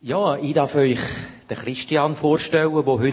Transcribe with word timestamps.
Ja, 0.00 0.36
ich 0.36 0.54
darf 0.54 0.76
euch 0.76 1.00
den 1.50 1.56
Christian 1.56 2.14
vorstellen, 2.14 2.72
der 2.72 2.84
heute 2.86 3.12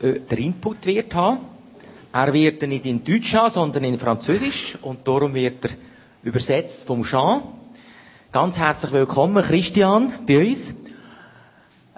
äh, 0.00 0.18
den 0.18 0.38
Input 0.38 0.84
wird 0.84 1.14
haben. 1.14 1.38
Er 2.12 2.32
wird 2.32 2.62
nicht 2.62 2.86
in 2.86 3.04
Deutsch 3.04 3.32
haben, 3.36 3.52
sondern 3.52 3.84
in 3.84 3.96
Französisch 3.96 4.76
und 4.82 5.06
darum 5.06 5.32
wird 5.32 5.66
er 5.66 5.70
übersetzt 6.24 6.88
vom 6.88 7.04
Jean. 7.04 7.42
Ganz 8.32 8.58
herzlich 8.58 8.90
willkommen, 8.90 9.44
Christian, 9.44 10.12
bei 10.26 10.40
uns. 10.40 10.72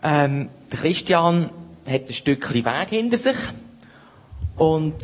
Ähm, 0.02 0.50
der 0.70 0.79
Christian 0.79 1.48
hat 1.86 2.09
ein 2.09 2.12
Stückchen 2.12 2.66
Weg 2.66 2.89
hinter 2.91 3.16
sich 3.16 3.39
und 4.59 4.96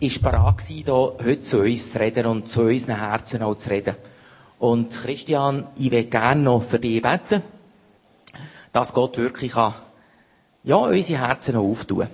ist 0.00 0.20
bereit 0.20 0.62
hier 0.66 0.84
heute 0.84 1.40
zu 1.42 1.60
uns 1.60 1.92
zu 1.92 2.00
reden 2.00 2.26
und 2.26 2.48
zu 2.48 2.62
unseren 2.62 2.98
Herzen 2.98 3.42
auch 3.44 3.54
zu 3.54 3.70
reden. 3.70 3.94
Und 4.58 4.90
Christian, 4.90 5.68
ich 5.76 5.92
will 5.92 6.06
gerne 6.06 6.42
noch 6.42 6.64
für 6.64 6.80
dich 6.80 7.00
beten 7.00 7.40
dass 8.76 8.92
Gott 8.92 9.16
wirklich 9.16 9.52
kann, 9.52 9.72
ja, 10.62 10.76
unsere 10.76 11.26
Herzen 11.26 11.56
auftun. 11.56 12.08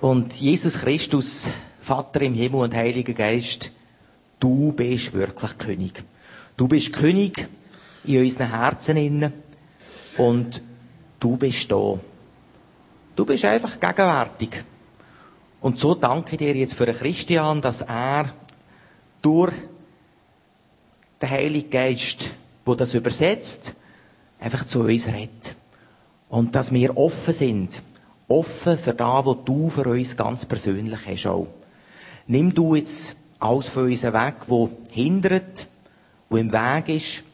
Und 0.00 0.40
Jesus 0.40 0.78
Christus, 0.78 1.50
Vater 1.82 2.22
im 2.22 2.32
Himmel 2.32 2.62
und 2.62 2.74
Heiliger 2.74 3.12
Geist, 3.12 3.72
du 4.40 4.72
bist 4.72 5.12
wirklich 5.12 5.58
König. 5.58 6.02
Du 6.56 6.66
bist 6.66 6.94
König 6.94 7.46
in 8.04 8.22
unseren 8.22 8.58
Herzen 8.58 8.96
innen 8.96 9.34
und 10.16 10.62
du 11.20 11.36
bist 11.36 11.70
da. 11.70 11.98
Du 13.14 13.26
bist 13.26 13.44
einfach 13.44 13.78
gegenwärtig. 13.78 14.64
Und 15.60 15.78
so 15.78 15.94
danke 15.94 16.32
ich 16.32 16.38
dir 16.38 16.56
jetzt 16.56 16.72
für 16.72 16.90
Christian, 16.90 17.60
dass 17.60 17.82
er 17.82 18.30
durch 19.20 19.52
den 21.20 21.28
Heiligen 21.28 21.68
Geist, 21.68 22.30
wo 22.64 22.74
das 22.74 22.94
übersetzt, 22.94 23.74
einfach 24.42 24.64
zu 24.66 24.80
uns 24.80 25.06
redet. 25.06 25.54
Und 26.28 26.54
dass 26.54 26.72
wir 26.72 26.96
offen 26.96 27.34
sind. 27.34 27.82
Offen 28.28 28.78
für 28.78 28.94
das, 28.94 29.26
was 29.26 29.36
du 29.44 29.68
für 29.68 29.88
uns 29.88 30.16
ganz 30.16 30.46
persönlich 30.46 31.00
hast 31.06 31.26
auch. 31.26 31.48
Nimm 32.26 32.54
du 32.54 32.74
jetzt 32.74 33.16
alles 33.38 33.68
von 33.68 33.84
uns 33.84 34.02
weg, 34.04 34.34
wo 34.46 34.70
hindert, 34.90 35.66
wo 36.30 36.36
im 36.36 36.52
Weg 36.52 36.88
ist, 36.88 37.24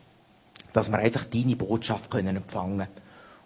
dass 0.73 0.91
wir 0.91 0.98
einfach 0.98 1.25
deine 1.25 1.56
Botschaft 1.56 2.11
können 2.11 2.37
empfangen 2.37 2.89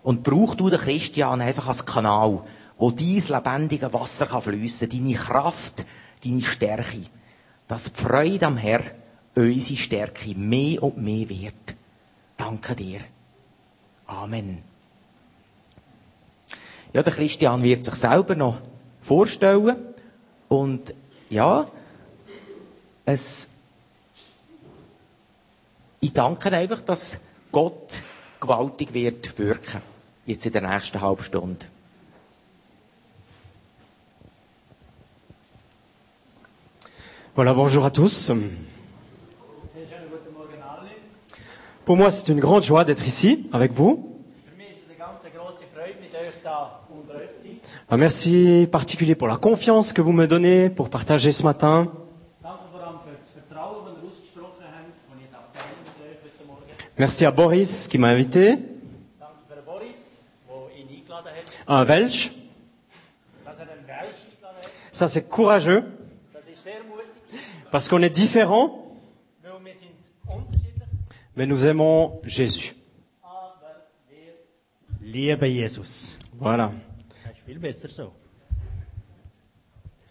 Und 0.03 0.23
brauch 0.23 0.55
du 0.55 0.71
den 0.71 0.81
Christian 0.81 1.41
einfach 1.41 1.69
als 1.69 1.85
Kanal, 1.85 2.43
wo 2.79 2.91
dein 2.91 3.23
lebendige 3.29 3.93
Wasser 3.93 4.27
kann 4.27 4.43
fliessen, 4.43 4.89
deine 4.89 5.15
Kraft, 5.15 5.85
deine 6.25 6.43
Stärke. 6.43 7.03
Dass 7.69 7.93
die 7.93 8.01
Freude 8.01 8.47
am 8.47 8.57
Herr 8.57 8.81
unsere 9.35 9.79
Stärke 9.79 10.35
mehr 10.37 10.83
und 10.83 10.99
mehr 10.99 11.29
wird. 11.29 11.75
Danke 12.37 12.75
dir. 12.75 13.01
Amen. 14.13 14.63
Ja, 16.93 17.03
der 17.03 17.13
Christian 17.13 17.63
wird 17.63 17.85
sich 17.85 17.95
selber 17.95 18.35
noch 18.35 18.61
vorstellen. 19.01 19.77
Und 20.49 20.95
ja, 21.31 21.67
es, 23.07 23.49
ich 26.01 26.13
danke 26.13 26.53
einfach, 26.53 26.83
dass 26.83 27.19
Gott 27.51 28.03
gewaltig 28.41 28.93
wird 28.93 29.39
wirken. 29.39 29.81
Jetzt 30.27 30.45
in 30.45 30.53
der 30.53 30.69
nächsten 30.69 31.01
halben 31.01 31.25
Stunde. 31.25 31.67
Voilà, 37.35 37.55
bonjour 37.55 37.87
à 37.87 37.91
tous. 37.91 38.31
Pour 41.85 41.97
moi, 41.97 42.11
c'est 42.11 42.31
une 42.31 42.39
grande 42.39 42.63
joie 42.63 42.85
d'être 42.85 43.07
ici 43.07 43.45
avec 43.53 43.73
vous. 43.73 44.09
Merci 47.91 48.69
particulier 48.71 49.15
pour 49.15 49.29
la 49.29 49.37
confiance 49.37 49.93
que 49.93 50.01
vous 50.01 50.13
me 50.13 50.27
donnez 50.27 50.71
pour 50.71 50.91
partager 50.91 51.33
ce 51.33 51.43
matin. 51.43 51.93
Merci 56.99 57.25
à 57.25 57.31
Boris 57.31 57.89
qui 57.89 57.99
m'a 57.99 58.09
invité. 58.09 58.59
Un 61.67 61.85
Welsh. 61.85 62.33
Ça, 64.93 65.09
c'est 65.09 65.29
courageux. 65.29 65.85
Parce 67.71 67.89
qu'on 67.89 68.03
est 68.03 68.11
différents. 68.11 68.82
Mais 71.43 71.49
nous 71.49 71.67
aimons 71.67 72.21
Jésus. 72.23 72.73
Voilà. 76.39 76.71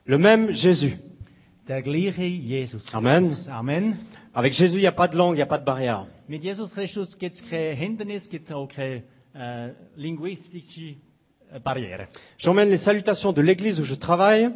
Le 0.06 0.18
même 0.18 0.52
Jésus. 0.52 0.97
Amen. 2.91 3.30
Amen. 3.50 3.96
Avec 4.34 4.52
Jésus, 4.52 4.75
il 4.75 4.81
n'y 4.81 4.88
a 4.88 4.91
pas 4.91 5.08
de 5.08 5.16
langue, 5.16 5.36
il 5.36 5.38
n'y 5.38 5.41
a 5.41 5.46
pas 5.46 5.58
de 5.58 5.64
barrière. 5.64 6.06
Mit 6.28 6.41
Jesus 6.41 6.74
Christus 6.74 7.18
gibt 7.18 7.38
es 7.38 7.41
kein 7.41 7.78
Hindernis, 7.78 8.28
gibt 8.30 8.50
es 8.50 8.53
auch 8.53 8.68
keine 8.68 9.03
äh, 9.34 9.72
linguistische 9.96 10.97
äh, 11.50 11.59
Barriere. 11.64 12.09
J'emmène 12.38 12.70
les 12.70 12.84
salutations 12.84 13.31
de 13.31 13.41
l'église 13.41 13.80
où 13.80 13.86
je 13.86 13.96
travaille. 13.96 14.52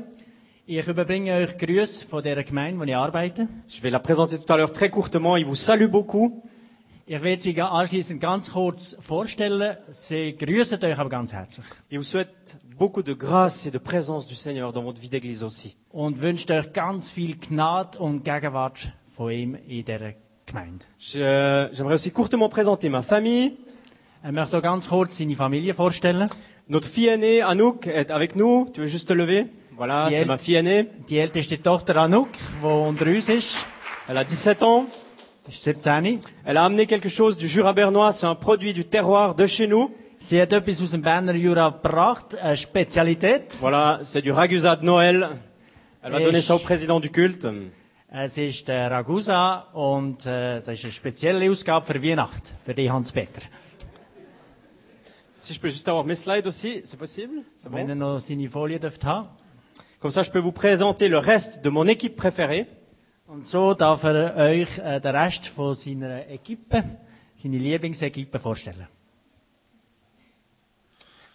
Ich 0.68 0.86
überbringe 0.88 1.32
euch 1.32 1.58
Grüße 1.58 2.06
von 2.06 2.22
der 2.22 2.44
Gemeinde, 2.44 2.80
wo 2.80 2.84
ich 2.84 2.96
arbeite. 2.96 3.48
Je 3.70 3.82
vais 3.82 3.92
la 3.92 4.00
présenter 4.00 4.40
tout 4.40 4.52
à 4.52 4.58
l'heure 4.58 4.74
très 4.74 4.90
courtement. 4.90 5.38
Il 5.38 5.46
vous 5.46 5.56
salue 5.56 5.88
beaucoup. 5.88 6.44
Ich 7.08 7.22
werde 7.22 7.40
sie 7.42 7.62
anschließend 7.62 8.20
ganz 8.20 8.52
kurz 8.52 8.96
vorstellen. 9.00 9.78
Sie 9.92 10.36
grüßen 10.36 10.84
euch 10.84 10.98
aber 10.98 11.10
ganz 11.10 11.34
herzlich. 11.34 11.66
Il 11.90 12.00
vous 12.00 12.04
souhaite 12.04 12.58
beaucoup 12.80 13.04
de 13.04 13.14
grâce 13.14 13.68
et 13.68 13.72
de 13.72 13.78
présence 13.78 14.26
du 14.26 14.34
Seigneur 14.34 14.74
dans 14.74 14.84
votre 14.84 15.00
vie 15.00 15.10
d'église 15.10 15.44
aussi. 15.44 15.76
Und 15.92 16.20
wünscht 16.22 16.50
euch 16.50 16.74
ganz 16.74 17.12
viel 17.12 17.36
Gnade 17.38 18.00
und 18.00 18.24
Gegenwart 18.26 18.92
von 19.16 19.30
ihm 19.32 19.56
in 19.68 19.86
dieser 19.86 20.14
Gemeinde. 20.48 20.84
Je- 20.98 21.70
J'aimerais 21.74 21.94
aussi 21.94 22.10
courtement 22.12 22.50
présenter 22.50 22.90
ma 22.90 23.04
famille. 23.04 23.52
Er 24.24 24.32
möchte 24.32 24.58
auch 24.58 24.64
ganz 24.64 24.88
kurz 24.90 25.16
seine 25.18 25.36
Familie 25.36 25.76
vorstellen. 25.76 26.28
Notre 26.68 26.88
fille 26.90 27.10
aînée, 27.10 27.44
Anouk, 27.44 27.86
est 27.86 28.10
avec 28.10 28.36
nous. 28.36 28.72
Tu 28.74 28.82
veux 28.82 28.88
juste 28.88 29.08
te 29.10 29.14
lever? 29.14 29.46
Voilà, 29.78 30.08
Qui 30.08 30.16
c'est 30.16 30.22
elle 30.22 30.28
ma 30.28 30.40
fille 30.40 30.56
aînée. 30.56 30.90
Die 31.08 31.20
älteste 31.20 31.62
Tochter 31.62 31.98
Anouk, 31.98 32.30
die 32.64 32.66
unter 32.68 33.06
uns 33.16 33.30
ist, 33.30 33.64
Elle 34.08 34.18
a 34.18 34.24
17 34.24 34.64
ans. 34.64 34.86
Ist 35.48 35.64
17. 35.64 36.20
Elle 36.46 36.58
a 36.58 36.66
amené 36.66 36.88
quelque 36.88 37.10
chose 37.10 37.38
du 37.38 37.48
Jura 37.48 37.74
bernois. 37.74 38.12
C'est 38.12 38.26
un 38.26 38.36
produit 38.36 38.74
du 38.74 38.86
terroir 38.86 39.36
de 39.36 39.46
chez 39.46 39.68
nous. 39.68 39.92
Sie 40.18 40.40
hat 40.42 40.52
etwas 40.54 40.82
aus 40.82 40.92
dem 40.92 41.02
Berner 41.02 41.36
Jura 41.36 41.70
gebracht, 41.70 42.36
eine 42.42 42.56
Spezialität. 42.56 43.54
Voilà, 43.60 44.00
c'est 44.04 44.22
du 44.22 44.32
ragusa 44.32 44.76
de 44.76 44.86
Noël. 44.86 45.30
Elle 46.04 46.12
va 46.12 46.20
donner 46.20 46.42
ça 46.42 46.56
au 46.56 46.60
président 46.60 47.00
du 47.00 47.10
culte. 47.10 47.48
Es 48.12 48.38
ist 48.38 48.68
der 48.70 48.90
Ragusa 48.92 49.68
und 49.74 50.26
äh, 50.26 50.62
das 50.62 50.70
ist 50.80 50.86
eine 50.86 50.94
spezielle 50.94 51.52
Ausgabe 51.52 51.86
für 51.86 52.02
Weihnacht, 52.02 52.54
für 52.64 52.74
die 52.74 52.90
Hans-Peter. 52.90 53.42
Si 55.34 55.54
je 55.54 55.60
peux 55.60 55.70
juste 55.70 55.90
avoir 55.90 56.06
mes 56.06 56.16
slides 56.22 56.48
aussi, 56.48 56.82
c'est 56.86 56.98
possible? 56.98 57.44
C'est 57.56 57.70
bon? 57.70 57.78
Wenn 57.78 57.90
er 57.90 57.96
noch 57.96 58.20
seine 58.20 58.48
Folie 58.48 58.80
dürft 58.80 59.04
haben. 59.04 59.28
Comme 60.00 60.12
ça, 60.12 60.24
je 60.24 60.32
peux 60.32 60.40
vous 60.40 60.54
présenter 60.54 61.10
le 61.10 61.18
reste 61.18 61.62
de 61.64 61.70
mon 61.70 61.88
équipe 61.88 62.16
préférée. 62.16 62.68
Und 63.28 63.48
so 63.48 63.74
darf 63.74 64.04
er 64.04 64.36
euch 64.38 64.78
äh, 64.78 65.00
den 65.02 65.16
Rest 65.16 65.48
von 65.48 65.74
seiner 65.74 66.28
Equipe, 66.30 66.84
seine 67.36 67.58
Lieblingsequipe 67.58 68.40
vorstellen. 68.40 68.88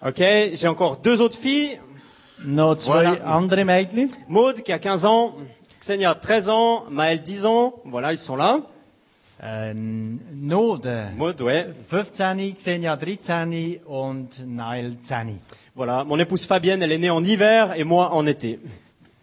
Ok, 0.00 0.18
j'ai 0.54 0.68
encore 0.68 0.96
deux 1.02 1.20
autres 1.20 1.36
filles. 1.38 1.78
Noch 2.44 2.76
zwei 2.78 3.04
Voilà. 3.04 3.24
andere 3.24 3.64
Mädchen. 3.64 4.08
Maude 4.28 4.62
qui 4.62 4.72
a 4.72 4.78
15 4.78 5.04
ans, 5.04 5.34
Xenia 5.78 6.14
13 6.14 6.48
ans, 6.48 6.84
Maëlle 6.88 7.22
10 7.22 7.44
ans. 7.44 7.74
Voilà, 7.84 8.12
ils 8.12 8.18
sont 8.18 8.36
là. 8.36 8.60
Äh, 9.42 9.74
noch 9.74 10.78
der 10.78 11.10
Maude, 11.16 11.42
ouais. 11.42 11.66
15, 11.90 12.54
Xenia 12.54 12.96
13 12.96 13.80
und 13.86 14.28
Nail 14.46 14.96
10. 14.96 15.38
Voilà, 15.74 16.04
mon 16.04 16.18
épouse 16.18 16.46
Fabienne, 16.46 16.82
elle 16.82 16.92
est 16.92 16.98
née 16.98 17.10
en 17.10 17.22
hiver 17.24 17.74
et 17.78 17.84
moi 17.84 18.12
en 18.12 18.26
été. 18.26 18.58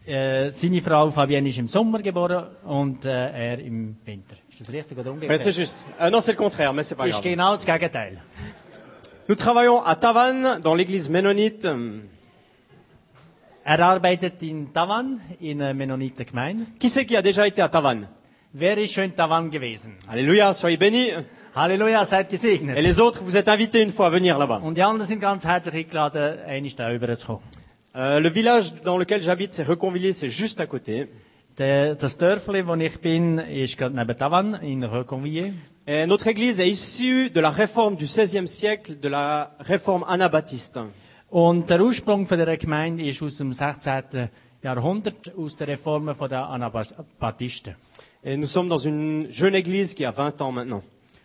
Äh, 0.07 0.51
seine 0.51 0.81
Frau 0.81 1.11
Fabienne 1.11 1.49
ist 1.49 1.57
im 1.57 1.67
Sommer 1.67 2.01
geboren 2.01 2.45
und 2.63 3.03
äh, 3.03 3.09
er 3.09 3.59
im 3.59 3.97
Winter. 4.05 4.37
Ist 4.49 4.61
das 4.61 4.71
richtig 4.71 4.97
oder 4.97 5.11
Mais 5.11 5.41
c'est 5.41 5.47
umgekehrt? 5.49 5.55
juste. 5.57 5.85
Euh, 5.99 6.09
non, 6.09 6.21
c'est 6.21 6.31
le 6.31 6.37
contraire, 6.37 6.71
mais 6.71 6.83
c'est 6.87 6.95
pas 6.95 7.07
Ist 7.07 7.15
grave. 7.21 7.23
genau 7.35 7.53
das 7.55 7.65
Gegenteil. 7.65 8.17
Nous 9.27 9.35
travaillons 9.35 9.83
à 9.83 9.95
Tavannes, 9.97 10.61
dans 10.63 10.75
l'église 10.75 11.09
ménonite. 11.09 11.67
Er 13.65 13.81
arbeitet 13.81 14.41
in 14.43 14.67
Tavan, 14.73 15.19
in 15.41 15.59
einer 15.61 15.73
Mennonitengemeinde. 15.73 16.63
Qui 16.79 16.87
c'est 16.89 17.05
qui 17.05 17.17
a 17.17 17.21
déjà 17.21 17.45
été 17.45 17.61
à 17.61 17.67
Tavannes 17.67 18.07
Wer 18.53 18.77
ist 18.77 18.93
schon 18.93 19.03
in 19.03 19.11
Tavan 19.15 19.49
gewesen? 19.51 19.97
Alléluia, 20.07 20.53
soyez 20.53 20.77
bénis. 20.77 21.11
Halleluja, 21.53 22.05
seid 22.05 22.27
Et 22.27 22.31
gesegnet. 22.31 22.81
les 22.81 22.99
autres, 23.01 23.21
vous 23.23 23.35
êtes 23.35 23.49
invités 23.49 23.81
une 23.81 23.91
fois 23.91 24.07
à 24.07 24.09
venir 24.09 24.37
là-bas. 24.37 24.61
Und 24.63 24.75
die 24.77 24.83
anderen 24.83 25.05
sind 25.05 25.19
ganz 25.19 25.43
herzlich 25.43 25.75
eingeladen, 25.75 26.39
einmal 26.47 26.71
da 26.77 26.87
rüberzukommen. 26.87 27.41
Euh, 27.97 28.19
le 28.19 28.29
village 28.29 28.75
dans 28.83 28.99
lequel 28.99 29.23
j'habite, 29.23 29.51
c'est 29.51 29.63
Reconvilier, 29.63 30.13
c'est 30.13 30.29
juste 30.29 30.59
à 30.59 30.67
côté. 30.67 31.07
Der, 31.57 31.95
das 31.95 32.15
Dörfli, 32.19 32.61
wo 32.61 32.75
ich 32.75 32.99
bin, 32.99 33.39
ist 33.39 33.75
gerade 33.75 33.95
neben 33.95 34.15
Tavan, 34.15 34.53
in 34.61 34.83
Reconville. 34.83 35.53
Et 35.87 36.05
notre 36.05 36.27
église 36.27 36.59
est 36.59 36.69
issue 36.69 37.31
de 37.31 37.39
la 37.39 37.49
réforme 37.49 37.95
du 37.95 38.05
XVIe 38.05 38.47
siècle, 38.47 38.99
de 38.99 39.07
la 39.07 39.55
réforme 39.61 40.03
anabaptiste. 40.07 40.79
Und 41.31 41.67
der 41.71 41.81
Ursprung 41.81 42.27
von 42.27 42.37
der 42.37 42.55
Gemeinde 42.57 43.03
ist 43.03 43.23
aus 43.23 43.37
dem 43.37 43.51
16. 43.51 44.29
Jahrhundert, 44.61 45.33
aus 45.35 45.57
der 45.57 45.67
Reformen 45.69 46.13
von 46.13 46.29
der 46.29 46.47
Anabaptisten. 46.49 47.73
Et 48.23 48.37
nous 48.37 48.45
sommes 48.45 48.69
dans 48.69 48.77
une 48.85 49.31
jeune 49.31 49.55
église 49.55 49.95
qui 49.95 50.05
a 50.05 50.11
20 50.11 50.39
ans 50.39 50.53
maintenant. 50.53 50.83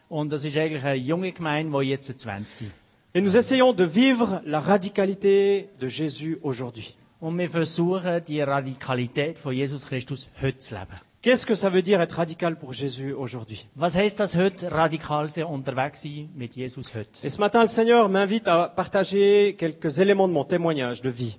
Und 0.09 0.33
das 0.33 0.43
ist 0.43 0.57
eigentlich 0.57 0.85
eine 0.85 0.97
junge 0.97 1.33
Gemeinde, 1.33 1.79
die 1.79 1.91
jetzt 1.91 2.19
20 2.19 2.63
ist. 2.63 2.82
Et 3.15 3.21
nous 3.21 3.37
essayons 3.37 3.75
de 3.75 3.85
vivre 3.85 4.41
la 4.47 4.59
radicalité 4.59 5.69
de 5.79 5.87
Jésus 5.87 6.39
aujourd'hui. 6.43 6.97
Und 7.21 7.39
wir 7.39 7.51
versuchen, 7.51 8.23
die 8.27 8.41
Radikalität 8.41 9.39
von 9.39 9.53
Jesus 9.53 9.85
Christus 9.85 10.31
heute 10.41 10.61
zu 10.61 10.75
leben. 10.75 10.95
Qu'est-ce 11.21 11.45
que 11.45 11.55
ça 11.55 11.69
veut 11.69 11.83
dire 11.83 12.01
être 12.01 12.17
radical 12.17 12.57
pour 12.57 12.73
Jésus 12.73 13.13
aujourd'hui? 13.13 13.69
Was 13.77 13.95
heißt 13.95 14.19
das 14.19 14.35
heute, 14.35 14.73
radikal 14.73 15.29
sein, 15.29 15.45
unterwegs 15.45 16.01
sein 16.01 16.31
mit 16.35 16.57
Jesus 16.57 16.95
heute? 16.95 17.23
Et 17.23 17.29
ce 17.29 17.39
matin, 17.39 17.61
le 17.61 17.69
Seigneur 17.69 18.09
m'invite 18.09 18.49
à 18.49 18.69
partager 18.69 19.57
quelques 19.59 19.99
éléments 19.99 20.27
de 20.27 20.33
mon 20.33 20.45
témoignage 20.45 21.03
de 21.03 21.11
vie. 21.11 21.37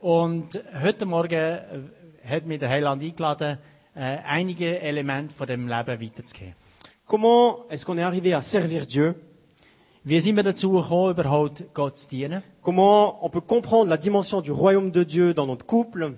Und 0.00 0.62
heute 0.84 1.04
Morgen 1.04 1.34
äh, 1.34 1.80
hat 2.24 2.46
mich 2.46 2.60
der 2.60 2.70
Heiland 2.70 3.02
eingeladen, 3.02 3.58
äh, 3.96 4.18
einige 4.24 4.80
Elemente 4.80 5.34
von 5.34 5.48
dem 5.48 5.66
Leben 5.66 6.00
weiterzugeben. 6.00 6.54
Comment 7.06 7.66
est-ce 7.70 7.84
qu'on 7.84 7.98
est 7.98 8.04
arrivé 8.04 8.34
à 8.34 8.40
servir 8.40 8.86
Dieu? 8.86 9.16
Wie 10.04 10.18
sind 10.20 10.34
wir 10.36 10.42
dazu 10.42 10.72
gekommen, 10.72 11.12
überhaupt 11.12 11.62
Gott 11.74 11.96
zu 11.96 12.08
dienen? 12.08 12.42
Comment 12.60 13.14
on 13.22 13.30
peut 13.30 13.46
comprendre 13.46 13.88
la 13.90 13.96
dimension 13.96 14.40
du 14.42 14.52
royaume 14.52 14.90
de 14.90 15.04
Dieu 15.04 15.32
dans 15.32 15.46
notre 15.46 15.64
couple, 15.66 16.16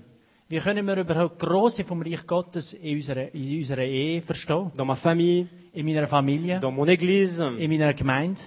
Wie 0.49 0.59
können 0.61 0.87
wir 0.87 0.97
überhaupt 0.99 1.41
die 1.41 1.47
Grosse 1.47 1.85
vom 1.85 2.01
Reich 2.03 2.27
Gottes 2.27 2.73
in 2.75 2.97
unserer, 2.97 3.35
in 3.35 3.59
unserer 3.59 3.85
Ehe 3.85 4.23
verstehen? 4.23 4.71
dans 4.77 4.87
ma 4.87 4.95
famille, 4.95 5.47
In 5.75 5.85
meiner 5.85 6.07
Familie? 6.07 6.61
dans 6.61 6.73
mon 6.73 6.87
église 6.87 7.41
In 7.41 7.69
meiner 7.69 7.93
Gemeinde? 7.93 8.41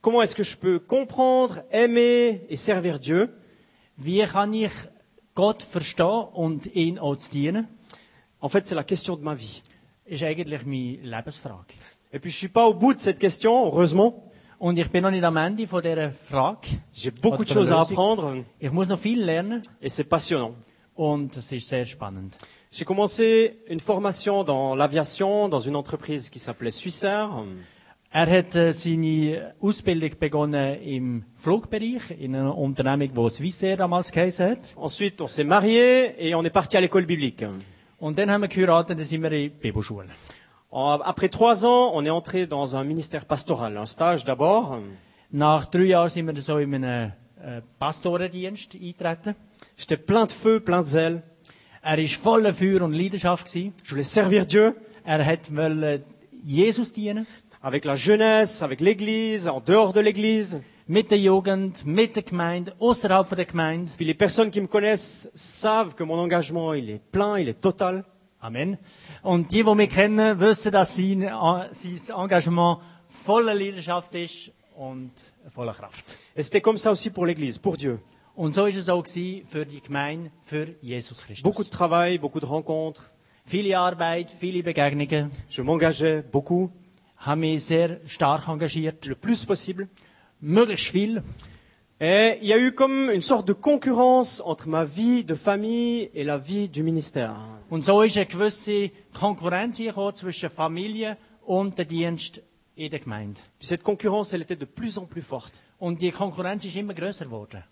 Comment 0.00 0.22
est-ce 0.22 0.36
que 0.36 0.44
je 0.44 0.56
peux 0.56 0.78
comprendre, 0.78 1.62
aimer 1.72 2.42
et 2.48 2.56
servir 2.56 2.98
Dieu? 3.00 3.30
Wie 3.96 4.22
kann 4.26 4.54
ich 4.54 4.70
Gott 5.34 5.60
verstehen 5.62 6.28
und 6.34 6.66
ihn 6.74 6.98
auch 7.00 7.16
zu 7.16 7.30
dienen? 7.32 7.66
En 8.40 8.48
fait, 8.48 8.64
c'est 8.64 8.76
la 8.76 8.84
question 8.84 9.16
de 9.16 9.22
ma 9.24 9.34
vie. 9.34 9.60
Ist 10.06 10.22
eigentlich 10.22 10.64
meine 10.64 10.98
Lebensfrage. 11.02 11.74
Et 12.12 12.20
puis, 12.20 12.30
je 12.30 12.36
suis 12.36 12.48
pas 12.48 12.66
au 12.68 12.74
bout 12.74 12.94
de 12.94 13.00
cette 13.00 13.18
question, 13.18 13.66
heureusement. 13.66 14.27
Und 14.58 14.76
ich 14.78 14.90
bin 14.90 15.02
noch 15.04 15.10
nicht 15.10 15.22
am 15.24 15.36
Ende 15.36 15.66
von 15.68 15.82
dieser 15.82 16.10
Frage. 16.10 16.66
J'ai 16.92 17.10
beaucoup 17.12 17.44
de 17.46 17.52
choses 17.54 17.70
à 17.70 17.80
apprendre 17.80 18.44
Ich 18.58 18.72
muss 18.72 18.88
noch 18.88 18.98
viel 18.98 19.22
lernen 19.24 19.62
et 19.80 19.90
c'est 19.92 20.04
passionnant. 20.08 20.54
und 20.96 21.36
es 21.36 21.52
ist 21.52 21.68
sehr 21.68 21.84
spannend. 21.84 22.36
J'ai 22.72 22.84
commencé 22.84 23.60
une 23.68 23.78
formation 23.80 24.42
dans 24.44 24.74
l'aviation 24.74 25.48
dans 25.48 25.60
une 25.60 25.76
entreprise 25.76 26.28
qui 26.28 26.40
s'appelait 26.40 26.72
Suissair. 26.72 27.30
Er 28.10 28.26
hat 28.26 28.56
äh, 28.56 28.72
seine 28.72 29.54
Ausbildung 29.60 30.10
begonnen 30.18 30.80
im 30.82 31.24
Flugbereich, 31.36 32.10
in 32.18 32.34
einer 32.34 32.56
Unternehmung, 32.56 33.12
die 33.14 33.30
Swissair 33.30 33.76
damals 33.76 34.10
geheißen 34.10 34.46
hat. 34.50 34.74
Ensuite, 34.76 35.22
on 35.22 35.28
s'est 35.28 35.44
mariés 35.44 36.14
et 36.18 36.34
on 36.34 36.42
est 36.44 36.50
parti 36.50 36.76
à 36.76 36.80
l'école 36.80 37.06
biblique. 37.06 37.46
Und 37.98 38.18
dann 38.18 38.30
haben 38.30 38.40
wir 38.42 38.48
geheiratet, 38.48 38.98
dann 38.98 39.04
sind 39.04 39.22
wir 39.22 39.30
in 39.32 39.42
die 39.42 39.48
Bibelschule. 39.50 40.06
En- 40.70 41.00
Après 41.04 41.28
trois 41.28 41.64
ans, 41.64 41.92
on 41.94 42.04
est 42.04 42.10
entré 42.10 42.46
dans 42.46 42.76
un 42.76 42.84
ministère 42.84 43.24
pastoral, 43.24 43.76
un 43.76 43.86
stage 43.86 44.24
d'abord. 44.24 44.78
Nach 45.32 45.66
drei 45.70 45.84
Jahren 45.86 46.08
sind 46.08 46.26
wir 46.26 46.40
so 46.42 46.58
in 46.58 46.74
einen 46.74 47.12
äh, 47.42 47.60
Pastorendienst 47.78 48.74
eingetreten. 48.74 49.34
J'étais 49.76 49.96
plein 49.96 50.26
de 50.26 50.32
feu, 50.32 50.60
plein 50.60 50.80
de 50.82 50.86
zèle. 50.86 51.22
Er 51.82 51.96
war 51.98 52.08
voller 52.08 52.52
Feuer 52.52 52.82
und 52.82 52.92
Leidenschaft. 52.92 53.46
Gewesen. 53.48 53.72
Je 53.84 53.90
voulais 53.90 54.02
servir 54.08 54.46
Dieu 54.46 54.74
Er 55.04 55.24
hat 55.24 55.50
wollte 55.54 56.02
Jesus 56.44 56.92
dienen. 56.92 57.26
avec 57.62 57.84
la 57.84 57.94
jeunesse, 57.96 58.62
avec 58.62 58.80
l'église, 58.80 59.48
en 59.48 59.60
dehors 59.60 59.92
de 59.92 60.00
l'église. 60.00 60.60
Mit 60.86 61.10
der 61.10 61.18
Jugend, 61.18 61.84
mit 61.84 62.14
der 62.16 62.22
Gemeinde, 62.22 62.72
außerhalb 62.80 63.34
der 63.34 63.44
Gemeinde. 63.44 63.90
Puis 63.96 64.06
les 64.06 64.14
personnes 64.14 64.50
qui 64.50 64.60
me 64.60 64.66
connaissent 64.66 65.28
savent 65.34 65.94
que 65.94 66.02
mon 66.04 66.18
engagement, 66.18 66.72
il 66.72 66.88
est 66.88 67.00
plein, 67.12 67.38
il 67.38 67.48
est 67.48 67.60
total. 67.60 68.04
Amen. 68.40 68.78
Und 69.22 69.52
die, 69.52 69.64
die 69.64 69.74
mich 69.74 69.90
kennen, 69.90 70.38
wissen, 70.40 70.70
dass 70.72 70.94
sein, 70.96 71.20
sein 71.72 72.16
Engagement 72.16 72.78
voller 73.08 73.54
Leidenschaft 73.54 74.14
ist 74.14 74.52
und 74.76 75.10
voller 75.52 75.74
Kraft. 75.74 76.16
Et 76.36 76.42
c'était 76.42 76.60
comme 76.60 76.76
ça 76.76 76.90
aussi 76.90 77.10
pour 77.10 77.26
l'église, 77.26 77.58
pour 77.58 77.76
Dieu. 77.76 77.98
Und 78.36 78.54
so 78.54 78.66
ist 78.66 78.76
es 78.76 78.88
auch 78.88 79.02
gewesen 79.02 79.44
für 79.44 79.66
die 79.66 79.80
Gemeinde, 79.80 80.30
für 80.44 80.68
Jesus 80.80 81.24
Beaucoup 81.42 81.64
de 81.64 81.70
travail, 81.70 82.18
beaucoup 82.20 82.38
de 82.38 82.46
rencontres. 82.46 83.10
Viele 83.44 83.76
Arbeit, 83.76 84.30
viele 84.30 84.62
Begegnungen, 84.62 85.32
Je 85.48 85.62
m'engageais 85.62 86.22
beaucoup, 86.22 86.70
haben 87.16 87.40
mich 87.40 87.64
sehr 87.64 87.98
stark 88.06 88.46
engagiert, 88.46 89.06
le 89.06 89.16
plus 89.16 89.44
possible. 89.44 89.88
möglichst 90.40 90.88
viel. 90.92 91.22
Et 92.00 92.38
il 92.42 92.46
y 92.46 92.52
a 92.52 92.58
eu 92.58 92.70
comme 92.70 93.10
une 93.10 93.20
sorte 93.20 93.48
de 93.48 93.52
concurrence 93.52 94.40
entre 94.44 94.68
ma 94.68 94.84
vie 94.84 95.24
de 95.24 95.34
famille 95.34 96.10
et 96.14 96.22
la 96.22 96.38
vie 96.38 96.68
du 96.68 96.84
ministère. 96.84 97.34
Und 97.70 97.82
so 97.82 98.02
ist 98.02 98.16
eine 98.16 98.26
gewisse 98.26 98.92
Konkurrenz 99.12 99.78
gekommen 99.78 100.14
zwischen 100.14 100.48
Familie 100.48 101.16
und 101.44 101.76
dem 101.76 101.88
Dienst 101.88 102.40
in 102.76 102.90
der 102.90 103.00
Gemeinde. 103.00 103.40
Puis 103.58 103.66
cette 103.66 103.82
concurrence, 103.82 104.32
elle 104.32 104.42
était 104.42 104.54
de 104.54 104.64
plus 104.64 104.96
en 104.96 105.06
plus 105.06 105.22
forte. 105.22 105.60
Und 105.80 106.00
die 106.00 106.12
Konkurrenz 106.12 106.64
ist 106.64 106.76
immer 106.76 106.94
größer 106.94 107.24
geworden. 107.24 107.64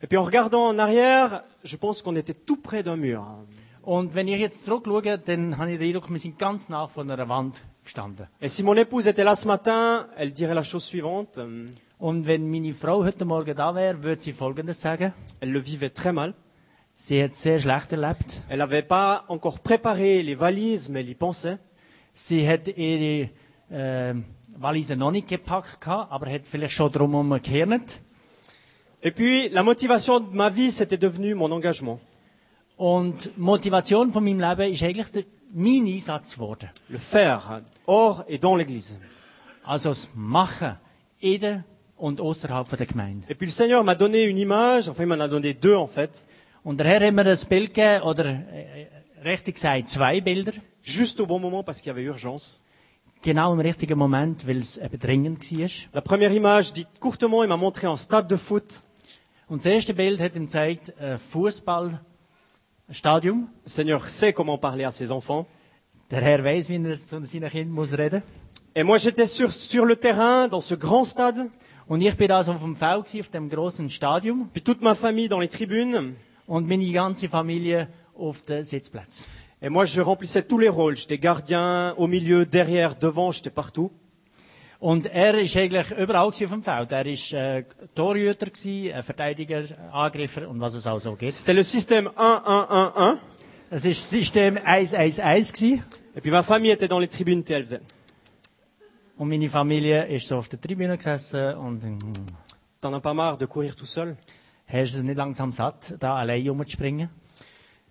Et 0.00 0.06
puis 0.06 0.16
en 0.16 0.24
regardant 0.24 0.68
en 0.68 0.78
arrière, 0.78 1.44
je 1.62 1.76
pense 1.76 2.00
qu'on 2.00 2.16
était 2.16 2.34
tout 2.34 2.56
près 2.56 2.82
d'un 2.82 2.96
mur. 2.96 3.26
Und 3.82 4.14
wenn 4.14 4.28
ich 4.28 4.40
jetzt 4.40 4.64
zurückschaue, 4.64 5.18
dann 5.18 5.58
habe 5.58 5.72
ich 5.72 5.78
den 5.78 5.88
Eindruck, 5.88 6.08
wir 6.08 6.18
sind 6.18 6.38
ganz 6.38 6.70
nah 6.70 6.86
von 6.86 7.10
einer 7.10 7.28
Wand 7.28 7.54
gestanden. 7.84 8.28
Et 8.40 8.48
si 8.48 8.62
mon 8.62 8.76
épouse 8.76 9.08
était 9.08 9.24
là 9.24 9.34
ce 9.34 9.46
matin, 9.46 10.08
elle 10.16 10.32
dirait 10.32 10.54
la 10.54 10.62
chose 10.62 10.84
suivante. 10.84 11.38
Und 12.02 12.26
wenn 12.26 12.50
meine 12.50 12.74
Frau 12.74 13.04
heute 13.04 13.24
Morgen 13.24 13.54
da 13.54 13.76
wäre, 13.76 14.02
würde 14.02 14.20
sie 14.20 14.32
Folgendes 14.32 14.80
sagen. 14.80 15.12
Elle 15.38 15.52
le 15.52 15.64
vivait 15.64 15.90
très 15.96 16.12
mal. 16.12 16.34
Sie 16.94 17.22
hat 17.22 17.32
sehr 17.32 17.60
schlecht 17.60 17.92
erlebt. 17.92 18.42
Elle 18.48 18.58
n'avait 18.58 18.82
pas 18.82 19.22
encore 19.28 19.60
préparé 19.60 20.20
les 20.24 20.34
valises, 20.34 20.88
mais 20.88 21.02
elle 21.02 21.10
y 21.10 21.14
pensait. 21.14 21.58
Sie 22.12 22.44
hat 22.44 22.66
ihre 22.76 23.30
äh, 23.70 24.14
Valise 24.58 24.96
noch 24.96 25.12
nicht 25.12 25.28
gepackt, 25.28 25.80
gehabt, 25.80 26.10
aber 26.10 26.26
hat 26.28 26.44
vielleicht 26.44 26.74
schon. 26.74 26.90
Et 29.00 29.10
puis, 29.12 29.48
la 29.50 29.62
motivation 29.62 30.18
de 30.18 30.34
ma 30.34 30.48
vie, 30.48 30.72
c'était 30.72 30.98
devenu 30.98 31.36
mon 31.36 31.52
engagement. 31.52 32.00
Und 32.76 33.30
Motivation 33.38 34.10
von 34.10 34.24
meinem 34.24 34.40
Leben 34.40 34.72
ist 34.72 34.82
eigentlich 34.82 35.12
der, 35.12 35.22
mein 35.52 35.86
Einsatz 35.86 36.34
geworden. 36.34 36.68
Le 36.88 36.98
faire, 36.98 37.62
hors 37.86 38.24
et 38.26 38.38
dans 38.42 38.56
l'église. 38.56 38.98
Also 39.62 39.90
das 39.90 40.10
Machen 40.16 40.74
in 41.20 41.38
der 41.38 41.64
und 42.02 42.20
außerhalb 42.20 42.66
von 42.66 42.76
der 42.76 42.86
Gemeinde. 42.86 43.26
Et 43.28 43.38
puis 43.38 43.46
le 43.46 43.52
Seigneur 43.52 43.84
m'a 43.84 43.94
donné 43.94 44.24
une 44.24 44.38
image, 44.38 44.88
enfin 44.88 45.04
il 45.04 45.08
m'en 45.08 45.20
a 45.20 45.28
donné 45.28 45.54
deux 45.54 45.76
en 45.76 45.86
fait, 45.86 46.24
Und 46.64 46.78
der 46.78 46.86
Herr 46.86 47.00
hat 47.06 47.14
mir 47.14 47.26
ein 47.26 47.38
Bild 47.48 47.74
gegeben, 47.74 48.02
oder 48.04 48.24
äh, 48.26 48.86
richtig 49.24 49.54
gesagt 49.56 49.88
zwei 49.88 50.20
Bilder, 50.20 50.52
juste 50.82 51.20
au 51.22 51.26
bon 51.26 51.40
moment 51.40 51.64
parce 51.64 51.80
qu'il 51.80 51.88
y 51.88 51.90
avait 51.90 52.04
urgence. 52.04 52.60
genau 53.22 53.52
im 53.52 53.60
richtigen 53.60 53.96
Moment, 53.98 54.46
weil 54.48 54.58
es 54.58 54.78
eben 54.78 54.98
dringend 54.98 55.38
war. 55.52 55.68
La 55.92 56.00
première 56.00 56.32
image, 56.32 56.72
dite 56.72 56.88
courtement, 56.98 57.44
il 57.44 57.48
m'a 57.48 57.56
montré 57.56 57.86
un 57.86 57.96
stade 57.96 58.26
de 58.28 58.36
foot. 58.36 58.82
Und 59.48 59.64
das 59.64 59.72
erste 59.72 59.94
Bild 59.94 60.20
hat 60.20 60.34
ihm 60.34 60.46
gezeigt, 60.46 60.92
ein 61.00 61.18
Fußballstadium. 61.18 63.48
Le 63.64 63.70
Seigneur 63.70 64.04
sait 64.08 64.32
comment 64.32 64.58
parler 64.58 64.84
à 64.84 64.90
ses 64.90 65.12
enfants. 65.12 65.46
Der 66.10 66.20
Herr 66.20 66.42
weiß, 66.44 66.68
wie 66.68 66.84
er 66.84 66.98
zu 66.98 67.24
seinen 67.24 67.48
Kindern 67.48 67.70
muss 67.70 67.92
reden. 67.96 68.22
Et 68.74 68.82
moi 68.84 68.96
j'étais 68.98 69.26
sur, 69.26 69.52
sur 69.52 69.84
le 69.84 69.96
terrain, 69.96 70.48
dans 70.48 70.62
ce 70.62 70.74
grand 70.74 71.04
stade, 71.04 71.48
Und 71.92 72.00
ich 72.00 72.16
bin 72.16 72.30
also 72.32 72.52
auf 72.52 72.62
dem 72.62 72.74
Feld 72.74 73.04
gewesen, 73.04 73.20
auf 73.20 73.28
dem 73.28 73.50
großen 73.50 73.90
Stadium 73.90 74.48
puis 74.50 74.62
toute 74.64 74.82
ma 74.82 74.94
famille 74.94 75.28
dans 75.28 75.40
les 75.40 75.50
tribunes. 75.50 76.14
und 76.46 76.66
meine 76.66 76.90
ganze 76.90 77.28
Familie 77.28 77.86
auf 78.16 78.42
dem 78.46 78.64
Sitzplatz. 78.64 79.26
Et 79.60 79.68
moi 79.68 79.84
je 79.84 80.00
remplissais 80.00 80.42
tous 80.42 80.58
les 80.58 80.70
rôles. 80.70 80.96
J'étais 80.96 81.18
gardien, 81.18 81.92
au 81.98 82.06
milieu, 82.06 82.46
derrière, 82.46 82.94
devant, 82.98 83.30
j'étais 83.30 83.50
partout. 83.50 83.90
Und 84.80 85.06
er 85.12 85.34
ist 85.38 85.54
eigentlich 85.54 85.90
überall 85.90 86.28
auf 86.28 86.38
dem 86.38 86.62
Feld. 86.62 86.92
Er 86.92 87.04
ist 87.04 87.34
äh, 87.34 87.64
Torhüter 87.94 88.46
gewesen, 88.46 88.94
ein 88.94 89.02
Verteidiger, 89.02 89.62
Angreifer 89.92 90.48
und 90.48 90.62
was 90.62 90.72
es 90.72 90.86
auch 90.86 90.98
so 90.98 91.14
gibt. 91.14 91.32
C'était 91.32 91.52
le 91.52 91.62
système 91.62 92.08
1-1-1-1. 92.16 93.18
Es 93.68 93.84
ist 93.84 94.08
System 94.08 94.56
1-1-1 94.56 95.52
gewesen. 95.52 95.82
Et 96.16 96.22
puis 96.22 96.30
ma 96.30 96.42
famille 96.42 96.70
était 96.70 96.88
dans 96.88 96.98
les 97.00 97.08
tribunes, 97.08 97.42
puis 97.44 97.52
elle 97.52 97.64
faisait. 97.66 97.82
Und 99.16 99.28
meine 99.28 99.48
Familie 99.48 100.06
ist 100.06 100.26
so 100.28 100.36
auf 100.36 100.48
der 100.48 100.60
Tribüne 100.60 100.96
gesessen 100.96 101.54
und 101.54 101.82
T'en 102.80 102.94
as 102.94 103.00
pas 103.00 103.14
marre 103.14 103.38
de 103.38 103.46
courir 103.46 103.76
tout 103.76 103.86
seul 103.86 104.16
hast 104.72 104.94
du 104.94 104.98
es 104.98 105.04
nicht 105.04 105.16
langsam 105.16 105.52
satt, 105.52 105.94
da 106.00 106.16
allein 106.16 106.48
rumzuspringen? 106.48 107.08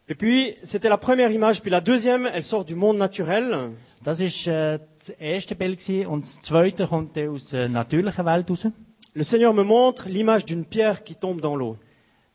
Et 0.07 0.15
puis, 0.15 0.55
c'était 0.63 0.89
la 0.89 0.97
première 0.97 1.31
image. 1.31 1.61
Puis 1.61 1.69
la 1.71 1.79
deuxième, 1.79 2.25
elle 2.33 2.43
sort 2.43 2.65
du 2.65 2.75
monde 2.75 2.97
naturel. 2.97 3.71
Das 4.03 4.19
ist 4.19 4.45
äh, 4.47 4.79
das 4.97 5.09
erste 5.09 5.55
Bild 5.55 5.79
gewesen. 5.79 6.07
und 6.07 6.23
das 6.25 6.41
zweite 6.41 6.87
kommt 6.87 7.15
dann 7.15 7.29
aus 7.29 7.45
der 7.49 7.69
natürlichen 7.69 8.25
Welt 8.25 8.49
raus. 8.49 8.67
Le 9.13 9.23
Seigneur 9.23 9.53
me 9.53 9.63
montre 9.63 10.09
l'image 10.09 10.45
d'une 10.45 10.65
pierre 10.65 11.03
qui 11.03 11.15
tombe 11.15 11.39
dans 11.39 11.55
l'eau. 11.55 11.77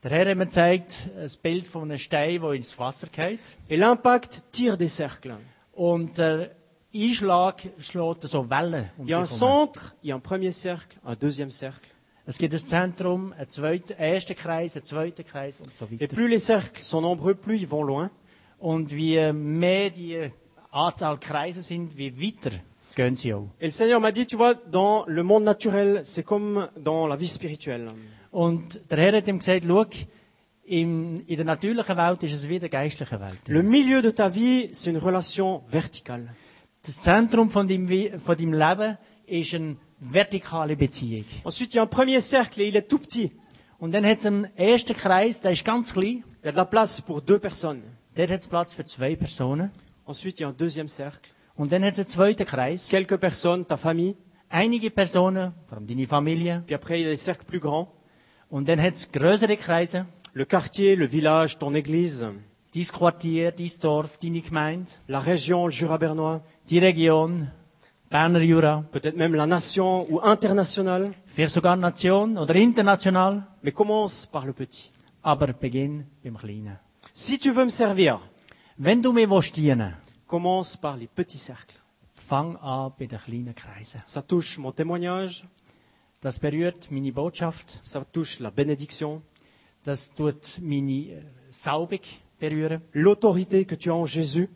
Der 0.02 0.10
Herr 0.10 0.30
hat 0.30 0.36
mir 0.36 0.44
gezeigt, 0.44 1.10
ein 1.18 1.30
Bild 1.42 1.66
von 1.66 1.82
einem 1.82 1.98
Stein, 1.98 2.40
der 2.40 2.52
ins 2.52 2.78
Wasser 2.78 3.08
geht. 3.08 3.40
Et 3.68 3.76
l'impact 3.76 4.42
tire 4.52 4.76
des 4.78 4.94
cercles. 4.96 5.34
Und 5.72 6.16
der 6.16 6.50
Einschlag 6.94 7.62
schlägt 7.78 8.22
so 8.22 8.48
Wellen 8.48 8.90
um 8.96 9.04
Il 9.06 9.10
y 9.10 9.14
a 9.14 9.18
un 9.18 9.26
sich 9.26 9.40
herum. 9.40 9.68
centre, 9.72 9.94
il 10.02 10.08
y 10.08 10.12
a 10.12 10.16
un 10.16 10.20
premier 10.20 10.50
cercle, 10.52 10.98
un 11.04 11.14
deuxième 11.14 11.50
cercle. 11.50 11.88
Es 12.26 12.38
gibt 12.38 12.52
ein 12.54 12.58
Zentrum, 12.60 13.32
einen 13.34 13.48
zweiten, 13.48 13.92
einen 13.94 14.14
ersten 14.14 14.34
Kreis, 14.34 14.74
einen 14.76 14.84
zweiten 14.84 15.24
Kreis 15.24 15.60
und 15.60 15.74
so 15.76 15.84
Et 15.86 16.00
weiter. 16.00 16.14
plus 16.16 16.28
les 16.28 16.44
cercles 16.44 16.82
sont 16.88 17.00
nombreux, 17.02 17.34
plus 17.34 17.60
ils 17.62 17.68
vont 17.70 17.84
loin. 17.86 18.10
Und 18.58 18.90
wie 18.94 19.32
mehr 19.32 19.90
die 19.90 20.30
Anzahl 20.72 21.18
Kreise 21.18 21.62
sind, 21.62 21.96
wie 21.96 22.18
weiter 22.20 22.50
gehen 22.94 23.14
sie 23.14 23.34
auch. 23.34 23.46
Et 23.60 23.66
le 23.66 23.70
Seigneur 23.70 24.00
m'a 24.00 24.10
dit, 24.10 24.26
tu 24.26 24.36
vois, 24.36 24.54
dans 24.54 25.04
le 25.06 25.22
monde 25.22 25.44
naturel, 25.44 26.00
c'est 26.02 26.24
comme 26.24 26.68
dans 26.82 27.06
la 27.06 27.16
vie 27.16 27.28
spirituelle. 27.28 27.90
Und 28.32 28.80
der 28.90 28.98
Herr 28.98 29.16
hat 29.18 29.28
ihm 29.28 29.38
gesagt, 29.38 29.64
schau, 29.66 29.84
in, 30.64 31.20
in 31.26 31.36
der 31.36 31.44
natürlichen 31.44 31.96
Welt 31.96 32.22
ist 32.24 32.32
es 32.32 32.48
wie 32.48 32.54
in 32.56 32.60
der 32.60 32.70
geistlichen 32.70 33.20
Welt. 33.20 33.38
Le 33.46 33.62
milieu 33.62 34.00
de 34.02 34.10
ta 34.10 34.28
vie, 34.28 34.68
c'est 34.72 34.90
une 34.90 34.96
relation 34.98 35.62
verticale. 35.68 36.34
Das 36.86 37.02
Zentrum 37.02 37.50
von 37.50 37.66
deinem, 37.66 38.20
von 38.20 38.36
deinem 38.36 38.52
Leben 38.52 38.96
ist 39.26 39.52
eine 39.54 39.76
vertikale 39.98 40.76
Beziehung. 40.76 41.24
Ensuite, 41.42 41.72
il 41.72 41.76
y 41.76 41.78
a 41.80 41.82
un 41.82 41.88
premier 41.88 42.20
cercle 42.20 42.60
et 42.60 42.68
il 42.68 42.76
est 42.76 42.88
tout 42.88 43.00
petit. 43.00 43.32
Und 43.80 43.92
dann 43.92 44.06
hat 44.06 44.18
es 44.18 44.26
einen 44.26 44.44
ersten 44.56 44.94
Kreis, 44.94 45.40
der 45.40 45.50
ist 45.50 45.64
ganz 45.64 45.92
klein. 45.92 46.22
Il 46.42 46.46
y 46.46 46.48
a 46.48 46.52
de 46.52 46.56
la 46.56 46.64
place 46.64 47.00
pour 47.00 47.20
deux 47.22 47.40
personnes. 47.40 47.82
Dort 48.14 48.30
hat 48.30 48.38
es 48.38 48.46
Platz 48.46 48.72
für 48.72 48.84
zwei 48.84 49.16
Personen. 49.16 49.72
Ensuite, 50.04 50.38
il 50.38 50.42
y 50.42 50.44
a 50.44 50.48
un 50.50 50.56
deuxième 50.56 50.86
cercle. 50.86 51.28
Und 51.56 51.72
dann 51.72 51.82
hat 51.82 51.94
es 51.94 51.98
einen 51.98 52.06
zweiten 52.06 52.46
Kreis. 52.46 52.88
Quelques 52.88 53.18
personnes, 53.18 53.66
ta 53.66 53.76
famille. 53.76 54.14
Einige 54.48 54.92
Personen, 54.92 55.54
vor 55.66 55.78
allem 55.78 55.88
deine 55.88 56.06
Familie. 56.06 56.62
Puis 56.66 56.76
après, 56.76 57.00
il 57.00 57.02
y 57.02 57.06
a 57.06 57.10
des 57.10 57.24
cercles 57.24 57.46
plus 57.46 57.58
grands. 57.58 57.88
Und 58.48 58.68
dann 58.68 58.80
hat 58.80 58.94
es 58.94 59.10
größere 59.10 59.56
Kreise. 59.56 60.06
Le 60.34 60.44
quartier, 60.44 60.94
le 60.94 61.08
village, 61.08 61.58
ton 61.58 61.74
église, 61.74 62.24
Dein 62.76 62.84
Quartier, 62.92 63.52
dein 63.52 63.70
Dorf, 63.80 64.18
deine 64.18 64.42
Gemeinde, 64.42 64.86
la 65.08 65.18
région, 65.18 65.66
le 65.66 65.72
Jura 65.72 65.96
bernois, 65.96 66.42
die 66.68 66.78
Region, 66.78 67.48
Berner 68.10 68.40
Jura, 68.40 68.84
peut-être 68.92 69.16
même 69.16 69.34
la 69.34 69.46
nation 69.46 70.06
ou 70.10 70.20
internationale. 70.20 71.12
vielleicht 71.26 71.54
sogar 71.54 71.76
Nation 71.76 72.36
oder 72.38 72.54
international. 72.56 73.46
Mais 73.62 73.72
commence 73.72 74.26
par 74.26 74.46
le 74.46 74.52
petit. 74.52 74.90
Aber 75.22 75.52
beginn 75.52 76.04
beim 76.22 76.36
Kleinen. 76.36 76.78
Si 77.12 77.38
tu 77.38 77.52
veux 77.52 77.64
me 77.64 77.70
servir, 77.70 78.20
Wenn 78.78 79.02
du 79.02 79.12
mir 79.12 79.28
willst 79.30 79.56
dienen 79.56 79.94
commence 80.26 80.76
par 80.76 80.96
les 80.96 81.08
petits 81.08 81.38
cercles. 81.38 81.74
fang 82.14 82.56
an 82.56 82.92
bei 82.98 83.06
den 83.06 83.18
kleinen 83.18 83.54
Kreisen. 83.54 84.00
Ça 84.06 84.22
touche 84.22 84.58
mon 84.58 84.72
témoignage, 84.72 85.44
Das 86.20 86.38
berührt 86.38 86.90
meine 86.90 87.12
Botschaft, 87.12 87.78
ça 87.84 88.02
touche 88.04 88.40
la 88.40 88.50
bénédiction, 88.50 89.22
das 89.84 90.12
tut 90.14 90.58
meine 90.62 90.90
äh, 91.10 91.22
Salbung 91.50 92.00
berühren. 92.40 92.80
l'autorité 92.94 93.64
que 93.64 93.76
tu 93.76 93.90
as 93.90 93.94
en 93.94 94.06
Jésus. 94.06 94.48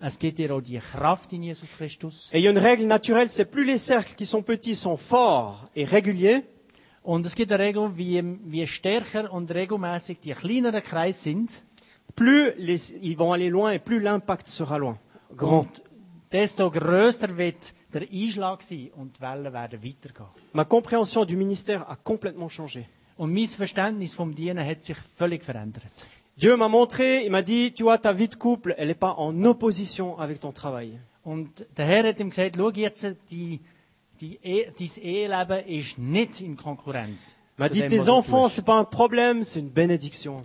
Es 0.00 0.18
gibt 0.18 0.38
dir 0.38 0.54
auch 0.54 0.60
die 0.60 0.78
Kraft 0.78 1.32
in 1.32 1.42
Jesus 1.42 1.70
Christus? 1.76 2.30
Et 2.32 2.38
il 2.38 2.44
y 2.44 2.46
a 2.48 2.50
une 2.50 2.58
règle 2.58 2.86
naturelle, 2.86 3.28
c'est 3.28 3.44
plus 3.50 3.64
les 3.64 3.78
cercles 3.78 4.14
qui 4.14 4.26
sont 4.26 4.42
petits 4.42 4.76
sont 4.76 4.96
forts 4.96 5.68
et 5.74 5.84
réguliers, 5.84 6.44
Und 7.08 7.24
es 7.24 7.34
gibt 7.34 7.50
eine 7.52 7.64
Regel, 7.64 7.96
wie, 7.96 8.22
wie 8.44 8.66
stärker 8.66 9.32
und 9.32 9.50
regelmäßig 9.50 10.20
die 10.20 10.32
kleineren 10.34 10.82
Kreise 10.82 11.18
sind, 11.22 11.64
plus 12.14 12.52
les, 12.58 12.90
ils 13.00 13.16
vont 13.16 13.32
aller 13.32 13.48
loin 13.48 13.72
et 13.72 13.78
plus 13.82 14.02
l'impact 14.02 14.46
sera 14.46 14.76
loin, 14.76 14.98
grand. 15.34 15.60
und 15.60 15.82
desto 16.30 16.70
größer 16.70 17.38
wird 17.38 17.72
der 17.94 18.02
Einschlag 18.02 18.60
sein 18.60 18.90
und 18.94 19.16
die 19.16 19.20
Wellen 19.22 19.50
werden 19.54 19.82
weitergehen. 19.82 20.28
Ma 20.52 20.64
compréhension 20.64 21.24
du 21.24 21.34
ministère 21.34 21.88
a 21.88 21.96
complètement 21.96 22.50
changé. 22.50 22.84
Und 23.16 23.32
mein 23.32 23.48
Verständnis 23.48 24.12
vom 24.12 24.34
Dienen 24.34 24.66
hat 24.66 24.82
sich 24.82 24.98
völlig 24.98 25.42
verändert. 25.42 26.06
Dieu 26.38 26.56
m'a 26.56 26.68
montré, 26.68 27.24
il 27.24 27.32
m'a 27.32 27.42
dit, 27.42 27.72
tu 27.72 27.82
vois, 27.82 27.98
ta 27.98 28.12
vie 28.12 28.28
de 28.28 28.36
couple, 28.36 28.72
elle 28.78 28.88
n'est 28.88 28.94
pas 28.94 29.14
en 29.18 29.44
opposition 29.44 30.16
avec 30.20 30.38
ton 30.38 30.52
travail. 30.52 31.00
Und 31.24 31.66
der 31.76 31.84
Herr 31.86 32.04
hat 32.08 32.20
ihm 32.20 32.30
gesagt, 32.30 32.56
schau 32.56 32.70
jetzt, 32.70 33.04
die, 33.28 33.60
die 34.20 34.38
dein 34.40 35.02
Eheleben 35.02 35.66
ist 35.66 35.98
nicht 35.98 36.40
in 36.40 36.56
Konkurrenz. 36.56 37.36
Il 37.58 37.62
m'a 37.62 37.68
dit, 37.68 37.84
tes 37.84 38.08
enfants, 38.08 38.48
c'est 38.48 38.64
pas 38.64 38.78
un 38.78 38.84
problème, 38.84 39.42
c'est 39.42 39.58
une 39.58 39.68
bénédiction. 39.70 40.36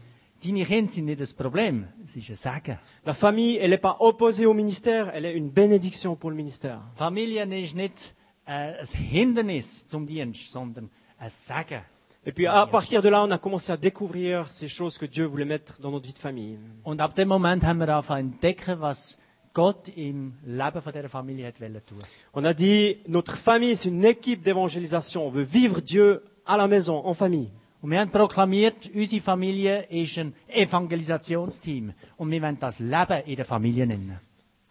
Deine 0.44 0.66
Kinder 0.66 0.92
sind 0.92 1.06
nicht 1.06 1.22
das 1.22 1.34
Problem, 1.34 1.88
es 2.04 2.16
ist 2.16 2.30
ein 2.32 2.36
Segen. 2.36 2.80
La 3.06 3.14
famille, 3.14 3.58
elle 3.58 3.70
n'est 3.70 3.78
pas 3.78 3.98
opposée 4.00 4.48
au 4.48 4.56
ministère, 4.56 5.12
elle 5.14 5.26
est 5.26 5.36
une 5.36 5.50
bénédiction 5.50 6.16
pour 6.16 6.32
le 6.32 6.36
ministère. 6.36 6.82
Familie 6.96 7.46
ist 7.62 7.76
nicht 7.76 8.16
äh, 8.48 8.74
ein 8.82 8.86
Hindernis 9.12 9.86
zum 9.86 10.08
Dienst, 10.08 10.52
sondern 10.52 10.90
ein 11.20 11.30
Segen. 11.30 11.84
Et 12.25 12.32
puis 12.32 12.48
à 12.48 12.65
partir 12.68 13.01
de 13.01 13.10
là, 13.10 13.24
on 13.24 13.32
a 13.32 13.38
commencé 13.38 13.72
à 13.72 13.77
découvrir 13.77 14.51
ces 14.51 14.70
choses 14.70 14.98
que 14.98 15.06
Dieu 15.06 15.25
voulait 15.25 15.46
mettre 15.46 15.80
dans 15.82 15.92
notre 15.92 16.08
vie 16.08 16.13
de 16.13 16.20
famille. 16.20 16.58
Und 16.86 17.01
ab 17.01 17.13
dem 17.15 17.27
Moment 17.27 17.63
haben 17.63 17.80
wir 17.80 17.89
angefangen 17.89 18.34
entdecken, 18.34 18.80
was 18.80 19.18
Gott 19.53 19.89
im 19.98 20.34
Leben 20.46 20.82
von 20.82 20.94
dieser 20.94 21.10
Familie 21.10 21.48
hat 21.48 21.56
tun. 21.86 22.00
On 22.34 22.46
a 22.46 22.53
dit, 22.53 22.98
notre 23.08 23.36
famille, 23.36 23.75
c'est 23.75 23.89
une 23.89 24.06
équipe 24.06 24.42
d'évangélisation. 24.42 25.27
On 25.27 25.30
veut 25.30 25.44
vivre 25.44 25.82
Dieu 25.82 26.24
à 26.46 26.56
la 26.56 26.68
maison, 26.68 27.06
en 27.06 27.13
famille. 27.13 27.51
Und 27.82 27.92
wir 27.92 28.00
haben 28.00 28.12
proklamiert, 28.12 28.89
unsere 28.96 29.22
Familie 29.22 29.86
ist 29.89 30.18
ein 30.18 30.34
Evangelisationsteam. 30.48 31.94
Und 32.18 32.32
wir 32.32 32.42
wollen 32.42 32.58
das 32.58 32.80
Leben 32.80 33.22
in 33.25 33.36
der 33.36 33.46
Familie 33.46 33.86
nennen. 33.86 34.18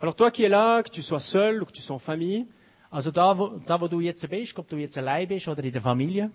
Alors 0.00 0.16
toi 0.16 0.30
qui 0.30 0.44
es 0.44 0.48
là, 0.48 0.82
que 0.82 0.90
tu 0.90 1.02
sois 1.02 1.20
seul 1.20 1.62
ou 1.62 1.66
que 1.66 1.72
tu 1.72 1.82
sois 1.82 1.96
en 1.96 2.00
famille, 2.00 2.46
Also 2.92 3.10
da 3.10 3.38
wo, 3.38 3.58
da, 3.66 3.80
wo 3.80 3.88
du 3.88 4.00
jetzt 4.00 4.28
bist, 4.28 4.58
ob 4.58 4.68
du 4.68 4.76
jetzt 4.76 4.98
allein 4.98 5.26
bist 5.26 5.48
oder 5.48 5.64
in 5.64 5.72
der 5.72 5.80
Familie, 5.80 6.30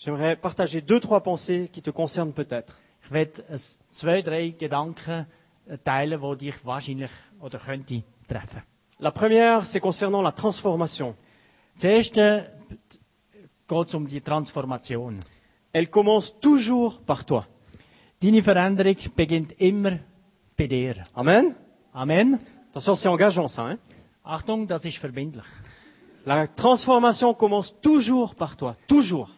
j'aimerais 0.00 0.36
partager 0.36 0.80
deux, 0.80 0.98
trois 0.98 1.22
pensées 1.22 1.68
qui 1.72 1.82
te 1.82 1.90
concernent 1.90 2.32
peut-être. 2.32 2.76
ich 3.04 3.10
werde 3.10 3.44
äh, 3.48 3.58
zwei, 3.90 4.22
drei 4.22 4.50
Gedanken 4.50 5.26
äh, 5.68 5.78
teilen, 5.78 6.20
die 6.20 6.46
dich 6.46 6.64
wahrscheinlich 6.64 7.10
oder 7.40 7.58
könnte 7.58 8.02
treffen. 8.28 8.62
La 8.98 9.10
première, 9.10 9.64
c'est 9.64 9.80
concernant 9.80 10.22
la 10.22 10.32
transformation. 10.32 11.14
Das 11.74 11.84
erste 11.84 12.46
geht 13.66 13.86
es 13.86 13.94
um 13.94 14.06
die 14.06 14.20
Transformation. 14.20 15.20
Elle 15.72 15.86
commence 15.86 16.38
toujours 16.38 17.00
par 17.00 17.24
toi. 17.24 17.46
Deine 18.22 18.42
Veränderung 18.42 18.96
beginnt 19.16 19.52
immer 19.58 19.98
bei 20.56 20.66
dir. 20.66 21.02
Amen 21.14 21.54
Amen. 21.92 22.38
Attention, 22.70 22.94
c'est 22.94 23.08
engageant 23.08 23.48
ça. 23.48 23.68
Hein 23.68 23.78
Achtung, 24.22 24.66
das 24.66 24.84
ist 24.84 24.98
verbindlich. 24.98 25.46
la 26.26 26.46
transformation 26.46 27.32
commence 27.34 27.74
toujours 27.80 28.34
par 28.34 28.56
toi. 28.56 28.76
Toujours. 28.86 29.30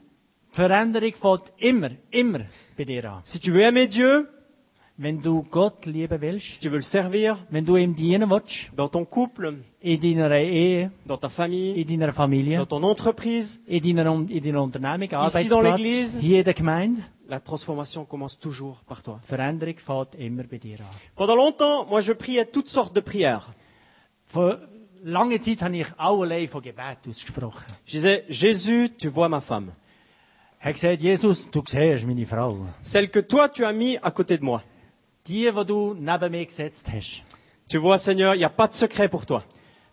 Veränderung 0.52 1.12
fängt 1.14 1.52
immer, 1.58 1.90
immer 2.10 2.40
bei 2.76 2.84
dir 2.84 3.04
an. 3.10 3.20
Si 3.24 3.40
tu 3.40 3.52
veux 3.52 3.62
aimer 3.62 3.86
Dieu, 3.86 4.26
Wenn 4.98 5.22
du 5.22 5.42
Gott 5.50 5.86
lieben 5.86 6.20
si 6.20 6.20
willst, 6.20 6.62
tu 6.62 6.68
veux 6.70 6.76
le 6.76 6.82
servir, 6.82 7.38
wenn 7.50 7.64
du 7.64 7.76
ihm 7.76 7.96
dienen 7.96 8.28
willst, 8.30 8.70
dans 8.76 8.88
ton 8.90 9.06
couple, 9.06 9.54
in 9.82 9.96
deiner 9.98 10.30
Ehe, 10.32 10.90
dans 11.06 11.16
ta 11.18 11.30
famille, 11.30 11.72
in 11.80 11.86
deiner 11.88 12.12
Familie, 12.12 12.56
dans 12.58 12.66
ton 12.66 12.82
entreprise, 12.84 13.62
in 13.66 13.80
deiner, 13.80 14.06
Un- 14.06 14.26
in 14.28 14.40
deiner 14.40 14.60
Unternehmung, 14.62 15.08
dans 15.08 15.18
Arbeitsplatz, 15.22 15.78
l'église. 15.78 16.18
hier 16.20 16.40
in 16.40 16.44
der 16.44 16.52
Gemeinde, 16.54 16.98
la 17.26 17.40
transformation 17.40 18.04
commence 18.04 18.38
toujours 18.38 18.82
par 18.86 19.02
toi. 19.02 19.18
Veränderung 19.22 19.76
immer 20.18 20.44
bei 20.44 20.58
dir 20.58 20.80
an. 20.80 20.90
Pendant 21.16 21.36
longtemps, 21.36 21.86
moi 21.88 22.00
je 22.02 22.12
priais 22.12 22.44
toutes 22.44 22.68
sortes 22.68 22.94
de 22.94 23.00
prières. 23.00 23.48
Vor 24.26 24.58
langer 25.02 25.40
Zeit 25.40 25.62
habe 25.62 25.78
ich 25.78 25.86
allerlei 25.96 26.46
von 26.46 26.60
Gebet 26.60 26.98
ausgesprochen. 27.08 27.64
Je 27.86 27.92
disais, 27.98 28.24
Jésus, 28.28 28.90
tu 28.98 29.08
vois 29.08 29.28
ma 29.30 29.40
femme. 29.40 29.72
Habe 30.64 30.74
gesagt, 30.74 31.02
Jesus, 31.02 31.50
du 31.50 31.60
siehst 31.66 32.06
meine 32.06 32.24
Frau. 32.24 32.56
Celle 32.82 33.08
que 33.08 33.18
toi 33.18 33.48
tu 33.48 33.64
as 33.64 33.72
mis 33.72 33.98
à 34.00 34.12
côté 34.12 34.38
de 34.38 34.44
moi. 34.44 34.62
Die, 35.26 35.50
die 35.50 35.64
du 35.66 35.94
neben 35.98 36.30
mir 36.30 36.46
gesetzt 36.46 36.88
hast. 36.92 37.24
Tu 37.68 37.78
vois, 37.78 37.98
Seigneur, 37.98 38.36
il 38.36 38.38
n'y 38.38 38.44
a 38.44 38.48
pas 38.48 38.68
de 38.68 38.72
secret 38.72 39.08
pour 39.08 39.26
toi. 39.26 39.42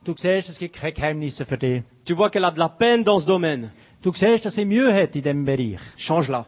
Du 0.06 0.14
siehst, 0.16 0.48
es 0.48 0.60
gibt 0.60 0.76
keine 0.76 0.94
Geheimnisse 0.94 1.44
für 1.44 1.58
dich. 1.58 1.82
Tu 2.06 2.14
vois 2.14 2.30
qu'elle 2.30 2.46
a 2.46 2.52
de 2.52 2.60
la 2.60 2.70
peine 2.70 3.04
dans 3.04 3.18
ce 3.18 3.26
domaine. 3.26 3.72
Du 4.04 4.14
siehst, 4.14 4.46
dass 4.46 4.54
sie 4.54 4.66
Mühe 4.66 4.94
hat 4.94 5.16
in 5.16 5.24
diesem 5.24 5.44
Bereich. 5.44 5.80
Change-la. 5.98 6.46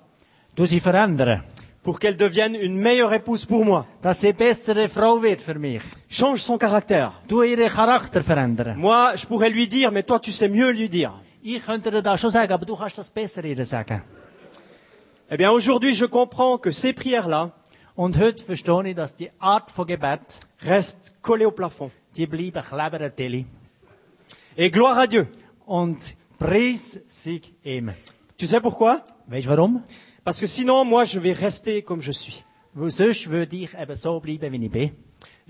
Du 0.56 0.68
sie 0.68 0.80
verändern. 0.80 1.44
Pour 1.82 2.00
qu'elle 2.00 2.16
devienne 2.16 2.54
une 2.54 2.78
meilleure 2.78 3.14
épouse 3.14 3.48
pour 3.48 3.66
moi. 3.66 3.88
Dass 4.04 4.22
sie 4.22 4.34
bessere 4.34 4.88
Frau 4.88 5.24
wird 5.24 5.42
für 5.42 5.58
mich. 5.58 5.82
Change 6.08 6.42
son 6.42 6.60
caractère. 6.60 7.14
Du 7.28 7.42
ihren 7.42 7.70
Charakter 7.70 8.22
verändern. 8.24 8.78
Moi, 8.78 9.16
je 9.16 9.26
pourrais 9.26 9.50
lui 9.50 9.68
dire, 9.68 9.92
mais 9.92 10.04
toi 10.04 10.20
tu 10.20 10.32
sais 10.32 10.48
mieux 10.48 10.70
lui 10.70 10.90
dire. 10.90 11.12
Ich 11.44 11.66
könnte 11.66 11.92
dir 11.92 12.02
das 12.02 12.22
schon 12.22 12.32
sagen, 12.32 12.54
aber 12.54 12.66
du 12.66 12.76
kannst 12.76 12.98
das 12.98 13.10
besser 13.10 13.44
ihr 13.44 13.66
sagen. 13.66 14.02
Eh 15.30 15.38
bien, 15.38 15.50
aujourd'hui, 15.50 15.94
je 15.94 16.08
comprends 16.08 16.60
que 16.62 16.72
ces 16.72 16.94
prières-là 16.94 17.52
Und 17.96 18.18
heute 18.18 18.44
verstehe 18.44 18.90
ich, 18.90 18.96
dass 18.96 19.16
die 19.16 19.30
Art 19.40 19.70
von 19.70 19.86
Gebet, 19.86 20.40
restent 20.62 21.14
collées 21.22 21.46
au 21.46 21.52
plafond. 21.52 21.92
die 22.16 22.26
bleiben 22.26 22.64
kleben 22.64 23.02
an 23.02 23.16
Tilly. 23.16 23.46
Et 24.58 24.72
gloire 24.72 24.98
à 24.98 25.08
Dieu. 25.08 25.28
Und 25.66 26.16
Preis 26.40 27.00
sei 27.06 27.42
ihm. 27.64 27.94
Tu 28.38 28.48
sais 28.48 28.62
pourquoi? 28.62 29.04
Weißt 29.28 29.46
du 29.46 29.50
warum? 29.52 29.84
Parce 30.24 30.40
que 30.40 30.48
sinon, 30.48 30.84
moi, 30.86 31.04
je 31.06 31.20
vais 31.20 31.34
rester 31.34 31.84
comme 31.84 32.02
je 32.02 32.12
suis. 32.12 32.44
Weil 32.74 32.92
sonst 32.92 33.30
würde 33.30 33.56
ich 33.56 33.74
eben 33.78 33.96
so 33.96 34.20
bleiben, 34.20 34.52
wie 34.52 34.66
ich 34.66 34.72
bin. 34.72 34.92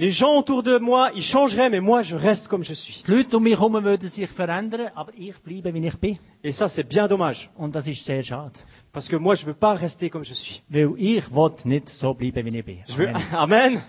Les 0.02 0.10
gens 0.10 0.36
autour 0.36 0.64
de 0.64 0.80
moi, 0.80 1.12
ils 1.14 1.22
changeraient, 1.22 1.70
mais 1.70 1.80
moi, 1.80 2.02
je 2.02 2.16
reste 2.16 2.48
comme 2.48 2.64
je 2.64 2.74
suis. 2.74 3.04
Die 3.06 3.12
Leute 3.12 3.36
um 3.36 3.44
mich 3.44 3.54
herum 3.54 3.84
würden 3.84 4.10
sich 4.10 4.28
verändern, 4.28 4.90
aber 4.96 5.12
ich 5.16 5.38
bleibe, 5.44 5.72
wie 5.76 5.86
ich 5.86 5.96
bin. 5.96 6.18
Et 6.44 6.52
ça, 6.52 6.68
c'est 6.68 6.90
bien 6.90 7.08
dommage. 7.08 7.52
Und 7.56 7.76
das 7.76 7.86
ist 7.86 8.04
sehr 8.04 8.24
schade. 8.24 8.56
Parce 8.92 9.08
que 9.08 9.16
moi, 9.16 9.36
je 9.36 9.46
veux 9.46 9.54
pas 9.54 9.76
rester 9.76 10.10
comme 10.10 10.26
je 10.26 10.34
suis. 10.34 10.64
Weil 10.70 10.96
ich 10.98 11.32
will 11.32 11.52
nicht 11.66 11.90
so 11.90 12.16
bleiben, 12.16 12.44
wie 12.52 12.58
ich 12.58 12.66
bin. 12.66 12.78
Je 12.88 12.98
veux, 12.98 13.14
Amen. 13.32 13.80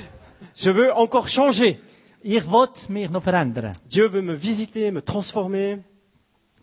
Je 0.56 0.70
veux 0.70 0.92
encore 0.96 1.28
changer. 1.28 1.78
Ich 2.24 2.44
will 2.50 2.68
mich 2.88 3.10
noch 3.10 3.22
verändern. 3.22 3.70
Dieu 3.88 4.12
veut 4.12 4.22
me 4.24 4.34
visiter, 4.34 4.90
me 4.90 5.04
transformer. 5.04 5.78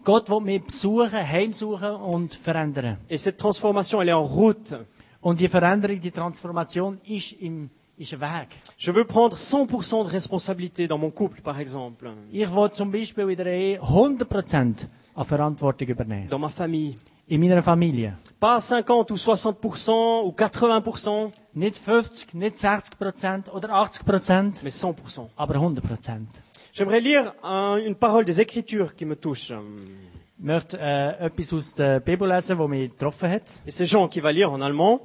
Gott 0.04 0.30
will 0.30 0.42
mich 0.42 0.66
besuchen, 0.66 1.26
heimsuchen 1.26 1.96
und 1.96 2.36
verändern. 2.36 2.98
Et 3.08 3.18
cette 3.18 3.38
transformation, 3.38 4.02
elle 4.02 4.10
est 4.10 4.14
en 4.14 4.26
route. 4.26 4.86
Und 5.22 5.40
die 5.40 5.48
Veränderung, 5.48 6.02
die 6.02 6.12
Transformation 6.12 7.00
ist 7.06 7.32
im 7.40 7.40
ist 7.40 7.42
ein 7.42 7.70
Weg. 7.70 7.79
Je 8.00 8.92
veux 8.92 9.04
prendre 9.06 9.36
100% 9.38 10.04
de 10.06 10.10
responsabilité 10.10 10.88
dans 10.88 10.98
mon 10.98 11.12
couple, 11.12 11.42
par 11.42 11.60
exemple, 11.60 12.10
Ich 12.32 12.48
will 12.50 12.70
zum 12.72 12.92
Beispiel 12.92 13.30
in 13.30 13.36
der 13.36 13.48
Ehe 13.48 13.78
100% 13.80 14.88
an 15.16 15.24
Verantwortung 15.26 15.88
übernehmen. 15.90 16.28
dans 16.30 16.40
ma 16.40 16.50
famille. 16.50 16.96
In 17.32 17.40
meiner 17.40 17.62
Familie. 17.62 18.14
Pas 18.40 18.60
50 18.60 19.12
ou 19.12 19.16
60% 19.18 20.24
ou 20.24 20.32
80%, 20.32 21.32
Nicht 21.54 21.78
50, 21.78 22.34
nicht 22.34 22.56
60% 22.58 23.50
oder 23.52 23.70
80%, 23.72 24.64
mais 24.64 24.72
100%. 24.82 25.30
aber 25.36 25.56
100%. 25.58 26.26
J'aimerais 26.74 27.02
lire 27.02 27.34
un- 27.44 27.78
une 27.86 27.96
parole 27.96 28.24
des 28.26 28.40
Écritures 28.40 28.96
qui 28.96 29.06
me 29.06 29.16
touche. 29.16 29.52
Ich 29.52 30.46
möchte 30.46 30.78
äh, 30.80 31.26
etwas 31.26 31.52
aus 31.54 31.74
der 31.76 32.00
Bibel 32.00 32.28
lesen, 32.30 32.58
das 32.58 32.68
mich 32.70 32.92
getroffen 32.92 33.30
hat? 33.30 33.62
Et 33.68 33.72
c'est 33.74 33.86
Jean 33.86 34.08
qui 34.08 34.22
va 34.22 34.32
lire 34.32 34.50
en 34.52 34.62
allemand. 34.62 35.02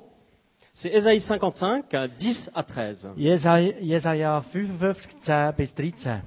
C'est 0.77 0.93
Ésaïe 0.93 1.21
55, 1.21 1.95
euh, 1.95 2.09
10 2.19 2.51
à 2.53 2.65
13. 2.65 3.11
Jesaja, 3.17 3.79
Jesaja 3.81 4.41
55, 4.41 5.17
10 5.17 5.53
bis 5.57 5.73
13. 5.73 6.21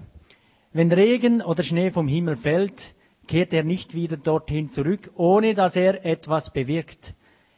Wenn 0.71 0.89
Regen 0.89 1.41
oder 1.41 1.63
Schnee 1.63 1.91
vom 1.91 2.07
Himmel 2.07 2.37
fällt, 2.37 2.95
kehrt 3.27 3.51
er 3.51 3.65
nicht 3.65 3.93
wieder 3.93 4.15
dorthin 4.15 4.69
zurück, 4.69 5.11
ohne 5.15 5.53
dass 5.53 5.75
er 5.75 6.05
etwas 6.05 6.53
bewirkt. 6.53 7.13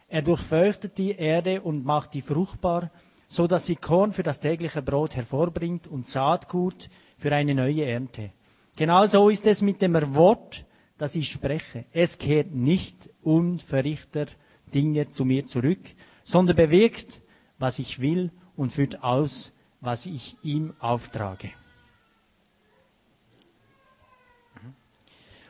Er 0.07 0.23
durchfeuchtet 0.23 0.97
die 0.97 1.11
Erde 1.11 1.61
und 1.61 1.85
macht 1.85 2.15
die 2.15 2.23
fruchtbar, 2.23 2.89
so 3.27 3.45
dass 3.45 3.67
sie 3.67 3.75
Korn 3.75 4.11
für 4.11 4.23
das 4.23 4.39
tägliche 4.39 4.81
Brot 4.81 5.15
hervorbringt 5.15 5.85
und 5.85 6.07
Saatgut 6.07 6.89
für 7.17 7.31
eine 7.31 7.53
neue 7.53 7.85
Ernte. 7.85 8.31
Genauso 8.77 9.29
ist 9.29 9.45
es 9.45 9.61
mit 9.61 9.83
dem 9.83 9.93
Wort, 10.15 10.65
das 10.97 11.13
ich 11.13 11.29
spreche. 11.29 11.85
Es 11.91 12.17
kehrt 12.17 12.55
nicht 12.55 13.11
unverrichter 13.21 14.25
Dinge 14.73 15.09
zu 15.09 15.23
mir 15.23 15.45
zurück, 15.45 15.81
sondern 16.29 16.57
bewirkt, 16.57 17.21
was 17.57 17.79
ich 17.79 18.01
will 18.01 18.31
und 18.55 18.71
führt 18.71 19.03
aus, 19.03 19.51
was 19.81 20.05
ich 20.05 20.37
ihm 20.43 20.75
auftrage. 20.79 21.49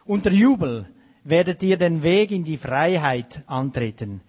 Unter 0.06 0.32
Jubel 0.32 0.90
werdet 1.26 1.62
ihr 1.64 1.76
den 1.78 2.02
Weg 2.02 2.32
in 2.32 2.46
die 2.46 2.56
Freiheit 2.56 3.44
antreten. 3.46 4.22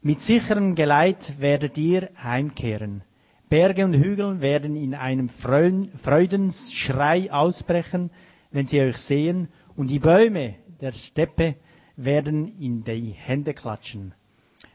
Mit 0.00 0.20
sicherem 0.20 0.76
Geleit 0.76 1.40
werdet 1.40 1.76
ihr 1.76 2.10
heimkehren. 2.22 3.02
Berge 3.48 3.84
und 3.84 3.94
Hügel 3.94 4.40
werden 4.40 4.76
in 4.76 4.94
einem 4.94 5.28
Freuden- 5.28 5.88
Freudensschrei 5.88 7.32
ausbrechen, 7.32 8.10
wenn 8.52 8.66
sie 8.66 8.80
euch 8.80 8.98
sehen, 8.98 9.48
und 9.74 9.90
die 9.90 9.98
Bäume 9.98 10.54
der 10.80 10.92
Steppe 10.92 11.56
werden 11.96 12.46
in 12.60 12.84
die 12.84 13.10
Hände 13.10 13.54
klatschen. 13.54 14.14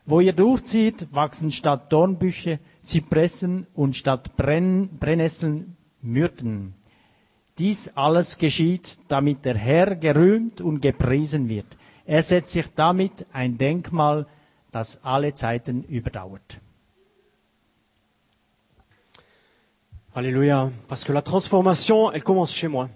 Wo 0.05 0.20
ihr 0.20 0.34
durchzieht, 0.34 1.08
wachsen 1.12 1.51
statt 1.51 1.91
Dornbüsche 1.91 2.60
Zypressen 2.81 3.67
und 3.74 3.96
statt 3.96 4.36
Brenn 4.36 4.89
Brennnesseln 5.00 5.77
Myrten. 6.01 6.74
Dies 7.58 7.89
alles 7.96 8.38
geschieht, 8.38 8.98
damit 9.08 9.46
der 9.46 9.55
Herr 9.55 9.96
gerühmt 9.96 10.62
und 10.62 10.81
gepriesen 10.81 11.48
wird. 11.50 11.67
Er 12.05 12.24
setzt 12.24 12.51
sich 12.51 12.65
damit 12.75 13.25
ein 13.31 13.58
Denkmal, 13.58 14.25
das 14.72 15.00
alle 15.03 15.34
Zeiten 15.34 15.84
überdauert. 15.84 16.60
Alléluia. 20.13 20.72
Parce 20.88 21.05
que 21.05 21.13
la 21.13 21.22
transformation, 21.22 22.12
elle 22.12 22.22
commence 22.24 22.53
chez 22.53 22.67
moi. 22.70 22.89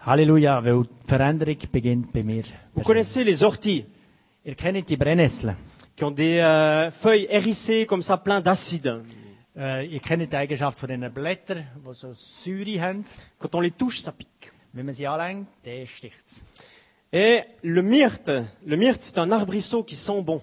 Halleluja, 0.00 0.64
weil 0.64 0.82
die 0.82 1.06
Veränderung 1.06 1.58
beginnt 1.70 2.12
bei 2.12 2.22
mir. 2.22 2.42
Vous 2.74 2.82
connaissez 2.84 3.24
les 3.24 3.42
orties 3.42 3.84
Ihr 4.44 4.54
kennt 4.54 4.88
die 4.90 4.96
Brennnesseln. 4.96 5.56
Qui 5.96 6.04
ont 6.04 6.10
des 6.10 6.38
euh, 6.40 6.90
feuilles 6.90 7.26
hérissées 7.30 7.86
comme 7.86 8.02
ça, 8.02 8.16
plein 8.16 8.40
d'acide. 8.40 9.02
Äh, 9.56 9.86
ihr 9.86 10.00
kennt 10.00 10.28
die 10.28 10.36
Eigenschaft 10.36 10.78
von 10.78 10.88
diesen 10.88 11.12
Blättern, 11.12 11.64
die 11.76 11.94
so 11.94 12.12
Säure 12.12 12.80
haben. 12.80 13.04
Quand 13.38 13.54
on 13.54 13.60
les 13.60 13.70
touche, 13.70 14.00
ça 14.00 14.10
pique. 14.12 14.52
Wenn 14.72 14.86
man 14.86 14.94
sie 14.94 15.06
anlängt, 15.06 15.46
dann 15.64 15.86
sticht's. 15.86 16.42
Et 17.12 17.44
le 17.62 17.82
myrte, 17.82 18.46
le 18.66 18.76
myrte, 18.76 19.00
c'est 19.02 19.18
un 19.18 19.30
arbrisseau 19.30 19.84
qui 19.84 19.94
sent 19.94 20.22
bon. 20.22 20.42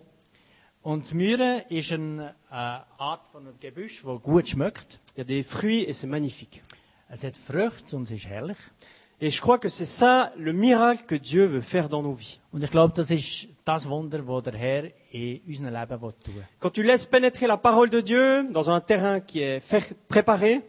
Und 0.83 1.13
Mühre 1.13 1.65
ist 1.69 1.91
eine 1.91 2.33
äh, 2.49 2.53
Art 2.53 3.27
von 3.33 3.45
einem 3.45 3.59
Gebüsch, 3.59 4.03
das 4.05 4.21
gut 4.21 4.47
schmeckt. 4.47 5.01
Il 5.15 5.19
y 5.19 5.21
a 5.21 5.23
des 5.25 5.43
fruits 5.45 5.85
et 5.87 5.93
c'est 5.93 6.07
magnifique. 6.07 6.61
Es 7.09 7.25
hat 7.25 7.35
Früchte 7.35 7.97
und 7.97 8.03
es 8.03 8.11
ist 8.11 8.25
herrlich. 8.27 8.57
Et 9.23 9.29
je 9.29 9.39
crois 9.39 9.59
que 9.59 9.69
c'est 9.69 9.85
ça 9.85 10.33
le 10.35 10.51
miracle 10.51 11.03
que 11.05 11.13
Dieu 11.15 11.45
veut 11.45 11.61
faire 11.61 11.89
dans 11.89 12.01
nos 12.01 12.11
vies. 12.13 12.39
Und 12.51 12.63
ich 12.63 12.71
glaube, 12.71 12.93
das 12.95 13.11
ist 13.11 13.47
das 13.63 13.87
Wunder, 13.87 14.19
das 14.23 14.43
der 14.43 14.55
Herr 14.59 14.83
in 15.11 15.39
unserem 15.47 15.73
Leben 15.73 16.01
will 16.01 16.13
tun 16.13 16.33
Quand 16.59 16.71
tu 16.71 16.81
laisses 16.81 17.05
pénétrer 17.05 17.45
la 17.45 17.57
parole 17.57 17.91
de 17.91 18.01
Dieu 18.01 18.49
dans 18.51 18.71
un 18.71 18.81
terrain 18.81 19.19
qui 19.19 19.41
est 19.41 19.61
préparé, 20.09 20.61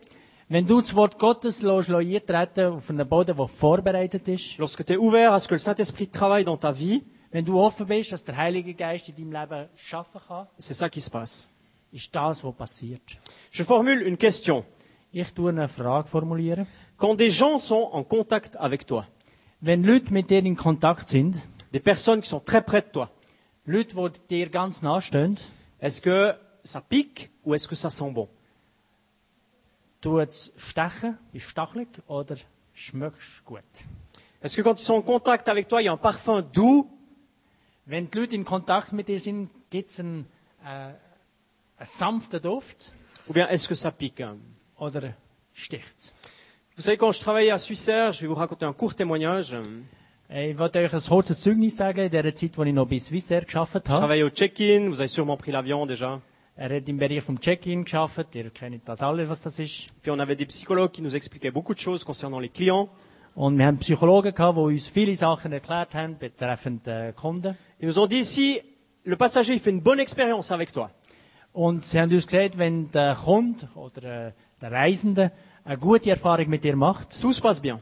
Wenn 0.49 0.67
du 0.67 0.83
das 0.83 0.95
Wort 0.95 1.19
Gottes 1.19 1.63
lässt, 1.63 1.89
lässt 1.89 2.31
eintreten 2.31 2.75
auf 2.75 2.91
einen 2.91 3.09
Boden, 3.09 3.35
der 3.35 3.49
vorbereitet 3.49 4.29
ist, 4.29 4.59
lorsque 4.59 4.85
tu 4.85 4.93
es 4.93 4.99
ouvert 4.99 5.33
à 5.33 5.39
ce 5.39 5.49
que 5.49 5.55
le 5.55 5.59
Saint-Esprit 5.59 6.09
travaille 6.09 6.45
dans 6.45 6.59
ta 6.59 6.73
vie, 6.73 7.03
wenn 7.31 7.43
du 7.47 7.59
offen 7.59 7.87
bist, 7.87 8.13
dass 8.13 8.23
der 8.23 8.37
Heilige 8.37 8.75
Geist 8.75 9.09
in 9.09 9.15
deinem 9.15 9.33
Leben 9.33 9.69
schaffen 9.77 10.21
kann, 10.29 10.47
c'est 10.59 10.75
ça 10.75 10.91
qui 10.91 11.01
se 11.01 11.09
passe. 11.09 11.49
ist 11.93 12.15
das, 12.15 12.43
was 12.45 12.55
passiert. 12.55 13.01
Je 13.51 13.65
formule 13.65 14.03
une 14.03 14.17
question. 14.19 14.65
Ich 15.11 15.33
tue 15.33 15.51
eine 15.51 15.69
Frage 15.69 16.09
formulieren. 16.09 16.67
Quand 17.03 17.17
des 17.17 17.31
gens 17.31 17.59
sont 17.59 17.89
en 17.91 18.05
contact 18.05 18.57
avec 18.61 18.87
toi, 18.87 19.05
Wenn 19.61 19.83
Leute 19.85 20.13
mit 20.13 20.23
dir 20.23 20.45
in 20.45 20.55
Kontakt 20.55 21.09
sind, 21.09 21.35
des 21.73 21.81
personnes 21.81 22.21
qui 22.21 22.29
sont 22.29 22.39
très 22.39 22.63
près 22.63 22.81
de 22.81 22.87
toi, 22.87 23.11
Leute, 23.67 23.93
die 24.29 24.37
dir 24.37 24.51
ganz 24.51 24.83
nahestehen, 24.83 25.35
est-ce 25.81 26.01
que 26.01 26.33
ça 26.63 26.81
pique 26.81 27.33
ou 27.45 27.55
est-ce 27.55 27.67
que 27.67 27.75
ça 27.75 27.91
sent 27.91 28.13
bon? 28.13 28.29
tut 30.01 30.21
es 30.21 30.53
stechen, 30.57 31.19
ist 31.33 31.49
stachelig 31.49 31.89
oder 32.07 32.37
schmeckst 32.73 33.45
gut? 33.45 33.65
Est-ce 34.41 34.57
que 34.57 34.63
quand 34.63 34.79
ils 34.79 34.85
sont 34.85 34.95
en 34.95 35.03
contact 35.03 35.49
avec 35.49 35.67
toi, 35.67 35.83
il 35.83 35.87
y 35.87 35.89
a 35.89 35.93
un 35.93 35.97
parfum 35.97 36.41
doux? 36.41 36.89
Wenn 37.85 38.07
die 38.07 38.17
Leute 38.17 38.37
in 38.37 38.45
Kontakt 38.45 38.93
mit 38.93 39.09
dir 39.09 39.19
sind, 39.19 39.49
gibt 39.71 39.89
es 39.89 39.99
einen, 39.99 40.25
äh, 40.65 40.69
einen 40.69 40.95
sanften 41.83 42.41
Duft? 42.41 42.93
Ou 43.27 43.33
bien 43.33 43.49
est-ce 43.49 43.67
que 43.69 43.75
ça 43.75 43.91
pique 43.91 44.21
hein? 44.21 44.39
Oder 44.79 45.15
sticht's? 45.53 46.15
Vous 46.77 46.83
savez, 46.83 46.97
quand 46.97 47.13
je 47.13 47.21
travaillais 47.21 47.51
à 47.51 47.59
Suissair, 47.59 48.13
je 48.13 48.23
vais 48.23 48.27
vous 48.27 48.35
raconter 48.35 48.65
un 48.65 48.73
court 48.73 48.95
témoignage. 48.95 49.55
Ich 50.35 50.59
wollte 50.59 50.77
euch 50.79 50.95
ein 50.95 51.01
kurzes 51.01 51.39
Zeugnis 51.43 51.77
sagen, 51.77 52.01
in 52.07 52.11
der 52.11 52.23
Zeit, 52.35 52.59
als 52.59 52.67
ich 52.67 52.73
noch 52.73 52.87
bei 52.89 52.99
Swissair 52.99 53.43
gearbeitet 53.45 53.89
Je 53.89 53.93
habe. 53.93 54.01
travaillais 54.01 54.23
au 54.23 54.31
check-in, 54.31 54.89
vous 54.89 54.99
avez 55.01 55.09
sûrement 55.09 55.37
pris 55.37 55.53
l'avion 55.53 55.85
déjà. 55.87 56.21
Er 56.57 56.71
hat 56.75 56.89
im 56.89 56.97
Bereich 56.99 57.23
vom 57.23 57.39
Check-in 57.39 57.85
gearbeitet, 57.85 58.35
ihr 58.37 58.51
kennt 58.51 58.89
das 58.89 59.03
alle, 59.03 59.29
was 59.29 59.43
das 59.43 59.59
ist. 59.59 59.89
Puis 60.03 60.11
on 60.11 60.19
avait 60.19 60.35
des 60.37 60.47
psychologues 60.47 60.93
qui 60.93 61.03
nous 61.03 61.15
expliquaient 61.15 61.51
beaucoup 61.51 61.75
de 61.75 61.79
choses 61.81 62.05
concernant 62.05 62.41
les 62.41 62.49
clients. 62.49 62.89
Und 63.35 63.59
wir 63.59 63.67
haben 63.67 63.79
Psychologen 63.79 64.35
gehabt, 64.35 64.57
die 64.57 64.61
uns 64.63 64.89
viele 64.89 65.15
Sachen 65.15 65.53
erklärt 65.53 65.95
haben, 65.95 66.17
betreffend 66.19 66.89
äh, 66.89 67.13
Kunden. 67.15 67.55
Ils 67.81 67.87
nous 67.89 67.99
ont 67.99 68.07
dit, 68.09 68.25
si 68.25 68.63
le 69.05 69.17
passager 69.17 69.59
fait 69.59 69.71
une 69.71 69.83
bonne 69.83 70.01
expérience 70.01 70.51
avec 70.51 70.73
toi, 70.73 70.91
Und 71.53 71.85
sie 71.85 72.01
haben 72.01 72.11
uns 72.11 72.27
gesagt, 72.27 72.57
wenn 72.57 72.91
der 72.93 73.15
Kunde 73.15 73.69
oder 73.75 74.29
äh, 74.29 74.33
der 74.63 74.73
Reisende 74.73 75.33
eine 75.65 75.79
gute 75.79 76.11
Erfahrung 76.11 76.49
mit 76.49 76.65
dir 76.65 76.77
macht, 76.77 77.21
tout 77.21 77.33
se 77.33 77.41
passe 77.41 77.61
bien. 77.61 77.81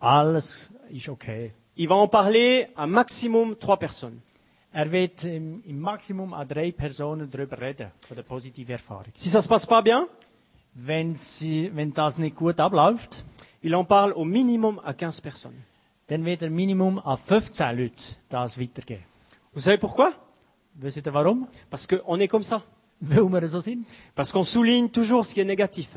alles 0.00 0.70
ist 0.90 1.08
okay. 1.08 1.52
Il 1.76 1.88
va 1.88 1.94
en 1.96 2.08
parler 2.08 2.68
à 2.76 2.86
maximum 2.86 3.56
trois 3.58 3.76
personnes. 3.78 4.20
Er 4.72 4.90
wird 4.92 5.24
im, 5.24 5.62
im 5.64 5.78
Maximum 5.80 6.34
an 6.34 6.46
drei 6.46 6.72
Personen 6.72 7.30
darüber 7.30 7.58
reden, 7.60 7.90
von 8.06 8.16
der 8.16 8.22
positiven 8.24 8.72
Erfahrung. 8.72 9.12
Si 9.14 9.28
ça 9.30 9.40
se 9.40 9.48
passe 9.48 9.66
pas 9.66 9.82
bien, 9.82 10.06
Wenn, 10.74 11.14
sie, 11.16 11.70
wenn 11.74 11.92
das 11.92 12.18
nicht 12.18 12.36
gut 12.36 12.60
abläuft, 12.60 13.24
il 13.62 13.74
en 13.74 13.84
parle 13.84 14.12
au 14.14 14.24
minimum 14.24 14.78
à 14.78 14.92
15 14.92 15.20
personnes. 15.22 15.64
dann 16.08 16.24
wird 16.24 16.42
er 16.42 16.50
Minimum 16.50 16.98
an 16.98 17.16
15 17.16 17.76
Leute 17.76 18.16
das 18.28 18.58
weitergeben. 18.58 19.04
Vous 19.52 19.64
savez 19.64 19.78
pourquoi? 19.78 20.12
Wisst 20.74 20.96
ihr 21.06 21.12
warum? 21.14 21.48
Parce 21.70 21.86
qu'on 21.86 22.18
est 22.20 22.28
comme 22.28 22.42
ça. 22.42 22.62
Sind. 23.00 23.84
Parce 24.14 24.32
qu'on 24.32 24.44
souligne 24.44 24.88
toujours 24.88 25.24
ce 25.24 25.34
qui 25.34 25.40
est 25.40 25.44
négatif. 25.44 25.96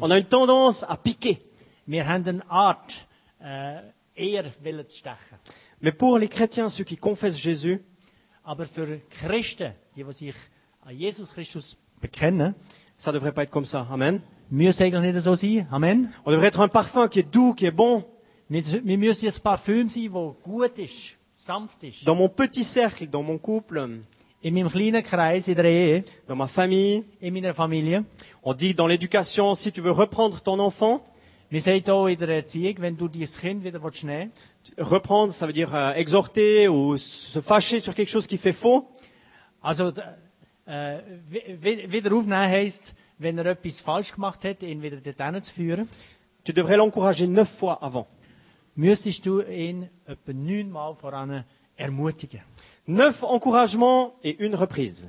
On 0.00 0.10
a 0.10 0.18
une 0.18 0.24
tendance 0.24 0.84
à 0.88 0.96
piquer. 0.96 1.38
Stechen. 4.88 5.38
Mais 5.80 5.92
pour 5.92 6.18
les 6.18 6.28
chrétiens, 6.28 6.68
ceux 6.68 6.84
qui 6.84 6.96
confessent 6.96 7.38
Jésus, 7.38 7.82
ça 12.96 13.12
devrait 13.12 13.32
pas 13.32 13.42
être 13.42 13.50
comme 13.50 13.64
ça. 13.64 13.86
Amen. 13.90 14.20
On 14.52 16.30
devrait 16.30 16.46
être 16.46 16.60
un 16.60 16.68
parfum 16.68 17.08
qui 17.08 17.18
est 17.20 17.32
doux, 17.32 17.54
qui 17.54 17.66
est 17.66 17.70
bon. 17.70 18.04
Wir, 18.48 18.62
müssen 18.96 19.26
ein 19.28 19.42
Parfüm 19.42 19.88
sein, 19.88 20.08
das 20.12 20.34
gut 20.44 20.78
ist. 20.78 21.15
Dans 22.04 22.14
mon 22.14 22.28
petit 22.28 22.64
cercle, 22.64 23.06
dans 23.06 23.22
mon 23.22 23.38
couple, 23.38 23.78
In 23.78 24.48
In 24.48 24.52
meinem 24.54 24.70
kleinen 24.70 25.02
Kreis, 25.02 25.48
in 25.48 25.54
der 25.54 25.64
Ehe, 25.64 26.04
dans 26.28 26.36
ma 26.36 26.46
famille, 26.46 27.04
in 27.20 27.32
meiner 27.32 27.52
Familie, 27.52 28.04
on 28.44 28.54
dit 28.54 28.74
dans 28.74 28.86
l'éducation, 28.86 29.54
si 29.54 29.72
tu 29.72 29.80
veux 29.80 29.90
reprendre 29.90 30.40
ton 30.40 30.58
enfant, 30.60 31.02
wir 31.50 31.60
sagen 31.60 31.82
hier 31.84 32.06
in 32.08 32.16
der 32.16 32.28
Erziehung, 32.28 32.76
wenn 32.78 32.96
du 32.96 33.08
dein 33.08 33.26
Kind 33.26 33.64
wieder 33.64 33.82
willst 33.82 34.04
nehmen 34.04 34.30
reprendre, 34.78 35.32
ça 35.32 35.46
veut 35.46 35.52
dire 35.52 35.74
euh, 35.74 35.94
exhorter 35.94 36.68
ou 36.68 36.96
se 36.96 37.40
fâcher 37.40 37.80
sur 37.80 37.94
quelque 37.94 38.10
chose 38.10 38.26
qui 38.26 38.38
fait 38.38 38.52
faux. 38.52 38.86
Also, 39.62 39.92
äh, 40.66 40.98
wieder 41.88 42.12
aufnehmen 42.14 42.48
heisst, 42.48 42.94
wenn 43.18 43.38
er 43.38 43.46
etwas 43.46 43.80
falsch 43.80 44.12
gemacht 44.12 44.44
hat, 44.44 44.62
ihn 44.62 44.82
wieder 44.82 44.98
dorthin 44.98 45.42
zu 45.42 45.52
führen, 45.52 45.88
Tu 46.44 46.52
devrais 46.52 46.76
l'encourager 46.76 47.26
neuf 47.26 47.48
fois 47.48 47.82
avant. 47.82 48.06
Müsstest 48.76 49.24
du 49.26 49.40
ihn 49.42 49.88
etwa 50.06 50.32
neunmal 50.32 50.94
voran 50.94 51.44
ermutigen. 51.76 52.40
Neuf 52.86 53.22
encouragements 53.22 54.12
et 54.22 54.38
une 54.38 54.54
reprise. 54.54 55.08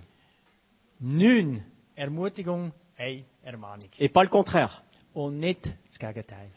Neun 0.99 1.61
Ermutigung, 1.95 2.71
eine 2.97 3.23
Ermahnung. 3.43 3.89
Et 3.99 4.09
pas 4.09 4.23
le 4.23 4.29
contraire. 4.29 4.81
Und 5.13 5.39
nicht 5.39 5.71
das 5.85 5.99
Gegenteil. 5.99 6.49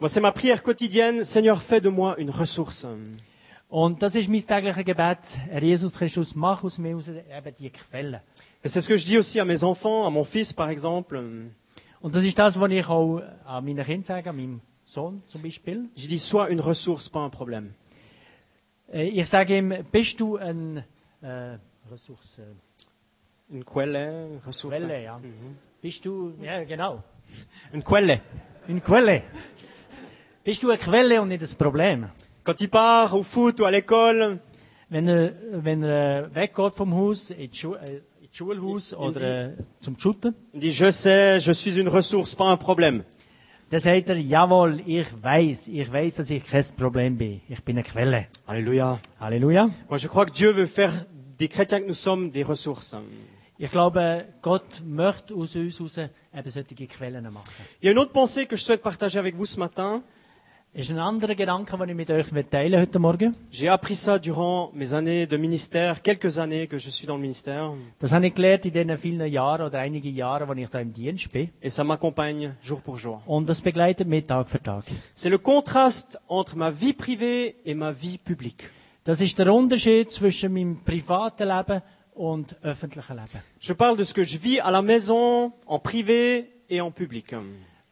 C'est 0.00 0.20
ma 0.20 0.32
prière 0.32 0.62
quotidienne. 0.62 1.24
Seigneur, 1.24 1.60
fais 1.62 1.80
de 1.80 1.88
moi 1.88 2.16
une 2.18 2.30
ressource. 2.30 2.86
Und 3.68 4.02
das 4.02 4.14
ist 4.14 4.28
mein 4.28 4.46
tägliches 4.46 4.84
Gebet. 4.84 5.18
Herr 5.48 5.62
Jesus 5.62 5.94
Christus, 5.94 6.34
mach 6.34 6.62
aus 6.62 6.78
mir 6.78 6.96
aus 6.96 7.08
eben 7.08 7.54
die 7.58 7.70
Quelle. 7.70 8.20
Et 8.62 8.68
c'est 8.68 8.80
ce 8.80 8.88
que 8.88 8.96
je 8.96 9.06
dis 9.06 9.18
aussi 9.18 9.40
à 9.40 9.44
mes 9.44 9.64
enfants, 9.64 10.06
à 10.06 10.10
mon 10.10 10.24
fils 10.24 10.52
par 10.52 10.68
exemple. 10.68 11.16
Und 12.00 12.14
das 12.14 12.24
ist 12.24 12.38
das, 12.38 12.60
was 12.60 12.70
ich 12.70 12.86
auch 12.86 13.20
an 13.44 13.64
meinen 13.64 13.84
Kindern 13.84 14.02
sage, 14.02 14.30
an 14.30 14.36
meinem 14.36 14.60
Sohn 14.94 15.22
zum 15.26 15.42
Beispiel? 15.42 15.88
Je 15.96 16.08
dis, 16.08 16.18
sois 16.18 16.48
une 16.50 16.60
ressource, 16.60 17.08
pas 17.08 17.20
un 17.20 17.30
problème. 17.30 17.74
Äh, 18.92 19.08
Ich 19.20 19.28
sage 19.28 19.56
ihm, 19.58 19.74
bist 19.92 20.20
du 20.20 20.36
ein 20.36 20.84
äh, 21.22 21.58
Ressource, 21.90 22.40
Une 23.50 23.64
quelle, 23.64 24.40
ressource? 24.46 24.78
Quelle, 24.78 25.02
ja. 25.02 25.20
Bist 25.82 26.04
du, 26.06 26.32
ja 26.40 26.64
genau, 26.64 27.02
Une 27.72 27.82
quelle. 27.82 28.20
eine 28.68 28.80
Quelle. 28.80 29.22
Bist 30.44 30.62
du 30.62 30.70
eine 30.70 30.78
Quelle 30.78 31.20
und 31.20 31.28
nicht 31.28 31.42
das 31.42 31.54
Problem? 31.54 32.08
Quand 32.44 32.60
il 32.60 32.68
part 32.68 33.12
au 33.12 33.22
foot 33.22 33.60
ou 33.60 33.64
à 33.64 33.70
l'école, 33.70 34.38
Wenn 34.90 35.08
er, 35.08 35.32
wenn 35.64 35.82
er 35.82 36.26
äh, 36.26 36.34
weggeht 36.34 36.74
vom 36.76 36.94
Haus, 36.94 37.34
Schu 37.52 37.74
äh, 37.74 38.02
Schulhaus 38.30 38.92
oder 38.94 39.52
zum 39.80 39.96
il 40.52 40.60
dit, 40.60 40.72
je 40.72 40.90
sais, 40.92 41.40
je 41.40 41.52
suis 41.52 41.76
une 41.78 41.88
ressource, 41.88 42.34
pas 42.34 42.50
un 42.50 42.56
problème. 42.56 43.02
Dann 43.74 43.80
sagt 43.80 44.08
er, 44.08 44.16
jawohl, 44.16 44.80
ich 44.86 45.08
weiß, 45.20 45.66
ich 45.66 45.92
weiß, 45.92 46.14
dass 46.14 46.30
ich 46.30 46.46
kein 46.46 46.64
Problem 46.76 47.16
bin. 47.16 47.40
Ich 47.48 47.60
bin 47.64 47.76
eine 47.76 47.82
Quelle. 47.82 48.28
Alléluia. 48.46 49.00
Halleluja. 49.18 49.68
Moi, 49.88 49.98
je 49.98 50.06
crois 50.06 50.26
que 50.26 50.30
Dieu 50.30 50.52
veut 50.52 50.68
faire 50.68 50.92
des 51.40 51.48
chrétiens 51.48 51.80
que 51.80 51.88
nous 51.88 52.00
sommes 52.00 52.30
des 52.30 52.44
ressources. 52.44 52.96
Ich 53.58 53.72
glaube, 53.72 54.26
Gott 54.42 54.80
möchte 54.86 55.34
aus 55.34 55.56
uns 55.56 55.80
heraus 55.80 55.98
eben 55.98 56.50
solche 56.50 56.86
Quellen 56.86 57.24
machen. 57.32 57.50
Il 57.80 57.86
y 57.86 57.88
a 57.88 57.90
une 57.90 57.98
autre 57.98 58.12
pensée 58.12 58.46
que 58.46 58.54
je 58.54 58.62
souhaite 58.62 58.80
partager 58.80 59.18
avec 59.18 59.34
vous 59.34 59.46
ce 59.46 59.58
matin. 59.58 60.04
Ist 60.74 60.90
ein 60.90 60.98
anderer 60.98 61.34
Gedanke, 61.36 61.76
den 61.78 61.88
ich 61.90 61.94
mit 61.94 62.10
euch 62.10 62.26
teilen 62.50 62.80
heute 62.80 62.98
Morgen? 62.98 63.32
J'ai 63.52 63.68
appris 63.68 63.94
ça 63.94 64.18
durant 64.18 64.72
mes 64.74 64.92
années 64.92 65.26
de 65.26 65.36
ministère, 65.36 66.02
quelques 66.02 66.38
années 66.38 66.66
que 66.66 66.78
je 66.78 66.90
suis 66.90 67.06
dans 67.06 67.14
le 67.16 67.22
ministère, 67.22 67.72
Das 68.00 68.12
habe 68.12 68.26
ich 68.26 68.34
gelernt 68.34 68.66
in 68.66 68.72
den 68.72 68.98
vielen 68.98 69.26
Jahren 69.30 69.66
oder 69.66 69.78
einige 69.78 70.08
Jahre, 70.08 70.48
wo 70.48 70.52
ich 70.54 70.68
da 70.68 70.80
im 70.80 70.92
Dienst 70.92 71.32
bin. 71.32 71.48
et 71.62 71.68
ça 71.70 71.84
m'accompagne 71.84 72.54
jour 72.60 72.80
pour 72.80 72.96
jour. 72.98 73.22
Und 73.26 73.48
das 73.48 73.60
begleitet 73.60 74.08
mich 74.08 74.26
Tag 74.26 74.48
für 74.48 74.60
Tag. 74.60 74.84
C'est 75.14 75.30
le 75.30 75.38
contraste 75.38 76.18
entre 76.28 76.56
ma 76.56 76.70
vie 76.70 76.92
privée 76.92 77.54
et 77.64 77.74
ma 77.74 77.92
vie 77.92 78.18
publique. 78.18 78.68
Das 79.04 79.20
ist 79.20 79.38
der 79.38 79.52
Unterschied 79.54 80.10
zwischen 80.10 80.52
meinem 80.52 80.82
privaten 80.82 81.46
Leben 81.48 81.82
und 82.14 82.56
öffentlichen 82.62 83.14
Leben. 83.16 83.42
Je 83.60 83.74
parle 83.74 83.96
de 83.96 84.04
ce 84.04 84.12
que 84.14 84.24
je 84.24 84.38
vis 84.38 84.60
à 84.60 84.72
la 84.72 84.82
maison, 84.82 85.52
en 85.66 85.78
privé 85.78 86.48
et 86.68 86.80
en 86.80 86.90
public. 86.90 87.34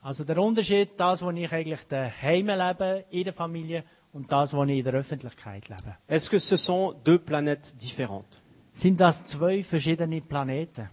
Also 0.02 0.24
der 0.24 0.38
Unterschied, 0.38 0.90
das, 0.96 1.22
was 1.22 1.34
ich 1.36 1.52
eigentlich 1.52 1.86
daheim 1.86 2.48
lebe, 2.48 3.04
in 3.10 3.24
der 3.24 3.32
Familie, 3.32 3.84
und 4.12 4.30
das, 4.30 4.52
was 4.52 4.68
ich 4.68 4.78
in 4.78 4.84
der 4.84 4.94
Öffentlichkeit 4.94 5.68
lebe. 5.68 5.96
Est-ce 6.08 6.28
que 6.28 6.38
ce 6.38 6.56
sont 6.56 6.94
deux 7.04 7.18
planètes 7.18 7.74
différentes? 7.76 8.40
Sind 8.72 9.00
das 9.00 9.24
zwei 9.26 9.62
verschiedene 9.62 10.20
Planeten? 10.20 10.88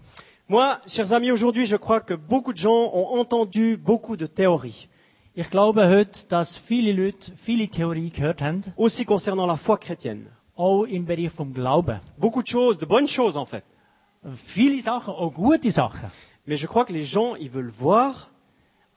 Moi, 0.47 0.77
chers 0.87 1.11
amis, 1.11 1.31
aujourd'hui, 1.31 1.65
je 1.65 1.77
crois 1.77 2.01
que 2.01 2.13
beaucoup 2.15 2.53
de 2.53 2.57
gens 2.59 2.91
ont 2.93 3.19
entendu 3.19 3.77
beaucoup 3.77 4.15
de 4.15 4.27
théories, 4.27 4.87
Ich 5.35 5.49
glaube 5.49 5.87
heute, 5.87 6.27
dass 6.27 6.57
viele 6.57 6.91
Leute 6.91 7.31
viele 7.35 7.67
Theorie 7.69 8.09
gehört 8.09 8.41
haben, 8.41 8.61
aussi 8.75 9.05
concernant 9.05 9.45
la 9.47 9.55
foi 9.55 9.77
chrétienne. 9.77 10.25
auch 10.55 10.83
im 10.85 11.05
Bereich 11.05 11.29
vom 11.31 11.53
Glauben. 11.53 11.99
Beaucoup 12.17 12.41
de 12.43 12.47
choses, 12.49 12.77
de 12.77 12.85
bonnes 12.85 13.07
choses 13.07 13.37
en 13.37 13.45
fait. 13.45 13.63
Viele 14.23 14.81
Sachen, 14.81 15.13
auch 15.13 15.33
gute 15.33 15.71
Sachen. 15.71 16.09
Mais 16.45 16.57
je 16.57 16.67
crois 16.67 16.83
que 16.83 16.91
les 16.91 17.05
gens, 17.05 17.35
ils 17.35 17.49
veulent 17.49 17.69
voir, 17.71 18.29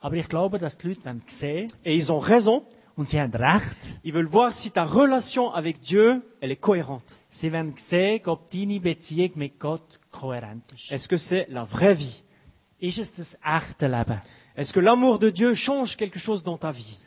Aber 0.03 0.17
ich 0.17 0.27
glaube, 0.27 0.59
dass 0.59 0.77
die 0.77 0.89
Leute 0.89 1.05
wollen 1.05 1.21
sehen 1.27 1.67
et 1.83 1.95
ils 1.95 2.11
ont 2.11 2.19
raison, 2.19 2.63
und 2.97 3.07
sie 3.07 3.19
haben 3.21 3.33
recht. 3.33 3.97
ils 4.03 4.13
veulent 4.13 4.27
voir 4.29 4.51
si 4.51 4.69
ta 4.69 4.83
relation 4.83 5.51
avec 5.53 5.79
Dieu, 5.79 6.21
elle 6.41 6.51
est 6.51 6.59
cohérente. 6.61 7.15
Sie 7.29 7.51
wollen 7.53 7.73
sehen, 7.77 8.19
ob 8.25 8.51
deine 8.51 8.81
Beziehung 8.81 9.31
mit 9.35 9.57
Gott 9.59 10.01
kohärent 10.11 10.69
ist. 10.73 10.91
Est-ce 10.91 11.07
que 11.07 11.17
c'est 11.17 11.47
la 11.49 11.63
vraie 11.63 11.95
vie? 11.95 12.21
Ist 12.79 12.99
es 12.99 13.13
das 13.15 13.37
echte 13.45 13.87
Leben? 13.87 14.19
Est-ce 14.57 14.73
que 14.73 14.81
l'amour 14.81 15.19
de 15.19 15.29
Dieu 15.31 15.55
change 15.55 15.95
quelque 15.95 16.19
chose 16.19 16.43
dans 16.43 16.57
ta 16.57 16.71
vie, 16.71 16.97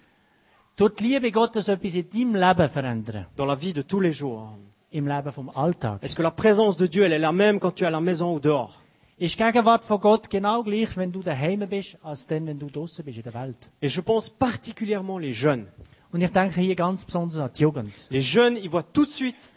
Tut 0.75 0.99
die 0.99 1.05
Liebe 1.05 1.31
Gottes 1.31 1.69
etwas 1.69 1.95
in 1.95 2.05
deinem 2.11 2.35
Leben 2.35 2.69
verändern? 2.71 3.27
dans 3.37 3.47
la 3.47 3.55
vie 3.55 3.75
de 3.75 3.83
tous 3.83 4.01
les 4.01 4.13
jours 4.13 4.57
Im 4.93 5.07
Leben 5.07 5.31
vom 5.31 5.51
Alltag? 5.55 5.99
Est-ce 6.03 6.17
que 6.17 6.23
la 6.23 6.31
présence 6.31 6.79
de 6.79 6.87
Dieu, 6.87 7.03
elle 7.05 7.13
est 7.13 7.19
la 7.19 7.33
même 7.33 7.61
quand 7.61 7.73
tu 7.73 7.85
es 7.85 7.87
à 7.87 7.91
la 7.91 8.01
maison 8.01 8.35
ou 8.35 8.41
dehors? 8.41 8.73
Ist 9.19 9.39
Gegenwart 9.39 9.83
von 9.85 9.99
Gott 9.99 10.29
genau 10.29 10.63
gleich, 10.63 10.95
wenn 10.97 11.11
du 11.11 11.23
daheim 11.23 11.67
bist, 11.69 11.97
als 12.03 12.27
dann, 12.27 12.47
wenn 12.47 12.59
du 12.59 12.67
draußen 12.69 13.03
bist 13.05 13.17
in 13.17 13.23
der 13.25 13.33
Welt? 13.35 13.71
Et 13.81 13.89
je 13.91 14.03
pense 14.03 14.29
particulièrement 14.31 15.19
les 15.19 15.33
jeunes. 15.33 15.67
Und 16.13 16.21
ich 16.23 16.31
denke 16.33 16.61
hier 16.61 16.75
ganz 16.75 17.05
besonders 17.05 17.39
an 17.39 17.51
die 17.57 17.63
Jugend. 17.63 17.91
Les 18.11 18.21
jeunes, 18.35 18.57
ils 18.59 18.71
voient 18.71 18.85
tout 18.93 19.07
de 19.07 19.11
suite 19.11 19.53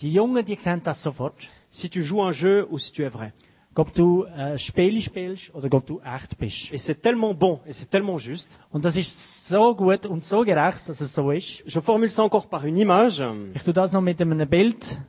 Die 0.00 0.10
Jungen, 0.12 0.44
die 0.44 0.56
sehen 0.56 0.80
das 0.82 1.02
sofort. 1.02 1.34
si 1.68 1.88
tu 1.90 2.02
joues 2.02 2.22
un 2.22 2.32
jeu 2.32 2.64
ou 2.70 2.78
si 2.78 2.92
tu 2.92 3.02
es 3.04 3.10
vrai. 3.12 3.32
Ob 3.74 3.92
du 3.94 4.24
äh, 4.24 4.58
Spiele 4.58 5.00
spielst 5.00 5.54
oder 5.54 5.68
ob 5.72 5.86
du 5.86 6.00
echt 6.00 6.36
bist. 6.38 6.72
Et 6.72 6.78
c'est 6.78 7.00
tellement 7.02 7.34
bon 7.34 7.60
et 7.66 7.72
c'est 7.72 7.88
tellement 7.90 8.18
juste. 8.18 8.58
Und 8.70 8.84
das 8.84 8.96
ist 8.96 9.46
so 9.48 9.74
gut 9.74 10.06
und 10.06 10.22
so 10.22 10.42
gerecht, 10.42 10.88
dass 10.88 11.00
es 11.02 11.14
so 11.14 11.30
ist. 11.30 11.62
Je 11.66 11.80
formule 11.80 12.10
ça 12.10 12.22
encore 12.22 12.46
par 12.48 12.64
une 12.64 12.78
image. 12.78 13.22
Ich 13.54 13.62
tue 13.62 13.72
das 13.74 13.92
noch 13.92 14.00
mit 14.02 14.20
einem 14.20 14.48
Bild 14.48 15.00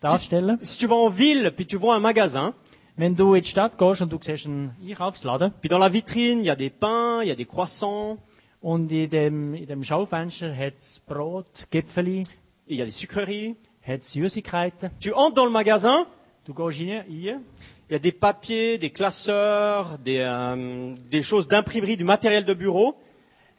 darstellen. 0.00 0.58
Si 0.62 0.76
tu 0.78 0.86
vas 0.86 0.96
en 0.96 1.08
ville, 1.08 1.52
puis 1.54 1.66
tu 1.66 1.76
vois 1.76 1.94
un 1.96 2.00
magasin, 2.00 2.54
Wenn 2.96 3.14
du 3.14 3.34
in 3.34 3.42
die 3.42 3.48
Stadt 3.48 3.78
gehst 3.78 4.02
und 4.02 4.12
du 4.12 4.18
siehst 4.20 4.46
einen 4.46 4.74
Einkaufsladen 4.84 5.52
puis 5.60 5.68
dans 5.68 5.78
la 5.78 5.88
vitrine, 5.88 6.40
il 6.40 6.46
y 6.46 6.50
a 6.50 6.56
des 6.56 6.68
pains, 6.68 7.20
il 7.22 7.28
y 7.28 7.30
a 7.30 7.36
des 7.36 7.44
croissants, 7.46 8.18
und 8.60 8.90
in 8.90 9.08
dem, 9.08 9.54
in 9.54 9.66
dem 9.66 9.84
Schaufenster 9.84 10.52
hat 10.52 10.78
es 10.78 11.00
Brot, 11.06 11.68
Gipfeli, 11.70 12.24
il 12.66 12.76
y 12.76 12.82
a 12.82 12.84
des 12.84 12.98
sucreries. 12.98 13.54
hat 13.86 14.00
es 14.00 14.12
Süßigkeiten. 14.12 14.90
Tu 14.98 15.12
entres 15.12 15.34
dans 15.34 15.44
le 15.44 15.52
magasin, 15.52 16.06
Du 16.44 16.52
gehst 16.54 16.80
rein, 16.80 17.02
rein 17.02 17.04
il 17.08 17.92
y 17.92 17.94
a 17.94 17.98
des 17.98 18.12
papiers, 18.12 18.78
des 18.78 18.90
classeurs, 18.90 19.98
des, 19.98 20.18
euh, 20.18 20.94
des 21.10 21.22
choses 21.22 21.46
d'imprimerie, 21.46 21.96
du 21.96 22.04
matériel 22.04 22.44
de 22.44 22.54
bureau. 22.54 22.96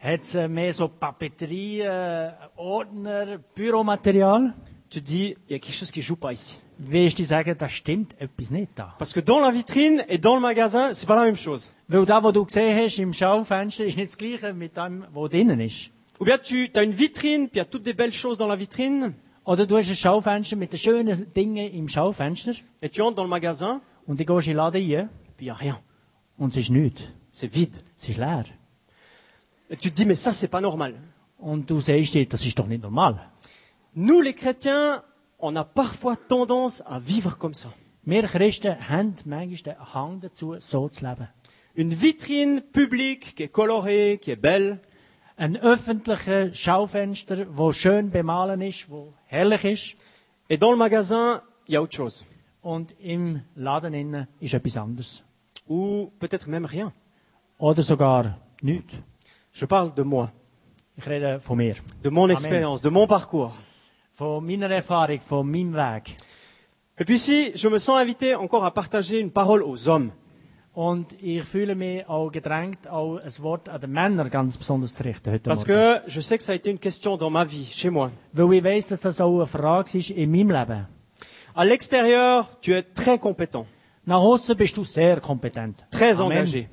hat 0.01 0.21
es 0.21 0.35
äh, 0.35 0.47
mehr 0.47 0.73
so 0.73 0.87
Papeterie, 0.87 1.81
äh, 1.81 2.31
Ordner, 2.57 3.37
Büromaterial. 3.55 4.53
Tu 4.89 5.01
te 5.01 5.05
dis, 5.05 5.35
il 5.47 5.53
y 5.53 5.55
a 5.55 5.59
quelque 5.59 5.75
chose 5.75 5.91
qui 5.91 6.01
joue 6.01 6.15
pas 6.15 6.33
ici. 6.33 6.57
Willst 6.79 7.19
du 7.19 7.25
sagen, 7.25 7.55
da 7.57 7.67
stimmt 7.67 8.15
etwas 8.19 8.51
nicht 8.51 8.71
da? 8.75 8.95
Parce 8.97 9.13
que 9.13 9.19
dans 9.19 9.39
la 9.39 9.51
vitrine 9.51 10.03
et 10.07 10.17
dans 10.17 10.35
le 10.35 10.41
magasin, 10.41 10.93
c'est 10.93 11.05
pas 11.05 11.15
la 11.15 11.25
même 11.25 11.35
chose. 11.35 11.73
Weil 11.89 12.05
das, 12.05 12.23
was 12.23 12.33
du 12.33 12.45
gesehen 12.45 12.75
hast 12.75 12.97
im 12.99 13.13
Schaufenster, 13.13 13.85
ist 13.85 13.97
nicht 13.97 14.11
das 14.11 14.17
gleiche 14.17 14.53
mit 14.53 14.75
dem, 14.77 15.05
was 15.13 15.29
drinnen 15.29 15.59
ist. 15.59 15.91
Ou 16.19 16.25
bien 16.25 16.37
tu 16.37 16.69
as 16.73 16.83
une 16.83 16.93
vitrine, 16.93 17.49
puis 17.49 17.55
il 17.55 17.57
y 17.57 17.61
a 17.61 17.65
toutes 17.65 17.83
des 17.83 17.93
belles 17.93 18.13
choses 18.13 18.37
dans 18.37 18.47
la 18.47 18.55
vitrine, 18.55 19.13
Oder 19.45 19.65
du 19.65 19.75
hast 19.77 19.89
ein 19.89 19.95
Schaufenster 19.95 20.55
mit 20.55 20.71
den 20.71 20.79
schönen 20.79 21.33
Dingen 21.33 21.71
im 21.71 21.87
Schaufenster 21.87 22.53
et 22.81 22.89
tu 22.89 23.01
entres 23.01 23.15
dans 23.15 23.23
le 23.23 23.29
magasin, 23.29 23.81
und 24.07 24.19
du 24.19 24.25
gehst 24.25 24.47
in 24.47 24.53
den 24.53 24.57
Laden 24.57 24.81
rein 24.81 25.09
puis 25.37 25.45
il 25.45 25.47
y 25.47 25.51
a 25.51 25.53
rien. 25.55 25.79
und 26.37 26.49
es 26.55 26.57
ist 26.57 26.69
nichts. 26.69 27.03
C'est 27.31 27.53
vide. 27.53 27.77
Es 27.97 28.09
ist 28.09 28.17
leer. 28.17 28.45
Et 29.69 29.77
tu 29.77 29.91
te 29.91 29.95
dis, 29.95 30.05
mais 30.05 30.15
ça, 30.15 30.31
c'est 30.33 30.47
pas 30.47 30.61
normal. 30.61 30.95
Und 31.37 31.69
du 31.69 31.79
sagst 31.79 32.13
dir, 32.13 32.25
das 32.27 32.45
ist 32.45 32.57
doch 32.57 32.67
nicht 32.67 32.81
normal. 32.81 33.19
Nous, 33.95 34.21
les 34.21 34.33
chrétiens, 34.33 35.03
on 35.39 35.55
a 35.55 35.63
parfois 35.63 36.15
tendance 36.15 36.83
à 36.85 36.99
vivre 36.99 37.37
comme 37.37 37.53
ça. 37.53 37.69
Wir 38.03 38.23
Christen 38.27 38.75
haben 38.89 39.13
manchmal 39.25 39.75
den 39.75 39.75
Hang 39.93 40.19
dazu, 40.21 40.55
so 40.59 40.89
zu 40.89 41.05
leben. 41.05 41.27
Une 41.75 41.93
vitrine 41.93 42.61
publique 42.61 43.35
qui 43.35 43.43
est 43.43 43.51
colorée, 43.51 44.19
qui 44.21 44.31
est 44.31 44.35
belle, 44.41 44.79
Ein 45.37 45.55
öffentlicher 45.55 46.51
Schaufenster, 46.53 47.45
wo 47.49 47.71
schön 47.71 48.09
bemalen 48.11 48.61
ist, 48.61 48.89
wo 48.89 49.13
herrlich 49.27 49.63
ist. 49.63 49.95
et 50.49 50.57
dans 50.57 50.71
le 50.71 50.77
magasin, 50.77 51.41
il 51.67 51.73
y 51.75 51.77
a 51.77 51.81
autre 51.81 51.95
chose. 51.95 52.25
Und 52.61 52.93
im 52.99 53.41
Laden 53.55 53.93
innen 53.93 54.27
ist 54.41 54.53
etwas 54.53 54.75
anderes. 54.75 55.23
Ou 55.65 56.11
peut-être 56.19 56.47
même 56.49 56.65
rien. 56.65 56.91
Oder 57.57 57.83
sogar 57.83 58.37
nichts. 58.61 58.95
Je 59.53 59.65
parle 59.65 59.93
de 59.95 60.03
moi, 60.03 60.29
Ich 60.97 61.07
rede 61.07 61.39
von 61.39 61.55
mir. 61.55 61.75
de 62.03 62.09
mon 62.09 62.27
expérience, 62.29 62.81
de 62.81 62.89
mon 62.89 63.07
parcours. 63.07 63.53
Von 64.19 64.45
meiner 64.45 64.69
Erfahrung, 64.69 65.21
von 65.21 65.49
meinem 65.49 65.73
Weg. 65.73 66.13
Et 66.97 67.05
puis 67.05 67.15
ici, 67.15 67.53
je 67.55 67.69
me 67.69 67.79
sens 67.79 68.01
invité 68.01 68.35
encore 68.35 68.65
à 68.65 68.71
partager 68.71 69.17
une 69.21 69.31
parole 69.31 69.63
aux 69.63 69.87
hommes. 69.87 70.11
Und 70.73 71.13
ich 71.23 71.41
fühle 71.45 71.73
mich 71.73 72.05
auch 72.09 72.29
gedrängt, 72.29 72.85
auch 72.89 73.15
ein 73.17 73.31
Wort 73.39 73.69
an 73.69 73.79
die 73.79 73.87
Männer 73.87 74.29
ganz 74.29 74.57
besonders 74.57 74.93
zu 74.95 75.03
richten 75.05 75.31
heute 75.31 75.49
Parce 75.49 75.65
Morgen. 75.65 76.01
que 76.03 76.11
je 76.11 76.19
sais 76.19 76.37
que 76.37 76.43
ça 76.43 76.51
a 76.51 76.55
été 76.55 76.69
une 76.69 76.79
question 76.79 77.15
dans 77.15 77.29
ma 77.31 77.45
vie, 77.45 77.65
chez 77.65 77.89
moi. 77.89 78.11
Weil 78.33 78.53
ich 78.57 78.63
weiss, 78.65 78.87
dass 78.89 78.99
das 78.99 79.21
auch 79.21 79.37
eine 79.37 79.45
Frage 79.45 79.97
ist 79.97 80.09
in 80.09 80.29
meinem 80.31 80.51
Leben. 80.51 80.85
À 81.55 81.63
l'extérieur, 81.63 82.45
tu 82.59 82.73
es 82.73 82.83
très 82.93 83.17
compétent, 83.19 83.67
Nach 84.05 84.19
außen 84.19 84.53
bist 84.57 84.75
du 84.75 84.83
sehr 84.83 85.21
kompetent. 85.21 85.85
très 85.91 86.19
Amen. 86.19 86.39
engagé. 86.39 86.67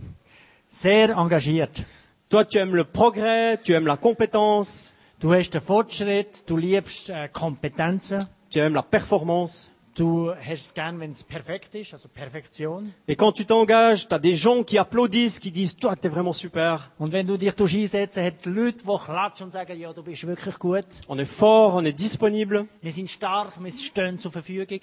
Sehr 0.67 1.17
engagiert. 1.17 1.85
Toi, 2.29 2.43
tu 2.45 2.59
aimes 2.59 2.75
le 2.75 2.83
progrès, 2.83 3.57
tu 3.63 3.73
aimes 3.73 3.87
la 3.87 3.97
compétence, 3.97 4.97
Du 5.27 5.35
hast 5.35 5.51
den 5.51 5.61
Fortschritt, 5.61 6.49
du 6.49 6.57
liebst 6.57 7.11
äh, 7.11 7.29
Kompetenzen, 7.29 8.25
tu 8.49 8.61
aimes 8.61 8.75
la 8.75 8.83
performance. 8.83 9.73
du 9.97 10.33
hast 10.33 10.67
es 10.67 10.73
gern, 10.73 11.01
wenn 11.01 11.11
es 11.11 11.25
perfekt 11.25 11.75
ist, 11.75 11.93
also 11.93 12.09
Perfektion. 12.09 12.95
Et 13.09 13.17
quand 13.17 13.33
tu 13.33 13.45
t'engages, 13.45 14.07
tu 14.07 14.15
as 14.15 14.21
des 14.21 14.37
gens 14.37 14.63
qui 14.63 14.79
applaudissent, 14.79 15.41
qui 15.41 15.51
disent, 15.51 15.75
toi, 15.75 15.97
tu 15.97 16.07
es 16.07 16.11
vraiment 16.13 16.33
super. 16.33 16.93
Und 17.01 17.11
wenn 17.11 17.27
du 17.27 17.37
dich 17.37 17.53
tust 17.57 17.75
einsetzen, 17.75 18.23
hat 18.23 18.47
Leute, 18.47 18.85
die 18.85 19.05
klatschen 19.05 19.47
und 19.47 19.51
sagen, 19.51 19.77
ja, 19.77 19.93
du 19.93 20.05
bist 20.05 20.25
wirklich 20.29 20.61
gut. 20.61 20.87
On 21.09 21.19
est 21.19 21.29
fort, 21.29 21.75
on 21.75 21.85
est 21.85 21.99
disponible. 21.99 22.69
Wir 22.81 22.93
sind 22.93 23.11
stark, 23.11 23.55
wir 23.59 23.73
stehen 23.73 24.21
zur 24.21 24.31
Verfügung. 24.31 24.79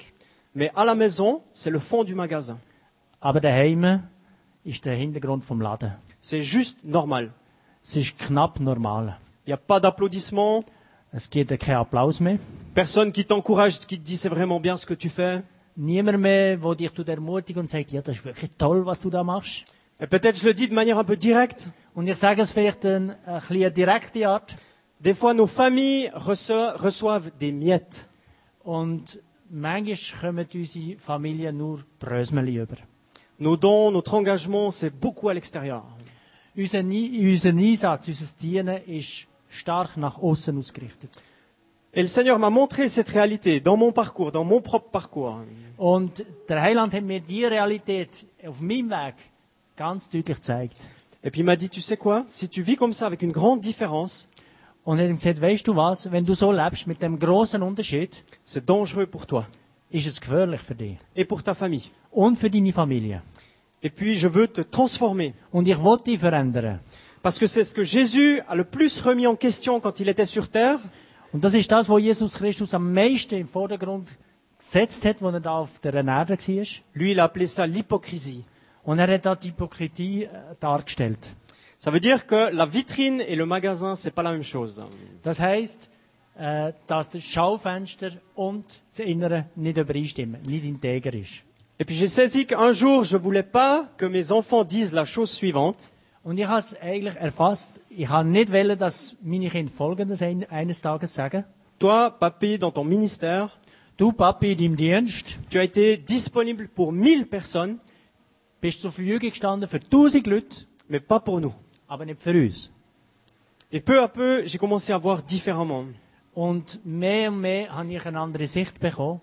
Mais 0.53 0.71
à 0.75 0.83
la 0.83 0.93
maison, 0.93 1.41
c'est 1.53 1.71
le 1.71 1.79
fond 1.79 2.03
du 2.03 2.15
magasin. 2.15 2.59
Aber 3.21 3.39
daheim 3.39 4.09
ist 4.65 4.83
der 4.83 4.95
Hintergrund 4.95 5.45
vom 5.45 5.61
Laden. 5.61 5.93
C'est 6.19 6.41
juste 6.41 6.83
normal. 6.83 7.31
Es 7.81 7.95
ist 7.95 8.19
knapp 8.19 8.59
normal. 8.59 9.17
Il 9.45 9.49
n'y 9.49 9.53
a 9.53 9.57
pas 9.57 9.79
d'applaudissements, 9.79 10.61
Es 11.11 11.29
gibt 11.29 11.55
keinen 11.59 11.77
Applaus 11.77 12.19
mehr. 12.19 12.39
personne 12.73 13.11
qui 13.11 13.23
t'encourage, 13.25 13.79
qui 13.79 13.99
te 13.99 14.03
dit 14.03 14.17
c'est 14.17 14.29
vraiment 14.29 14.59
bien 14.59 14.77
ce 14.77 14.85
que 14.85 14.93
tu 14.95 15.09
fais. 15.09 15.43
Niemand 15.77 16.17
mehr, 16.17 16.57
der 16.57 16.75
dich 16.75 16.91
tut 16.93 17.07
ermutigt 17.09 17.57
und 17.57 17.69
sagt, 17.69 17.91
ja, 17.91 18.01
das 18.01 18.17
ist 18.17 18.25
wirklich 18.25 18.51
toll, 18.57 18.85
was 18.85 19.01
du 19.01 19.09
da 19.09 19.23
machst. 19.23 19.65
Et 19.99 20.07
peut-être 20.07 20.39
je 20.39 20.45
le 20.45 20.53
dis 20.53 20.67
de 20.67 20.73
manière 20.73 20.97
un 20.97 21.03
peu 21.03 21.15
directe. 21.17 21.69
Und 21.95 22.07
ich 22.07 22.15
sage 22.17 22.41
es 22.41 22.51
vielleicht 22.51 22.85
in 22.85 23.11
ein 23.25 23.41
bisschen 23.47 23.73
direkte 23.73 24.27
Art. 24.27 24.55
Des 24.99 25.13
fois, 25.13 25.33
nos 25.33 25.47
familles 25.47 26.09
reço- 26.15 26.73
reçoivent 26.77 27.31
des 27.39 27.51
miettes. 27.51 28.07
Und 28.63 29.19
manchmal 29.51 29.95
kommen 30.21 30.47
unsere 30.53 30.97
Familien 30.97 31.57
nur 31.57 31.79
Brösmeli 31.99 32.55
über. 32.57 32.77
Nos 33.39 33.57
dons, 33.57 33.91
notre 33.91 34.13
engagement, 34.15 34.71
c'est 34.71 34.89
beaucoup 34.89 35.27
à 35.29 35.33
l'extérieur. 35.33 35.83
Unser, 36.55 36.79
unser 36.83 37.49
Einsatz, 37.53 38.07
unser 38.07 38.35
Dienen 38.39 38.79
ist 38.87 39.27
stark 39.53 39.97
nach 39.97 40.17
außen 40.17 40.57
ausgerichtet. 40.57 41.09
Et 41.95 42.01
le 42.01 42.07
Seigneur 42.07 42.39
m'a 42.39 42.49
montré 42.49 42.87
cette 42.87 43.09
réalité 43.09 43.59
dans 43.59 43.77
mon 43.77 43.91
parcours, 43.91 44.31
dans 44.31 44.43
mon 44.43 44.61
propre 44.61 44.89
parcours. 44.89 45.41
Und 45.77 46.25
der 46.49 46.61
Heiland 46.61 46.93
hat 46.93 47.03
mir 47.03 47.19
die 47.19 47.45
Realität 47.45 48.25
auf 48.47 48.61
meinem 48.61 48.89
Weg 48.89 49.15
ganz 49.75 50.09
deutlich 50.09 50.37
gezeigt. 50.37 50.87
Et 51.23 51.31
puis 51.31 51.41
il 51.41 51.45
m'a 51.45 51.55
dit, 51.55 51.69
tu 51.69 51.81
sais 51.81 51.97
quoi, 51.97 52.23
si 52.27 52.49
tu 52.49 52.63
vis 52.63 52.75
comme 52.75 52.93
ça 52.93 53.05
avec 53.05 53.21
une 53.21 53.31
grande 53.31 53.61
différence, 53.61 54.27
Und 54.85 54.99
er 54.99 55.05
hat 55.05 55.11
ihm 55.11 55.15
gesagt, 55.15 55.39
weißt 55.39 55.65
du 55.67 55.77
was, 55.77 56.11
wenn 56.11 56.25
du 56.25 56.33
so 56.33 56.51
lebst 56.51 56.87
mit 56.87 57.01
dem 57.01 57.17
großen 57.17 57.61
Unterschied, 57.61 58.21
c'est 58.43 58.65
dangereux 58.65 59.07
pour 59.07 59.25
toi 59.25 59.45
ist 59.93 60.07
es 60.07 60.19
gefährlich 60.19 60.59
für 60.61 60.75
dich 60.75 60.97
et 61.15 61.25
pour 61.25 61.43
ta 61.43 61.53
famille. 61.53 61.83
und 62.11 62.35
für 62.37 62.49
deine 62.49 62.73
Familie. 62.73 63.21
Et 63.81 63.93
puis 63.93 64.15
je 64.17 64.27
veux 64.27 64.47
te 64.47 64.61
transformer. 64.67 65.33
Und 65.51 65.67
ich 65.67 65.77
will 65.77 65.97
dich 65.99 66.19
verändern. 66.19 66.79
Parce 67.23 67.39
que 67.39 67.47
c'est 67.47 67.63
ce 67.63 67.73
que 67.73 67.83
Jésus 67.83 68.41
a 68.49 68.53
le 68.53 68.65
plus 68.65 68.99
remis 68.99 69.27
en 69.27 69.37
question 69.37 69.79
quand 69.79 70.01
il 70.01 70.09
était 70.09 70.25
sur 70.25 70.49
terre. 70.49 70.79
Und 71.31 71.41
das 71.41 71.53
ist 71.53 71.71
das, 71.71 71.87
was 71.89 72.01
Jesus 72.01 72.33
Christus 72.35 72.73
am 72.73 72.93
meisten 72.93 73.35
im 73.37 73.47
Vordergrund 73.47 74.09
gesetzt 74.57 75.05
hat, 75.05 75.23
als 75.23 75.33
er 75.33 75.39
da 75.39 75.51
auf 75.51 75.79
der 75.79 75.93
Erde 75.93 76.07
war. 76.07 76.27
Lui, 76.93 77.11
il 77.11 77.19
a 77.21 77.23
appelé 77.23 77.47
ça 77.47 77.65
l'hypocrisie. 77.65 78.43
Und 78.83 78.99
er 78.99 79.07
hat 79.07 79.25
da 79.25 79.35
die 79.35 79.51
Hypokritie 79.51 80.25
äh, 80.25 80.29
dargestellt. 80.59 81.33
Ça 81.77 81.91
veut 81.91 82.01
dire 82.01 82.27
que 82.27 82.49
la 82.51 82.65
vitrine 82.65 83.21
et 83.21 83.37
le 83.37 83.45
magasin, 83.45 83.95
c'est 83.95 84.11
pas 84.11 84.23
la 84.23 84.33
même 84.33 84.43
chose. 84.43 84.83
Das 85.21 85.39
heisst, 85.39 85.89
äh, 86.37 86.73
dass 86.87 87.09
das 87.09 87.23
Schaufenster 87.23 88.11
und 88.35 88.65
das 88.91 88.99
Innere 88.99 89.45
nicht 89.55 89.77
übereinstimmen, 89.77 90.41
nicht 90.45 90.65
integer 90.65 91.13
ist. 91.13 91.43
Et 91.79 91.85
puis 91.85 91.95
j'ai 91.95 92.07
saisi 92.09 92.45
qu'un 92.45 92.73
jour, 92.73 93.05
je 93.05 93.15
voulais 93.17 93.43
pas 93.43 93.87
que 93.97 94.05
mes 94.05 94.33
enfants 94.33 94.65
disent 94.65 94.91
la 94.91 95.05
chose 95.05 95.31
suivante. 95.31 95.92
Und 96.23 96.37
ich 96.37 96.47
habe 96.47 96.59
es 96.59 96.75
eigentlich 96.81 97.15
erfasst. 97.15 97.81
Ich 97.89 98.07
habe 98.07 98.27
nicht 98.27 98.51
wollen, 98.51 98.77
dass 98.77 99.17
meine 99.21 99.49
Kinder 99.49 99.71
Folgendes 99.71 100.21
ein, 100.21 100.49
eines 100.49 100.81
Tages 100.81 101.13
sagen. 101.13 101.43
Toi, 101.79 102.09
papy, 102.11 102.57
dans 102.57 102.73
ton 102.73 102.85
ministère, 102.85 103.49
Du, 103.95 104.11
Papi, 104.11 104.53
in 104.53 104.57
deinem 104.57 104.75
Dienst, 104.75 105.37
tu 105.51 105.59
as 105.59 105.63
été 105.63 105.97
disponible 105.97 106.67
pour 106.67 106.91
1000 106.91 107.29
personnes, 107.29 107.77
bist 108.59 108.81
zur 108.81 108.91
Verfügung 108.91 109.19
gestanden 109.19 109.69
für 109.69 109.79
tausend 109.79 110.25
Leute, 110.25 110.65
mais 110.87 110.99
pas 110.99 111.19
pour 111.19 111.39
nous. 111.39 111.53
aber 111.87 112.05
nicht 112.05 112.23
für 112.23 112.33
uns. 112.33 112.71
Et 113.71 113.81
peu 113.81 114.01
à 114.01 114.07
peu, 114.07 114.45
j'ai 114.45 114.57
commencé 114.57 114.93
à 114.93 114.97
voir 114.97 115.21
différemment. 115.21 115.85
Und 116.33 116.79
mehr 116.83 117.29
und 117.31 117.39
mehr 117.41 117.71
habe 117.75 117.93
ich 117.93 118.03
eine 118.07 118.19
andere 118.19 118.47
Sicht 118.47 118.79
bekommen 118.79 119.21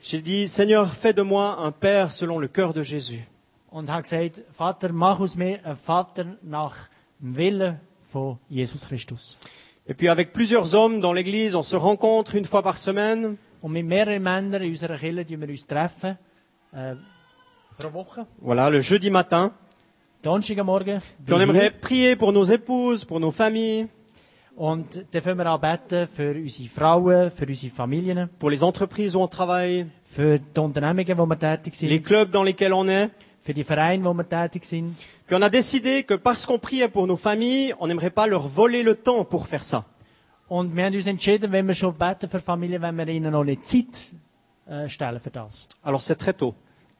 J'ai 0.00 0.22
dit, 0.22 0.46
Seigneur, 0.46 0.86
fais 0.86 1.12
de 1.12 1.22
moi 1.22 1.56
un 1.58 1.72
père 1.72 2.12
selon 2.12 2.38
le 2.38 2.46
cœur 2.46 2.72
de 2.72 2.82
Jésus. 2.82 3.26
Und 3.76 3.90
habe 3.90 4.02
gesagt, 4.04 4.42
Vater, 4.52 4.90
mach 4.90 5.20
aus 5.20 5.36
mir 5.36 5.62
einen 5.62 5.76
Vater 5.76 6.24
nach 6.42 6.74
dem 7.20 7.36
Willen 7.36 7.80
von 8.10 8.38
Jesus 8.48 8.88
Christus. 8.88 9.36
Et 9.86 9.94
puis 9.94 10.08
avec 10.08 10.32
plusieurs 10.32 10.72
hommes 10.74 11.02
dans 11.02 11.12
l'église, 11.12 11.54
on 11.54 11.62
se 11.62 11.76
rencontre 11.76 12.36
une 12.36 12.46
fois 12.46 12.62
par 12.62 12.78
semaine. 12.78 13.36
Und 13.60 13.72
mit 13.72 13.84
mehreren 13.84 14.22
Männern 14.22 14.62
in 14.62 14.70
unserer 14.70 14.96
Kirche 14.96 15.26
treffen 15.26 15.40
wir 15.42 15.48
uns 15.50 15.66
treffen, 15.66 16.16
äh, 16.72 16.94
pro 17.76 17.92
Woche, 17.92 18.26
Voilà, 18.40 18.70
le 18.70 18.80
jeudi 18.80 19.10
matin. 19.10 19.52
Donnerstagmorgen. 20.22 21.02
Puis 21.24 21.34
on 21.34 21.40
aimerait 21.40 21.70
prier 21.70 22.16
pour 22.16 22.32
nos 22.32 22.44
épouses, 22.44 23.04
pour 23.04 23.20
nos 23.20 23.30
familles, 23.30 23.88
Und 24.56 25.04
dann 25.10 25.20
fangen 25.20 25.36
wir 25.36 25.46
an 25.52 25.60
beten 25.60 26.06
für 26.06 26.30
unsere 26.34 26.68
Frauen, 26.70 27.30
für 27.30 27.46
unsere 27.46 27.70
Familien, 27.74 28.30
pour 28.38 28.48
les 28.48 28.62
entreprises 28.62 29.14
où 29.14 29.20
on 29.20 29.28
travaille, 29.28 29.90
für 30.02 30.38
die 30.38 30.60
Unternehmungen, 30.60 31.18
wo 31.18 31.26
wir 31.26 31.38
tätig 31.38 31.78
les 31.82 32.00
clubs 32.00 32.30
dans 32.32 32.42
lesquels 32.42 32.72
on 32.72 32.88
est. 32.88 33.12
für 33.46 33.54
die 33.54 33.64
Vereine, 33.64 34.04
wo 34.04 34.12
wir 34.12 34.28
tätig 34.28 34.64
sind. 34.64 34.96
Puis 35.26 35.36
on 35.36 35.42
a 35.42 35.48
décidé 35.48 36.02
que 36.02 36.14
parce 36.14 36.44
qu'on 36.44 36.58
priait 36.58 36.88
pour 36.88 37.06
nos 37.06 37.16
familles, 37.16 37.74
on 37.78 37.86
n'aimerait 37.86 38.10
pas 38.10 38.26
leur 38.26 38.46
voler 38.48 38.82
le 38.82 38.96
temps 38.96 39.24
pour 39.24 39.46
faire 39.46 39.62
ça. 39.62 39.84
Und 40.48 40.74
wir 40.76 40.84
haben 40.84 40.94
uns 40.94 41.06
entschieden, 41.06 41.50
wenn 41.52 41.66
wir 41.66 41.74
schon 41.74 41.94
beten 41.96 42.28
für 42.28 42.40
Familien, 42.40 42.82
wenn 42.82 42.96
wir 42.96 43.08
ihnen 43.08 43.32
noch 43.32 43.44
nicht 43.44 43.64
Zeit 43.64 43.94
äh, 44.68 44.88
stellen 44.88 45.20
für 45.20 45.30
das. 45.30 45.68
Alors 45.82 46.02
c'est 46.02 46.16
très 46.16 46.34
tôt. 46.34 46.54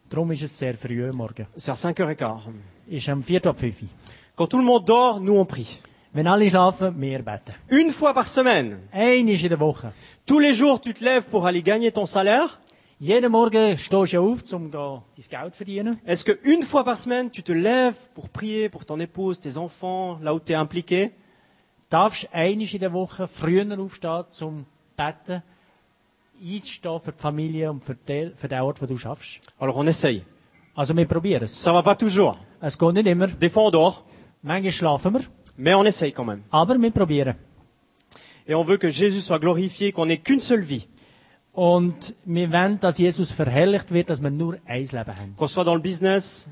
Darum 0.08 0.30
ist 0.30 0.42
es 0.42 0.56
sehr 0.56 0.74
früh 0.74 1.08
am 1.08 1.16
morgen. 1.16 1.46
C'est 1.56 1.72
à 1.72 1.74
5h15. 1.74 2.40
Ist 2.88 3.08
am 3.08 3.22
4 3.22 3.46
ab 3.48 3.58
5 3.58 3.82
Uhr. 3.82 3.88
Quand 4.36 4.46
tout 4.48 4.58
le 4.58 4.64
monde 4.64 4.84
dort, 4.86 5.20
nous 5.20 5.36
on 5.36 5.44
prie. 5.46 5.80
Wenn 6.12 6.28
alle 6.28 6.48
schlafen, 6.48 6.94
wir 7.00 7.22
beten. 7.22 7.54
Une 7.70 7.90
fois 7.90 8.14
par 8.14 8.28
semaine. 8.28 8.78
Ein 8.92 9.28
ist 9.28 9.42
in 9.42 9.48
der 9.48 9.58
Woche. 9.60 9.92
Tous 10.24 10.38
les 10.38 10.54
jours, 10.54 10.80
tu 10.80 10.94
te 10.94 11.04
lèves 11.04 11.24
pour 11.24 11.44
aller 11.46 11.62
gagner 11.62 11.90
ton 11.92 12.06
salaire. 12.06 12.60
Jeden 12.98 13.30
Morgen 13.30 13.76
stehst 13.76 14.12
du 14.14 14.18
auf, 14.20 14.52
um 14.54 14.70
dein 14.70 15.02
Geld 15.28 15.54
zu 15.54 15.58
verdienen. 15.58 15.98
Est-ce 16.06 16.24
que 16.24 16.38
une 16.44 16.62
fois 16.62 16.82
par 16.82 16.96
semaine, 16.96 17.30
tu 17.30 17.42
te 17.42 17.52
lèves 17.52 17.98
pour 18.14 18.30
prier 18.30 18.70
pour 18.70 18.86
ton 18.86 18.98
épouse, 19.00 19.38
tes 19.38 19.58
enfants, 19.58 20.18
là 20.22 20.32
où 20.34 20.40
tu 20.40 20.52
es 20.52 20.56
impliqué? 20.56 21.10
Darfst 21.90 22.26
einisch 22.32 22.72
in 22.74 22.80
der 22.80 22.92
Woche 22.94 23.26
früher 23.28 23.66
aufstehen 23.78 24.24
zum 24.30 24.64
Beten, 24.96 25.42
einstehen 26.42 27.00
für 27.00 27.12
die 27.12 27.18
Familie 27.18 27.70
und 27.70 27.84
für 27.84 27.94
den, 27.94 28.34
für 28.34 28.48
den 28.48 28.60
Ort, 28.62 28.80
wo 28.80 28.86
du 28.86 28.96
schaffst? 28.96 29.40
Alors 29.60 29.76
on 29.76 29.86
essaye. 29.86 30.22
Also 30.74 30.96
wir 30.96 31.06
probieren 31.06 31.44
es. 31.44 31.62
Ça 31.62 31.72
va 31.74 31.82
pas 31.82 31.96
toujours. 31.96 32.38
Es 32.62 32.78
geht 32.78 32.94
nicht 32.94 33.06
immer. 33.06 33.26
Des 33.28 33.50
fois 33.50 33.64
on 33.64 33.70
dort, 33.72 34.04
Manchmal 34.42 34.72
schlafen 34.72 35.12
wir, 35.14 35.20
mais 35.58 35.74
on 35.74 35.84
essaye 35.84 36.12
quand 36.12 36.24
même. 36.24 36.44
aber 36.50 36.78
wir 36.80 36.90
probieren. 36.92 37.34
Et 38.48 38.54
on 38.54 38.64
veut 38.64 38.78
que 38.78 38.88
Jésus 38.88 39.20
soit 39.20 39.38
glorifié, 39.38 39.92
qu'on 39.92 40.06
n'ait 40.06 40.18
qu'une 40.22 40.40
seule 40.40 40.62
vie. 40.62 40.86
Und 41.56 42.14
wir 42.26 42.52
wollen, 42.52 42.78
dass 42.80 42.98
Jesus 42.98 43.32
verherrlicht 43.32 43.90
wird, 43.90 44.10
dass 44.10 44.20
wir 44.22 44.28
nur 44.30 44.58
ein 44.66 44.84
Leben 44.84 44.94
haben. 45.16 45.34
Qu'on 45.38 45.48
soit 45.48 45.64
dans 45.64 45.74
le 45.74 45.80
business, 45.82 46.48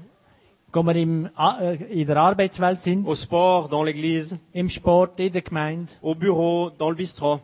Wenn 0.73 0.87
wir 0.87 0.97
im, 0.97 1.29
äh, 1.39 2.01
in 2.01 2.07
der 2.07 2.17
Arbeitswelt 2.17 2.81
sind, 2.81 3.07
au 3.07 3.15
sport, 3.15 3.71
dans 3.71 3.85
l'église, 3.85 4.39
im 4.55 4.69
Sport, 4.69 5.21
in 5.21 5.31
der 5.33 5.43
Gemeinde, 5.43 5.93
au 6.03 6.15
bureau, 6.17 6.71
dans 6.71 6.89
le 6.91 6.97
bistrot, 6.97 7.41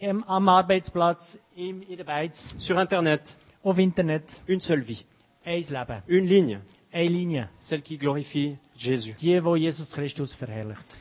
im, 0.00 0.24
am 0.24 0.48
Arbeitsplatz, 0.48 1.38
im, 1.54 1.82
in 1.82 1.96
der 1.98 2.04
Beiz, 2.04 2.54
sur 2.58 2.80
Internet, 2.80 3.36
auf 3.62 3.78
Internet, 3.78 4.42
une 4.48 4.60
seule 4.60 4.82
vie. 4.82 5.04
ein 5.44 5.62
Leben, 5.62 6.02
Une 6.08 6.26
ligne, 6.26 6.60
eine 6.90 7.08
Linie. 7.10 7.48
celle 7.60 7.82
qui 7.82 7.96
glorifie 7.98 8.56
Jésus. 8.76 9.14
Die, 9.20 9.44
wo 9.44 9.54
Jesus 9.56 9.92
Christus 9.92 10.34
verherrlicht. 10.34 10.96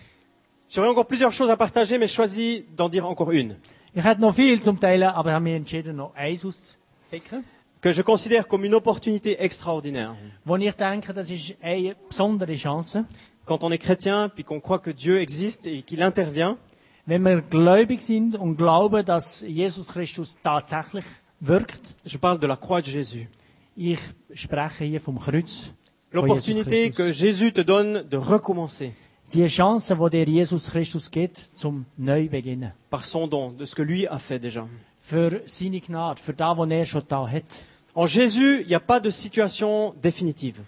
J'aurais 0.69 0.89
encore 0.89 1.07
plusieurs 1.07 1.31
choses 1.31 1.49
à 1.49 1.55
partager, 1.57 1.97
mais 1.97 2.07
je 2.07 2.13
choisis 2.13 2.61
d'en 2.75 2.89
dire 2.89 3.07
encore 3.07 3.31
une. 3.31 3.55
Ich 3.95 4.03
hätte 4.03 4.21
noch 4.21 4.33
viel 4.33 4.61
zum 4.61 4.79
Teilen, 4.79 5.09
aber 5.09 5.33
haben 5.33 5.43
mich 5.43 5.55
entschieden, 5.55 5.97
noch 5.97 6.15
eins 6.15 6.45
auszupicken. 6.45 7.43
Que 7.81 7.91
je 7.91 8.01
considère 8.01 8.47
comme 8.47 8.63
une 8.63 8.75
opportunité 8.75 9.37
extraordinaire. 9.37 10.15
Wo 10.45 10.55
ich 10.55 10.73
denke, 10.75 11.13
das 11.13 11.29
ist 11.29 11.55
eine 11.61 11.95
besondere 12.07 12.55
Chance. 12.55 13.05
Quand 13.45 13.63
on 13.63 13.71
est 13.71 13.77
chrétien, 13.77 14.29
puis 14.29 14.43
qu'on 14.43 14.61
croit 14.61 14.79
que 14.79 14.91
Dieu 14.91 15.19
existe 15.19 15.67
et 15.67 15.81
qu'il 15.83 16.01
intervient, 16.01 16.57
Wenn 17.05 17.23
wir 17.23 17.41
gläubig 17.41 18.01
sind 18.01 18.37
und 18.37 18.55
glauben, 18.55 19.03
dass 19.03 19.41
Jesus 19.41 19.87
Christus 19.89 20.37
tatsächlich 20.41 21.03
wirkt. 21.41 21.97
Je 22.05 22.17
parle 22.17 22.39
de 22.39 22.47
la 22.47 22.55
croix 22.55 22.81
de 22.81 22.89
Jésus. 22.89 23.27
Ich 23.75 23.99
spreche 24.33 24.85
hier 24.85 25.01
vom 25.01 25.19
Kreuz. 25.19 25.73
L'opportunité 26.13 26.91
que. 26.91 27.11
Jésus 27.11 27.51
te 27.51 27.61
donne 27.61 28.03
de 28.03 28.15
recommencer 28.15 28.93
Die 29.33 29.47
Chance, 29.47 29.95
die 29.95 30.09
dir 30.25 30.31
Jesus 30.31 30.69
Christus 30.69 31.09
gibt, 31.09 31.37
zum 31.55 31.85
Neubeginnen. 31.97 32.71
par 32.89 33.03
son 33.03 33.27
don, 33.27 33.51
de 33.57 33.65
ce 33.65 33.73
que 33.75 33.81
lui 33.81 34.07
a 34.07 34.19
fait 34.19 34.39
déjà. 34.39 34.67
Für 34.99 35.41
seine 35.45 35.81
Gnade, 35.81 36.19
für 36.19 36.33
das, 36.33 36.55
was 36.55 36.69
er 36.69 36.85
schon 36.85 37.03
da 37.07 37.27
hat. 37.27 37.65
En 37.95 38.05
Jésus, 38.05 38.61
il 38.61 38.67
n'y 38.67 38.75
a 38.75 38.79
pas 38.79 38.99
de 38.99 39.09
situation 39.09 39.95
définitive. 40.01 40.61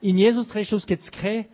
In 0.00 0.16
Jesus 0.16 0.48
Christus 0.48 0.86
keine 0.86 1.46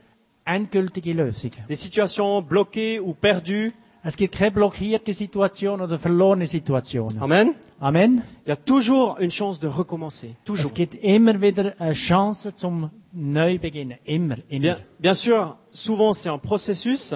endgültige 0.44 1.14
Lösung. 1.14 1.52
Des 1.68 1.76
situations 1.76 2.42
bloquées 2.42 3.00
ou 3.00 3.14
perdues. 3.14 3.72
Es 4.02 4.16
gibt 4.16 4.34
keine 4.34 4.50
blockierte 4.50 5.12
Situation 5.12 5.80
oder 5.82 5.98
verlorene 5.98 6.46
Situation. 6.46 7.18
Amen. 7.20 7.54
Amen. 7.80 8.22
Il 8.46 8.48
y 8.48 8.52
a 8.52 8.56
toujours 8.56 9.18
une 9.18 9.30
chance 9.30 9.60
de 9.60 9.68
recommencer. 9.68 10.36
Toujours. 10.44 10.66
Es 10.66 10.74
gibt 10.74 10.94
immer 10.94 11.38
wieder 11.40 11.74
eine 11.78 11.92
Chance 11.92 12.54
zum 12.54 12.90
Neubeginnen. 13.12 13.98
Immer, 14.04 14.38
immer. 14.48 14.60
Bien, 14.60 14.76
bien 14.98 15.14
sûr, 15.14 15.56
souvent 15.70 16.14
c'est 16.14 16.30
un 16.30 16.38
processus. 16.38 17.14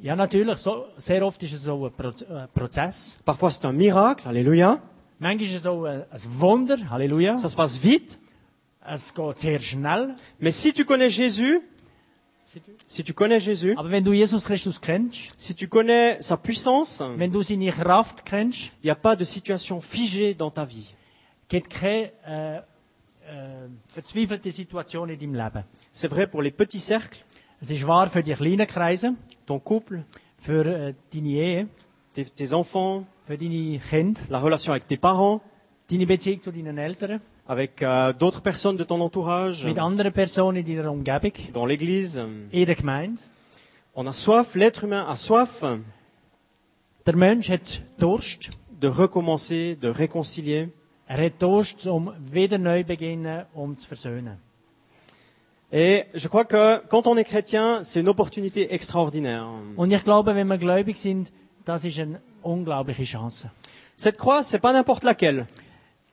Ja, 0.00 0.16
natürlich. 0.16 0.56
So, 0.58 0.86
sehr 0.96 1.22
oft 1.26 1.42
ist 1.42 1.52
es 1.52 1.64
so 1.64 1.86
ein 1.86 1.92
Pro 1.92 2.08
äh, 2.08 2.46
Prozess. 2.54 3.18
Parfois 3.24 3.50
c'est 3.50 3.66
un 3.66 3.72
miracle. 3.76 4.28
Alléluia. 4.28 4.80
Manchmal 5.18 5.44
ist 5.46 5.56
es 5.56 5.62
so 5.64 5.84
ein, 5.84 6.04
ein 6.10 6.20
Wunder. 6.40 6.78
Halleluja. 6.88 7.36
Ça 7.36 7.48
se 7.50 7.56
passe 7.56 7.82
vite. 7.82 8.18
Es 8.86 9.12
geht 9.12 9.38
sehr 9.38 9.60
schnell. 9.60 10.14
Mais 10.38 10.52
si 10.62 10.72
tu 10.72 10.86
connais 10.86 11.10
Jésus, 11.10 11.60
si 12.86 13.04
tu 13.04 13.12
connais 13.14 13.40
Jésus, 13.40 13.74
Aber 13.76 13.90
wenn 13.90 14.04
du 14.04 14.12
Jesus 14.12 14.44
Christus 14.44 14.80
kennst, 14.80 15.34
si 15.36 15.54
tu 15.54 15.68
connais 15.68 16.18
sa 16.20 16.36
puissance, 16.36 17.00
il 17.00 17.18
wenn 17.18 17.30
du 17.30 17.42
seine 17.42 17.70
Kraft 17.70 18.24
kennst, 18.24 18.72
n'y 18.82 18.90
a 18.90 18.94
pas 18.94 19.16
de 19.16 19.24
situation 19.24 19.80
figée 19.80 20.34
dans 20.34 20.50
ta 20.50 20.64
vie. 20.64 20.94
gibt 21.48 21.72
es 21.72 21.80
keine 21.80 22.12
äh, 22.26 22.56
äh, 22.56 22.62
verzweifelte 23.88 24.52
Situation 24.52 25.08
in 25.08 25.18
deinem 25.18 25.34
Leben. 25.34 25.64
C'est 25.90 26.08
vrai 26.08 26.26
pour 26.26 26.42
les 26.42 26.50
petits 26.50 26.80
cercles, 26.80 27.22
Es 27.60 27.70
ist 27.70 27.86
wahr 27.88 28.08
für 28.08 28.22
die 28.22 28.34
kleinen 28.34 28.68
Kreise, 28.68 29.14
ton 29.44 29.58
couple, 29.58 30.04
für 30.36 30.64
äh, 30.64 30.94
deine 31.12 31.28
Ehe, 31.28 31.68
tes, 32.14 32.32
tes 32.32 32.52
enfants, 32.52 33.04
für 33.24 33.36
deine 33.36 33.80
Kinder, 33.80 34.20
la 34.28 34.38
relation 34.38 34.72
avec 34.72 34.86
tes 34.86 34.96
parents, 34.96 35.42
deine 35.90 36.06
Beziehung 36.06 36.40
zu 36.40 36.52
deinen 36.52 36.78
Eltern, 36.78 37.20
avec 37.48 37.82
euh, 37.82 38.12
d'autres 38.12 38.42
personnes 38.42 38.76
de 38.76 38.84
ton 38.84 39.00
entourage, 39.00 39.64
mit 39.64 39.78
anderen 39.78 40.12
Personen 40.12 40.56
in 40.58 40.62
deiner 40.62 40.86
Umgebung, 40.86 41.32
dans 41.54 41.66
l'église? 41.66 42.18
in 42.52 42.64
der 42.64 42.76
Gemeinde? 42.76 43.18
On 43.94 44.06
a 44.06 44.12
soif, 44.12 44.54
l'être 44.54 44.84
humain 44.84 45.06
a 45.08 45.14
soif 45.14 45.64
Der 47.06 47.16
Mensch 47.16 47.48
hat 47.50 47.82
Durst. 47.98 48.50
de 48.80 48.86
recommencer, 48.86 49.76
de 49.76 49.88
réconcilier. 49.88 50.68
Er 51.08 51.24
hat 51.24 51.40
Durst, 51.40 51.86
um 51.86 52.12
wieder 52.20 52.58
neu 52.58 52.84
beginnen, 52.84 53.46
um 53.54 53.76
zu 53.78 53.88
versöhnen. 53.88 54.38
Et 55.72 56.06
je 56.14 56.28
crois 56.28 56.44
que 56.44 56.78
quand 56.88 57.06
on 57.06 57.16
est 57.16 57.24
chrétien, 57.24 57.82
c'est 57.82 58.00
une 58.00 58.08
opportunité 58.08 58.72
extraordinaire. 58.72 59.46
Und 59.76 59.90
ich 59.90 60.04
glaube, 60.04 60.34
wenn 60.34 60.48
wir 60.48 60.58
gläubig 60.58 60.96
sind, 60.98 61.32
das 61.64 61.84
ist 61.84 61.98
eine 61.98 62.20
unglaubliche 62.42 63.04
Chance. 63.04 63.48
Cette 63.96 64.16
croix, 64.18 64.42
c'est 64.42 64.60
pas 64.60 64.72
n'importe 64.72 65.04
laquelle. 65.04 65.46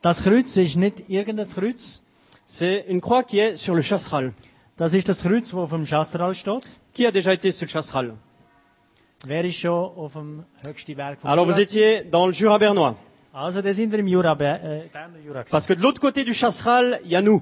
Das 0.06 0.22
Kreuz 0.22 0.56
ist 0.56 0.76
nicht 0.76 1.10
irgendein 1.10 1.48
Kreuz. 1.50 2.00
C'est 2.46 2.86
une 2.88 3.02
croix 3.02 3.24
qui 3.24 3.40
est 3.40 3.56
sur 3.56 3.74
le 3.74 3.82
chasseral. 3.82 4.34
Das 4.78 4.94
ist 4.94 5.10
das 5.10 5.24
Kreuz, 5.24 5.46
das 5.50 5.56
auf 5.56 5.72
dem 5.72 5.84
Chasseral 5.84 6.36
steht. 6.36 6.64
Qui 6.94 7.08
a 7.08 7.10
déjà 7.10 7.34
été 7.34 7.52
sur 7.52 7.66
le 7.66 7.72
chasseral 7.72 8.14
Wer 9.26 9.44
ist 9.46 9.58
schon 9.58 9.72
auf 9.74 10.14
dem 10.14 10.44
höchsten 10.64 10.96
Berg 10.96 11.20
vom 11.20 11.28
Alors 11.28 11.46
vous 11.48 11.54
Jura? 11.58 11.64
étiez 11.64 12.04
dans 12.12 12.28
le 12.28 12.34
Jura 12.34 12.60
bernois. 12.60 12.96
Also, 13.34 13.64
da 13.64 13.74
sind 13.74 13.92
wir 13.92 13.98
im 13.98 14.06
Jura, 14.06 14.34
äh, 14.34 14.36
Berner 14.36 15.18
Jura. 15.26 15.40
gewesen. 15.42 15.50
Parce 15.52 15.66
que 15.66 15.74
de 15.74 15.82
l'autre 15.82 16.00
côté 16.00 16.24
du 16.24 16.36
chasseral, 16.36 17.00
il 17.04 17.10
y 17.12 17.16
a 17.16 17.24
nous. 17.24 17.42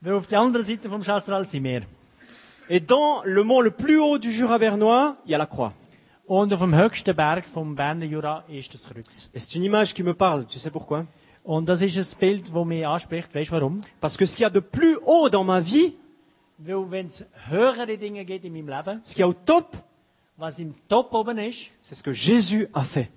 Weil 0.00 0.14
auf 0.14 0.26
der 0.28 0.40
anderen 0.40 0.64
Seite 0.64 0.88
vom 0.88 1.02
Chasseral 1.02 1.44
sind 1.44 1.62
wir. 1.64 1.82
Et 2.70 2.80
dans 2.80 3.20
le 3.26 3.44
mont 3.44 3.60
le 3.60 3.70
plus 3.70 4.00
haut 4.00 4.16
du 4.16 4.30
Jura 4.30 4.56
bernois, 4.56 5.14
il 5.26 5.32
y 5.32 5.34
a 5.34 5.38
la 5.38 5.44
croix. 5.44 5.74
Und 6.26 6.54
auf 6.54 6.60
dem 6.60 6.74
höchsten 6.74 7.14
Berg 7.14 7.46
vom 7.46 7.74
Berner 7.74 8.06
Jura 8.06 8.44
ist 8.48 8.72
das 8.72 8.88
Kreuz. 8.88 9.28
Et 9.34 9.38
c'est 9.40 9.54
une 9.56 9.64
image 9.64 9.92
qui 9.92 10.02
me 10.02 10.14
parle. 10.14 10.46
Tu 10.46 10.58
sais 10.58 10.70
pourquoi? 10.70 11.04
Und 11.48 11.66
das 11.66 11.80
ist 11.80 11.96
ein 11.96 12.18
Bild, 12.20 12.54
das 12.54 12.64
mich 12.66 12.86
anspricht. 12.86 13.34
Weißt 13.34 13.48
du 13.48 13.54
warum? 13.54 13.80
Parce 14.02 14.18
que 14.18 14.26
ce 14.26 14.36
qu'il 14.36 14.42
y 14.42 14.46
a 14.46 14.50
de 14.50 14.60
plus 14.60 14.98
haut 15.06 15.30
dans 15.30 15.44
ma 15.44 15.60
vie, 15.60 15.94
Weil 16.58 16.90
wenn 16.90 17.06
es 17.06 17.24
höhere 17.48 17.96
Dinge 17.96 18.26
geht 18.26 18.44
in 18.44 18.52
meinem 18.52 18.68
Leben, 18.68 19.00
ce 19.02 19.14
qu'il 19.14 19.20
y 19.20 19.22
a 19.22 19.28
au 19.28 19.32
top, 19.32 19.74
was 20.36 20.58
im 20.58 20.74
Top 20.88 21.14
oben 21.14 21.38
ist, 21.38 21.70
c'est 21.80 21.94
ce 21.94 22.02
que 22.02 22.12
Jésus 22.12 22.68
a 22.74 22.82
fait. 22.82 23.08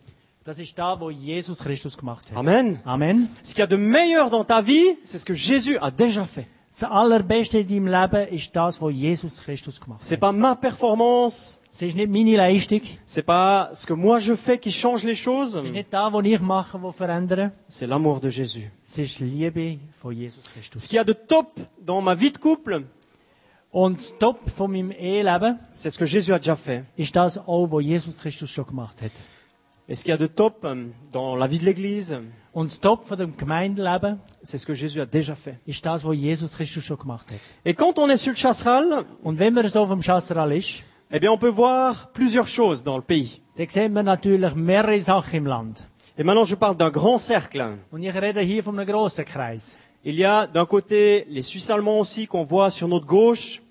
das 0.45 0.59
ist 0.59 0.79
da, 0.79 0.97
wo 0.97 1.11
Jesus 1.11 1.59
Christus 1.59 1.97
gemacht 1.97 2.31
hat. 2.31 2.37
Amen. 2.37 2.79
Amen. 2.85 3.27
Ce 3.43 3.53
qu'il 3.53 3.59
y 3.59 3.63
a 3.63 3.67
de 3.67 3.75
meilleur 3.75 4.29
dans 4.29 4.45
ta 4.45 4.61
vie, 4.61 4.95
c'est 5.03 5.19
ce 5.19 5.25
que 5.25 5.33
Jésus 5.33 5.77
a 5.79 5.91
déjà 5.91 6.25
fait. 6.25 6.47
Das 6.73 6.83
Allerbeste 6.89 7.59
in 7.59 7.67
deinem 7.67 7.87
Leben 7.87 8.27
ist 8.33 8.55
das, 8.55 8.81
was 8.81 8.93
Jesus 8.93 9.41
Christus 9.43 9.79
gemacht 9.81 10.01
C'est 10.01 10.13
hat. 10.15 10.19
pas 10.21 10.31
ma 10.31 10.55
performance, 10.55 11.59
Es 11.73 11.81
ist 11.81 11.95
nicht 11.95 12.09
meine 12.09 12.35
Leistung. 12.37 12.81
c'est 13.05 13.23
pas 13.23 13.69
ce 13.73 13.85
que 13.85 13.93
moi 13.93 14.19
je 14.19 14.35
fais 14.35 14.57
qui 14.57 14.71
change 14.71 15.03
les 15.03 15.15
choses, 15.15 15.55
Es 15.57 15.65
ist 15.65 15.73
nicht 15.73 15.91
das, 15.93 16.11
was 16.13 16.25
ich 16.25 16.39
mache, 16.39 16.81
was 16.81 16.95
verändert. 16.95 17.51
c'est 17.67 17.87
l'amour 17.87 18.21
de 18.21 18.29
Jésus. 18.29 18.71
Es 18.85 18.97
ist 18.97 19.19
die 19.19 19.25
Liebe 19.25 19.79
von 20.01 20.11
Jesus 20.13 20.45
Ce 20.45 20.49
Christus. 20.51 20.87
qu'il 20.87 20.95
y 20.95 20.99
a 20.99 21.03
de 21.03 21.13
top 21.13 21.47
dans 21.85 22.01
ma 22.01 22.15
vie 22.15 22.31
de 22.31 22.37
couple, 22.37 22.83
Und 23.73 23.97
das 23.97 24.15
Top 24.19 24.49
von 24.49 24.69
meinem 24.71 24.91
Eheleben 24.91 25.59
c'est 25.73 25.89
ce 25.91 25.97
que 25.97 26.05
Jésus 26.05 26.31
a 26.33 26.37
déjà 26.39 26.55
fait. 26.55 26.83
ist 26.97 27.13
das 27.15 27.37
auch, 27.37 27.67
was 27.71 27.83
Jesus 27.83 28.17
Christus 28.17 28.49
schon 28.49 28.65
gemacht 28.65 29.01
hat. 29.01 29.11
Et 29.89 29.95
ce 29.95 30.03
qu'il 30.03 30.11
y 30.11 30.13
a 30.13 30.17
de 30.17 30.27
top 30.27 30.63
euh, 30.63 30.87
dans 31.11 31.35
la 31.35 31.47
vie 31.47 31.59
de 31.59 31.65
l'Église, 31.65 32.17
Und 32.53 32.69
das 32.69 32.79
Top 32.81 33.05
von 33.05 33.17
dem 33.17 33.35
Gemeindeleben 33.37 34.19
c'est 34.43 34.57
ce 34.57 34.65
que 34.65 34.73
Jésus 34.73 34.99
a 34.99 35.05
déjà 35.05 35.35
fait. 35.35 35.57
ist 35.65 35.85
das, 35.85 36.03
was 36.03 36.15
Jesus 36.17 36.55
Christus 36.55 36.83
schon 36.83 36.97
gemacht 36.97 37.31
hat. 37.31 37.39
Et 37.63 37.73
quand 37.73 37.97
on 37.97 38.09
est 38.09 38.17
sur 38.17 38.31
le 38.33 38.37
chasseral, 38.37 39.05
Und 39.23 39.39
wenn 39.39 39.53
man 39.53 39.67
so 39.69 39.85
vom 39.85 40.01
Chasseral 40.01 40.51
ist, 40.51 40.83
eh 41.09 41.19
bien 41.19 41.31
on 41.31 41.37
peut 41.37 41.53
voir 41.55 42.09
plusieurs 42.13 42.47
choses 42.47 42.83
dans 42.83 42.97
le 42.97 43.03
pays. 43.03 43.39
dann 43.57 43.67
sehen 43.69 43.93
wir 43.93 44.03
natürlich 44.03 44.53
mehrere 44.55 44.99
Sachen 44.99 45.37
im 45.37 45.45
Land. 45.45 45.87
Et 46.17 46.23
maintenant 46.25 46.45
je 46.45 46.55
parle 46.55 46.75
d'un 46.75 46.91
grand 46.91 47.17
cercle. 47.19 47.77
Und 47.89 48.03
ich 48.03 48.13
rede 48.13 48.41
hier 48.41 48.63
von 48.63 48.77
einem 48.77 48.87
grossen 48.87 49.23
Kreis. 49.25 49.77
Il 50.03 50.15
y 50.15 50.25
a 50.25 50.45
d'un 50.47 50.65
côté 50.65 51.25
les 51.29 51.43
Suisses 51.43 51.69
allemands 51.69 51.99
aussi 51.99 52.25
qu'on 52.27 52.43
voit 52.43 52.69
sur 52.69 52.87
notre 52.87 53.05
gauche, 53.07 53.61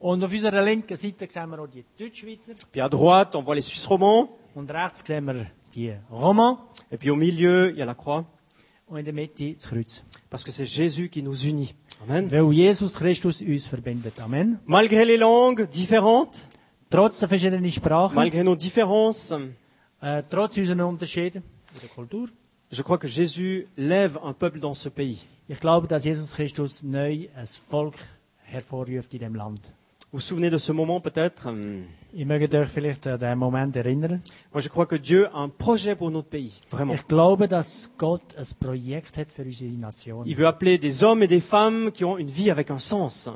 Und 0.00 0.22
auf 0.22 0.30
unserer 0.32 0.62
linken 0.62 0.96
Seite 0.96 1.26
sehen 1.28 1.50
wir 1.50 1.58
auch 1.58 1.66
die 1.66 1.84
Deutschschweizer. 1.98 2.52
puis 2.70 2.80
à 2.80 2.88
droite 2.88 3.34
on 3.34 3.42
voit 3.42 3.56
les 3.56 3.62
Suisses 3.66 3.88
romans, 3.90 4.28
Und 4.54 4.70
rechts 4.70 5.02
sehen 5.04 5.24
wir 5.26 5.46
die 5.74 5.92
Roman. 6.10 6.58
Et 6.92 6.96
puis 6.96 7.10
au 7.10 7.16
milieu 7.16 7.70
il 7.70 7.78
y 7.78 7.82
a 7.82 7.86
la 7.86 7.94
croix, 7.94 8.24
Und 8.90 8.98
in 8.98 9.02
der 9.02 9.12
Mitte 9.12 9.52
das 9.54 9.66
Kreuz. 9.66 10.02
parce 10.30 10.44
que 10.44 10.50
c'est 10.50 10.64
Jésus 10.66 11.08
qui 11.10 11.22
nous 11.22 11.36
unit. 11.46 11.74
Amen. 12.08 12.28
Weil 12.30 12.50
Jesus 12.52 12.94
Christus 12.94 13.42
uns 13.42 13.66
verbindet. 13.68 14.18
Amen. 14.20 14.58
Malgré 14.66 15.04
les 15.04 15.18
langues 15.18 15.66
différentes, 15.68 16.46
Trotz 16.90 17.18
der 17.18 17.28
verschiedenen 17.28 17.70
Sprachen, 17.70 18.14
malgré 18.14 18.42
nos 18.42 18.56
différences, 18.56 19.34
äh, 20.00 20.22
trotz 20.30 20.56
unserer 20.56 20.86
Unterschiede 20.88 21.42
in 21.74 21.80
der 21.82 21.90
Kultur, 21.90 22.28
je 22.70 22.82
crois 22.82 22.96
que 22.98 23.08
Jésus 23.08 23.66
lève 23.76 24.18
un 24.24 24.32
peuple 24.32 24.58
dans 24.58 24.72
ce 24.74 24.88
pays. 24.88 25.26
ich 25.48 25.60
glaube, 25.60 25.86
dass 25.86 26.04
Jesus 26.04 26.32
Christus 26.32 26.82
neu 26.82 27.26
ein 27.36 27.46
Volk 27.70 27.94
hervorruft 28.44 29.12
in 29.12 29.18
dem 29.20 29.34
Land. 29.34 29.70
Vous 30.10 30.18
vous 30.18 30.22
souvenez 30.22 30.48
de 30.48 30.56
ce 30.56 30.72
moment 30.72 31.00
peut-être? 31.00 31.48
Ich 32.14 32.24
möchte 32.24 32.56
euch 32.58 32.68
vielleicht 32.68 33.06
an 33.06 33.18
den 33.18 33.36
Moment 33.38 33.76
erinnern. 33.76 34.22
Moi 34.54 34.62
je 34.62 34.70
crois 34.70 34.86
que 34.86 34.96
Dieu 34.96 35.26
a 35.34 35.38
un 35.42 35.50
projet 35.50 35.94
pour 35.96 36.10
notre 36.10 36.30
pays, 36.30 36.60
vraiment. 36.70 36.94
Ich 36.94 37.06
glaube, 37.06 37.46
dass 37.46 37.90
Gott 37.98 38.22
ein 38.38 38.46
Projekt 38.58 39.18
hat 39.18 39.30
für 39.30 39.42
unsere 39.42 39.70
Nation. 39.72 40.24
Il 40.24 40.34
veut 40.38 40.46
appeler 40.46 40.78
des 40.78 41.02
hommes 41.02 41.22
et 41.24 41.28
des 41.28 41.40
femmes 41.42 41.92
qui 41.92 42.06
ont 42.06 42.16
une 42.16 42.30
vie 42.30 42.50
avec 42.50 42.70
un 42.70 42.78
sens 42.78 43.30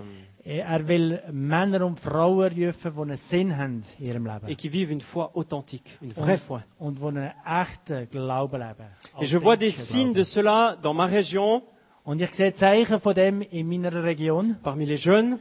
Er 0.44 0.88
will 0.88 1.20
Männer 1.30 1.82
und 1.85 2.00
Frauen 2.00 2.50
rufen, 2.52 2.90
die 2.96 3.00
einen 3.02 3.16
Sinn 3.18 3.56
haben 3.56 3.82
in 4.00 4.06
ihrem 4.06 4.24
Leben. 4.26 4.48
et 4.48 4.56
qui 4.56 4.70
vivent 4.70 4.90
une 4.92 5.02
foi 5.02 5.30
authentique, 5.35 5.98
une 6.00 6.12
vraie 6.12 6.38
foi. 6.38 6.64
Und 6.80 6.98
die 6.98 7.04
einen 7.06 7.30
echten 7.44 8.08
Glauben 8.08 8.58
leben. 8.61 8.87
Et 9.20 9.26
je 9.30 9.37
vois 9.38 9.58
des 9.58 9.70
signes 9.72 10.14
de 10.14 10.24
cela 10.24 10.76
dans 10.82 10.94
ma 10.94 11.04
région, 11.04 11.62
Und 12.04 12.20
ich 12.20 12.35
sehe 12.35 12.52
Zeichen 12.54 12.98
von 12.98 13.14
dem 13.14 13.42
in 13.42 13.68
meiner 13.68 14.02
Region. 14.02 14.56
parmi 14.62 14.87
les 14.87 15.04
jeunes. 15.04 15.38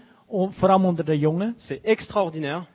C'est 1.58 1.82
extraordinaire. 1.84 2.66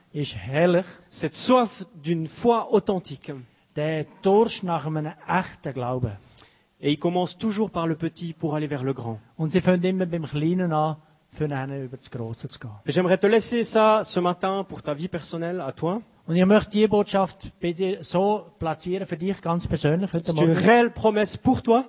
Cette 1.08 1.34
soif 1.34 1.84
d'une 2.02 2.26
foi 2.26 2.72
authentique. 2.72 3.32
Der 3.74 4.06
Durst 4.22 4.62
nach 4.62 4.86
einem 4.86 5.12
echten 5.28 5.72
Glauben. 5.74 6.16
Et 6.80 6.92
il 6.92 6.98
commence 6.98 7.36
toujours 7.36 7.70
par 7.70 7.86
le 7.86 7.96
petit 7.96 8.32
pour 8.32 8.54
aller 8.54 8.68
vers 8.68 8.82
le 8.82 8.92
grand. 8.94 9.18
Und 9.36 9.50
sie 9.50 9.60
fangen 9.60 9.82
immer 9.84 10.06
beim 10.06 10.24
Kleinen 10.24 10.72
an, 10.72 10.96
für 11.28 11.44
einen 11.44 11.84
über 11.84 11.96
das 11.96 12.10
Große 12.10 12.48
zu 12.48 12.58
gehen. 12.58 12.70
Et 12.84 12.92
J'aimerais 12.94 13.18
te 13.18 13.26
laisser 13.26 13.62
ça 13.64 14.02
ce 14.04 14.20
matin 14.20 14.64
pour 14.64 14.82
ta 14.82 14.94
vie 14.94 15.08
personnelle, 15.08 15.60
à 15.60 15.72
toi. 15.72 16.00
Und 16.26 16.36
ich 16.36 16.44
möchte 16.44 16.70
diese 16.70 16.88
Botschaft 16.88 17.52
bei 17.60 17.72
dir 17.72 18.02
so 18.02 18.46
platzieren 18.58 19.06
für 19.06 19.16
dich 19.16 19.40
ganz 19.40 19.66
persönlich 19.66 20.10
heute 20.12 20.30
C'est 20.32 20.40
une 20.40 20.48
Morgen. 20.54 20.66
réelle 20.66 20.90
promesse 20.90 21.36
pour 21.38 21.62
toi. 21.62 21.82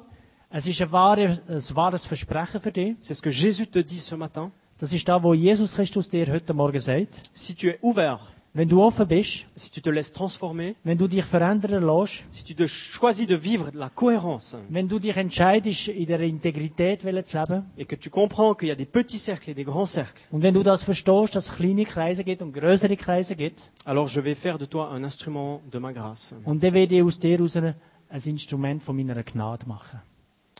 Es 0.49 0.67
ist 0.67 0.81
ein 0.81 0.91
wahres, 0.91 1.39
ein 1.49 1.75
wahres 1.75 2.05
Versprechen 2.05 2.61
für 2.61 2.71
dich. 2.71 2.95
C'est 3.01 3.15
ce 3.15 3.21
que 3.21 3.31
Jésus 3.31 3.67
te 3.67 3.79
dit 3.79 3.99
ce 3.99 4.15
matin. 4.15 4.51
Das 4.79 4.93
ist 4.93 5.07
da, 5.07 5.21
wo 5.23 5.33
Jesus 5.33 5.73
Christus 5.73 6.07
dir 6.09 6.27
heute 6.27 6.53
Morgen 6.53 6.79
sagt. 6.79 7.23
Si 7.33 7.55
tu 7.55 7.67
es 7.67 7.81
ouvert, 7.81 8.21
Wenn 8.53 8.69
du 8.69 8.81
offen 8.81 9.07
bist, 9.07 9.45
si 9.55 9.69
tu 9.69 9.81
te 9.81 9.91
laisses 9.91 10.13
transformer, 10.13 10.73
wenn 10.83 10.97
du 10.97 11.07
dich 11.07 11.23
verändern 11.23 11.83
lässt, 11.83 12.25
si 12.31 12.43
tu 12.43 12.55
te 12.55 12.67
choisis 12.67 13.27
de 13.27 13.37
vivre 13.43 13.71
la 13.73 13.89
cohérence 13.89 14.57
wenn 14.69 14.87
du 14.87 14.97
dich 14.97 15.15
entscheidest, 15.15 15.89
in 15.89 16.07
der 16.07 16.21
Integrität 16.21 17.01
zu 17.01 17.37
leben, 17.37 17.65
et 17.77 17.87
que 17.87 17.95
tu 17.95 18.09
comprends 18.09 18.55
qu'il 18.57 18.69
y 18.69 18.71
a 18.71 18.75
des 18.75 18.87
petits 18.87 19.19
cercles 19.19 19.51
et 19.51 19.53
des 19.53 19.63
grands 19.63 19.91
cercles, 19.93 20.23
und 20.31 20.41
wenn 20.41 20.55
du 20.55 20.63
das 20.63 20.81
verstehst, 20.81 21.35
dass 21.35 21.49
es 21.49 21.55
kleine 21.55 21.83
Kreise 21.83 22.23
gibt 22.23 22.41
und 22.41 22.51
größere 22.51 22.97
Kreise 22.97 23.35
gibt, 23.35 23.71
alors 23.85 24.09
je 24.09 24.21
vais 24.23 24.35
faire 24.35 24.57
de 24.57 24.65
toi 24.65 24.89
un 24.91 25.03
instrument 25.03 25.61
de 25.71 25.77
ma 25.77 25.91
grâce. 25.91 26.33
und 26.43 26.63
dann 26.63 26.73
werde 26.73 26.95
ich 26.95 27.03
aus 27.03 27.19
dir 27.19 27.39
raus 27.39 27.55
ein 27.57 27.75
Instrument 28.09 28.81
von 28.81 28.95
meiner 28.95 29.21
Gnade 29.21 29.67
machen. 29.67 30.01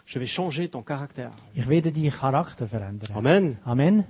Je 0.10 0.20
vais 0.20 0.26
changer 0.26 0.70
ton 0.70 0.84
caractère. 0.84 1.32
Ich 1.54 1.68
werde 1.68 1.92
deinen 1.92 2.12
Charakter 2.12 2.66
verändern. 2.68 3.12
Amen. 3.14 3.58
Amen. 3.66 4.06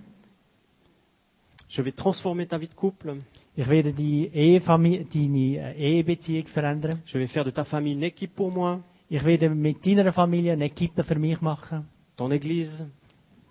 Je 1.67 1.81
vais 1.81 1.91
transformer 1.95 2.45
ta 2.47 2.57
vie 2.59 2.67
de 2.67 2.75
couple. 2.75 3.17
Ich 3.55 3.67
werde 3.67 3.91
die 3.91 4.29
Ehefamil- 4.31 5.05
deine 5.11 5.75
Ehebeziehung 5.75 6.45
verändern. 6.47 7.01
Je 7.05 7.17
vais 7.17 7.27
faire 7.27 7.43
de 7.43 7.49
ta 7.51 7.63
famille 7.65 7.93
une 7.95 8.03
équipe 8.03 8.35
pour 8.35 8.51
moi, 8.51 8.79
Ich 9.09 9.23
werde 9.23 9.49
mit 9.49 9.83
deiner 9.85 10.11
Familie 10.13 10.51
eine 10.53 10.65
Equipe 10.65 11.01
für 11.03 11.17
mich 11.17 11.41
machen. 11.41 11.87
ton 12.15 12.29
église. 12.31 12.85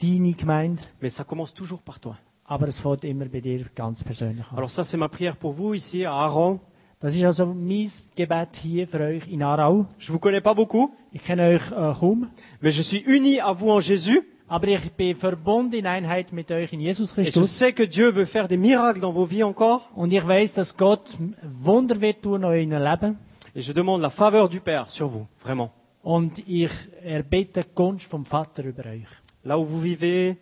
Deine 0.01 0.32
Gemeinde. 0.34 0.80
Mais 1.03 1.11
ça 1.11 1.24
commence 1.24 1.53
toujours 1.53 1.82
par 1.82 1.99
toi. 1.99 2.16
Aber 2.44 2.68
es 2.68 2.78
fängt 2.78 3.03
immer 3.05 3.28
bei 3.28 3.40
dir 3.40 3.66
ganz 3.74 4.05
persönlich 4.05 4.44
an. 4.53 4.57
Alors 4.59 4.70
ça, 4.70 4.84
c'est 4.84 4.97
ma 4.99 5.09
prière 5.09 5.36
pour 5.36 5.53
vous 5.53 5.74
ici 5.74 6.05
à 6.05 6.12
Aran. 6.12 6.61
Das 7.01 7.14
ist 7.14 7.24
also 7.24 7.47
mein 7.47 7.90
Gebet 8.16 8.57
hier 8.62 8.86
für 8.86 9.01
euch 9.01 9.28
in 9.30 9.42
Aarau. 9.42 9.84
Je 9.99 10.11
vous 10.12 10.18
connais 10.18 10.40
pas 10.40 10.55
beaucoup, 10.55 10.90
Ich 11.12 11.22
kenne 11.24 11.42
euch 11.42 11.70
äh, 11.72 11.92
kaum, 12.01 12.30
mais 12.61 12.74
je 12.74 12.82
suis 12.82 13.05
uni 13.07 13.38
à 13.40 13.53
vous 13.53 13.70
en 13.70 13.80
Jésus. 13.80 14.22
aber 14.49 14.68
ich 14.68 14.92
bin 14.92 15.14
verbunden 15.14 15.74
in 15.78 15.86
Einheit 15.86 16.32
mit 16.32 16.51
euch 16.51 16.72
in 16.72 16.80
Jesus 16.80 17.11
Et 17.12 17.16
je 17.26 17.32
Christus. 17.32 17.51
sais 17.51 17.72
que 17.74 17.82
Dieu 17.86 18.12
veut 18.14 18.24
faire 18.26 18.49
des 18.49 18.57
miracles 18.57 19.01
dans 19.01 19.12
vos 19.12 19.26
vies 19.26 19.42
encore. 19.44 19.82
Und 19.94 20.12
ich 20.12 20.26
weiß, 20.26 20.55
dass 20.55 20.74
Gott 20.76 21.14
Wunder 21.42 22.01
wird 22.01 22.22
tun 22.22 22.42
in 22.42 22.44
eurem 22.44 22.70
Leben. 22.82 23.18
Et 23.55 23.61
je 23.62 23.72
demande 23.74 24.01
la 24.03 24.11
faveur 24.11 24.49
du 24.49 24.61
Père 24.61 24.88
sur 24.88 25.09
vous, 25.09 25.26
vraiment. 25.44 25.70
Und 26.03 26.38
ich 26.49 26.70
erbete 27.05 27.61
die 27.61 27.66
Gunst 27.74 28.07
vom 28.07 28.24
Vater 28.24 28.64
über 28.64 28.86
euch. 28.86 29.09
Là 29.44 29.59
où 29.59 29.64
vous 29.66 29.82
vivez, 29.82 30.36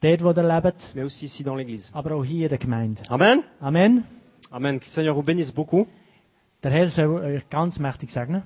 Dort, 0.00 0.22
wo 0.22 0.30
ihr 0.32 0.42
lebt, 0.46 0.92
mais 0.94 1.02
aussi 1.04 1.24
ici 1.24 1.42
dans 1.42 1.56
l'église. 1.56 1.90
aber 1.94 2.12
auch 2.14 2.24
hier 2.24 2.44
in 2.44 2.48
der 2.50 2.58
Gemeinde. 2.58 3.00
Amen. 3.08 3.42
Amen. 3.60 4.04
Amen. 4.50 4.78
Que 4.78 4.84
le 4.84 4.90
Seigneur 4.90 5.14
vous 5.14 5.22
bénisse 5.22 5.52
beaucoup. 5.52 5.86
Der 6.62 6.72
Herr 6.72 6.90
soll 6.90 7.22
euch 7.24 7.48
ganz 7.50 7.78
mächtig 7.78 8.10
segnen. 8.10 8.42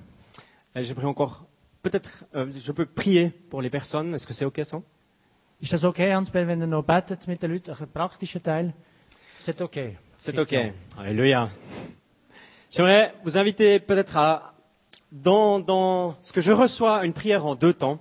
Et 0.75 0.83
j'aimerais 0.83 1.05
encore, 1.07 1.45
peut-être, 1.81 2.25
euh, 2.35 2.49
je 2.51 2.71
peux 2.71 2.85
prier 2.85 3.29
pour 3.49 3.61
les 3.61 3.69
personnes. 3.69 4.13
Est-ce 4.13 4.27
que 4.27 4.33
c'est 4.33 4.45
OK 4.45 4.59
ça? 4.63 4.81
Ist 5.61 5.71
das 5.71 5.83
okay, 5.85 6.13
Hans-Bert, 6.13 6.47
wenn 6.47 6.59
ihr 6.59 6.67
noch 6.67 6.83
betet 6.83 7.25
mit 7.27 7.41
den 7.41 7.51
Leuten? 7.51 7.71
Ein 7.71 7.87
praktischer 7.87 8.41
Teil? 8.43 8.73
Das 9.45 9.61
okay? 9.61 9.97
C'est 10.17 10.33
Christian? 10.35 10.67
OK. 10.69 10.99
Alléluia. 10.99 11.49
J'aimerais 12.69 13.13
vous 13.23 13.37
inviter 13.37 13.79
peut-être 13.79 14.17
à, 14.17 14.53
dans, 15.11 15.59
dans 15.59 16.15
ce 16.19 16.33
que 16.33 16.41
je 16.41 16.51
reçois, 16.51 17.05
une 17.05 17.13
prière 17.13 17.45
en 17.45 17.55
deux 17.55 17.73
temps. 17.73 17.99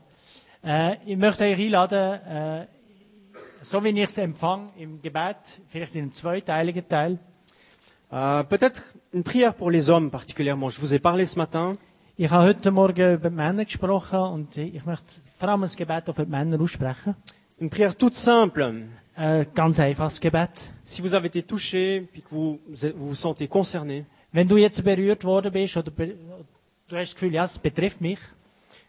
Äh, 0.64 0.96
ich 1.07 1.16
möchte 1.16 1.44
euch 1.44 1.59
einladen, 1.59 2.20
äh, 2.26 2.66
so 3.62 3.82
wie 3.84 3.90
ich 3.90 4.09
es 4.09 4.18
empfange 4.18 4.70
im 4.76 5.00
Gebet, 5.00 5.61
vielleicht 5.68 5.94
in 5.94 6.03
einem 6.03 6.12
zweiteiligen 6.12 6.88
Teil. 6.88 7.18
Euh, 8.13 8.43
peut-être 8.43 8.95
une 9.15 9.23
prière 9.23 9.55
pour 9.55 9.71
les 9.71 9.89
hommes 9.89 10.11
particulièrement. 10.11 10.69
Je 10.69 10.81
vous 10.81 10.93
ai 10.95 10.99
parlé 10.99 11.25
ce 11.25 11.39
matin. 11.39 11.77
Ich 12.19 12.31
habe 12.31 12.45
heute 12.45 12.71
Morgen 12.71 13.15
über 13.15 13.31
die 13.31 13.37
Männer 13.37 13.65
gesprochen 13.65 14.19
und 14.19 14.57
ich 14.59 14.85
möchte 14.85 15.15
vor 15.39 15.49
allem 15.49 15.63
ein 15.63 15.71
Gebet 15.75 16.11
auf 16.11 16.17
die 16.17 16.27
Männer 16.27 16.61
aussprechen. 16.61 17.15
Une 17.59 17.71
prière 17.71 17.95
toute 17.97 18.15
simple. 18.15 18.89
Äh, 19.17 19.47
ganz 19.55 19.79
einfaches 19.81 20.21
Gebet. 20.21 20.73
Si 20.83 21.01
vous 21.01 21.15
avez 21.15 21.29
été 21.29 21.43
touché, 21.43 22.03
puis 22.13 22.21
que 22.21 22.29
vous 22.31 22.61
vous, 22.69 22.89
vous 22.97 23.15
sentez 23.15 23.49
concerné, 23.49 24.05
Wenn 24.35 24.49
du 24.49 24.57
jetzt 24.57 24.83
berührt 24.83 25.25
worden 25.25 25.53
bist 25.53 25.77
oder 25.77 25.91
be 25.91 26.07
du 26.89 26.97
hast 26.97 27.11
das 27.11 27.15
Gefühl, 27.15 27.35
ja, 27.35 27.45
es 27.45 27.59
betrifft 27.59 28.01
mich, 28.01 28.19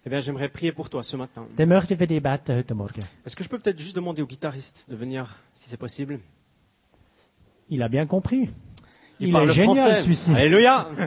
eh 0.06 0.10
bien, 0.10 0.22
j'aimerais 0.22 0.50
prier 0.50 0.72
pour 0.74 0.90
toi 0.90 1.02
ce 1.04 1.16
matin. 1.18 1.46
dann 1.56 1.70
möchte 1.70 1.94
ich 1.94 1.98
für 2.00 2.08
dich 2.08 2.22
beten 2.22 2.56
heute 2.58 2.76
Morgen. 2.76 3.04
Est-ce 3.26 3.36
que 3.38 3.44
je 3.44 3.50
peux 3.50 3.60
peut-être 3.60 3.80
juste 3.80 3.96
demander 3.96 4.22
au 4.22 4.28
guitariste 4.28 4.86
de 4.90 4.96
venir, 4.98 5.34
si 5.54 5.70
c'est 5.70 5.78
possible? 5.78 6.20
Il 7.70 7.82
a 7.84 7.88
bien 7.90 8.06
compris. 8.06 8.50
Il, 9.24 9.28
Il 9.30 9.34
parle 9.34 9.50
est 9.50 9.54
génial, 9.54 9.76
français. 9.76 10.02
celui-ci. 10.04 10.32
Alléluia 10.32 10.88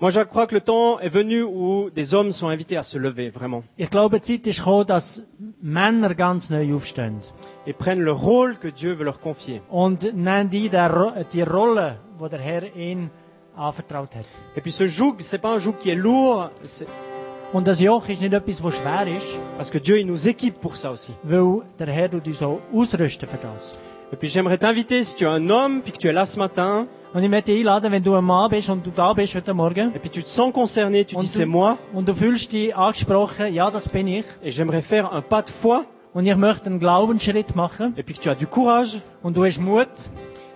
Moi, 0.00 0.10
je 0.10 0.20
crois 0.20 0.46
que 0.46 0.54
le 0.54 0.60
temps 0.60 0.98
est 1.00 1.08
venu 1.08 1.42
où 1.42 1.88
des 1.88 2.12
hommes 2.14 2.30
sont 2.32 2.48
invités 2.48 2.76
à 2.76 2.82
se 2.82 2.98
lever, 2.98 3.30
vraiment, 3.30 3.62
Ich 3.78 3.88
glaube, 3.90 4.18
die 4.18 4.24
Zeit 4.26 4.46
ist 4.46 4.58
gekommen, 4.58 4.84
dass 4.86 5.22
Männer 5.62 6.14
ganz 6.14 6.50
neu 6.50 6.74
aufstehen. 6.74 7.20
et 7.66 7.72
prennent 7.72 8.02
le 8.02 8.12
rôle 8.12 8.58
que 8.58 8.68
Dieu 8.68 8.92
veut 8.94 9.04
leur 9.04 9.20
confier. 9.20 9.62
Und 9.70 10.12
nennen 10.14 10.50
die 10.50 10.68
der, 10.68 11.24
die 11.32 11.42
Rolle, 11.42 11.96
die 12.20 12.28
der 12.28 12.40
Herr 12.40 12.76
ihnen 12.76 13.10
anvertraut 13.56 14.14
hat. 14.14 14.26
Et 14.56 14.60
puis 14.60 14.72
ce 14.72 14.86
joug, 14.86 15.16
c'est 15.20 15.38
pas 15.38 15.54
un 15.54 15.58
joug 15.58 15.74
qui 15.78 15.88
est 15.90 15.94
lourd, 15.94 16.50
Und 17.54 17.66
das 17.68 17.78
Joch 17.80 18.08
ist 18.08 18.20
nicht 18.20 18.32
etwas, 18.34 18.60
das 18.60 18.74
schwer 18.74 19.06
ist, 19.16 19.38
parce 19.56 19.70
que 19.70 19.78
Dieu, 19.78 19.96
il 20.00 20.06
nous 20.06 20.26
équipe 20.28 20.60
pour 20.60 20.74
ça 20.76 20.90
aussi. 20.90 21.12
weil 21.22 21.62
der 21.78 21.86
Herr 21.86 22.10
tut 22.10 22.26
uns 22.26 22.42
auch 22.42 22.58
ausrüsten 22.72 23.28
für 23.28 23.38
das. 23.38 23.78
Et 24.12 24.16
puis 24.16 24.28
j'aimerais 24.28 24.58
t'inviter, 24.58 25.02
si 25.04 25.14
tu 25.14 25.24
es 25.24 25.28
un 25.28 25.48
homme, 25.48 25.80
puis 25.82 25.92
que 25.92 25.98
tu 25.98 26.08
es 26.08 26.12
là 26.12 26.26
ce 26.26 26.36
matin, 26.38 26.88
Und 27.14 27.22
ich 27.22 27.30
möchte 27.30 27.52
dich 27.52 27.60
einladen, 27.60 27.92
wenn 27.92 28.02
du 28.02 28.12
ein 28.16 28.24
Mann 28.24 28.50
bist 28.50 28.68
und 28.70 28.84
du 28.84 28.90
da 28.90 29.12
bist 29.12 29.36
heute 29.36 29.54
Morgen. 29.54 29.92
et 29.94 30.00
puis 30.00 30.10
tu 30.10 30.20
te 30.24 30.28
sens 30.28 30.52
concerné, 30.52 31.04
tu 31.04 31.14
dis 31.14 31.28
c'est 31.28 31.46
moi, 31.46 31.78
und 31.94 32.08
du 32.08 32.12
fühlst 32.12 32.52
dich 32.52 32.74
angesprochen, 32.76 33.54
ja, 33.54 33.70
das 33.70 33.88
bin 33.88 34.08
ich, 34.08 34.24
et 34.42 34.50
j'aimerais 34.50 34.82
faire 34.82 35.12
un 35.12 35.22
pas 35.22 35.42
de 35.42 35.50
foi, 35.50 35.84
und 36.12 36.26
ich 36.26 36.36
möchte 36.36 36.66
einen 36.66 36.80
Glaubensschritt 36.80 37.54
machen. 37.54 37.94
Et 37.96 38.02
puis 38.02 38.14
que 38.16 38.20
tu 38.20 38.28
as 38.30 38.34
du 38.34 38.48
courage, 38.48 39.00
und 39.22 39.36
du 39.36 39.44
hast 39.44 39.60
Mut, 39.60 39.88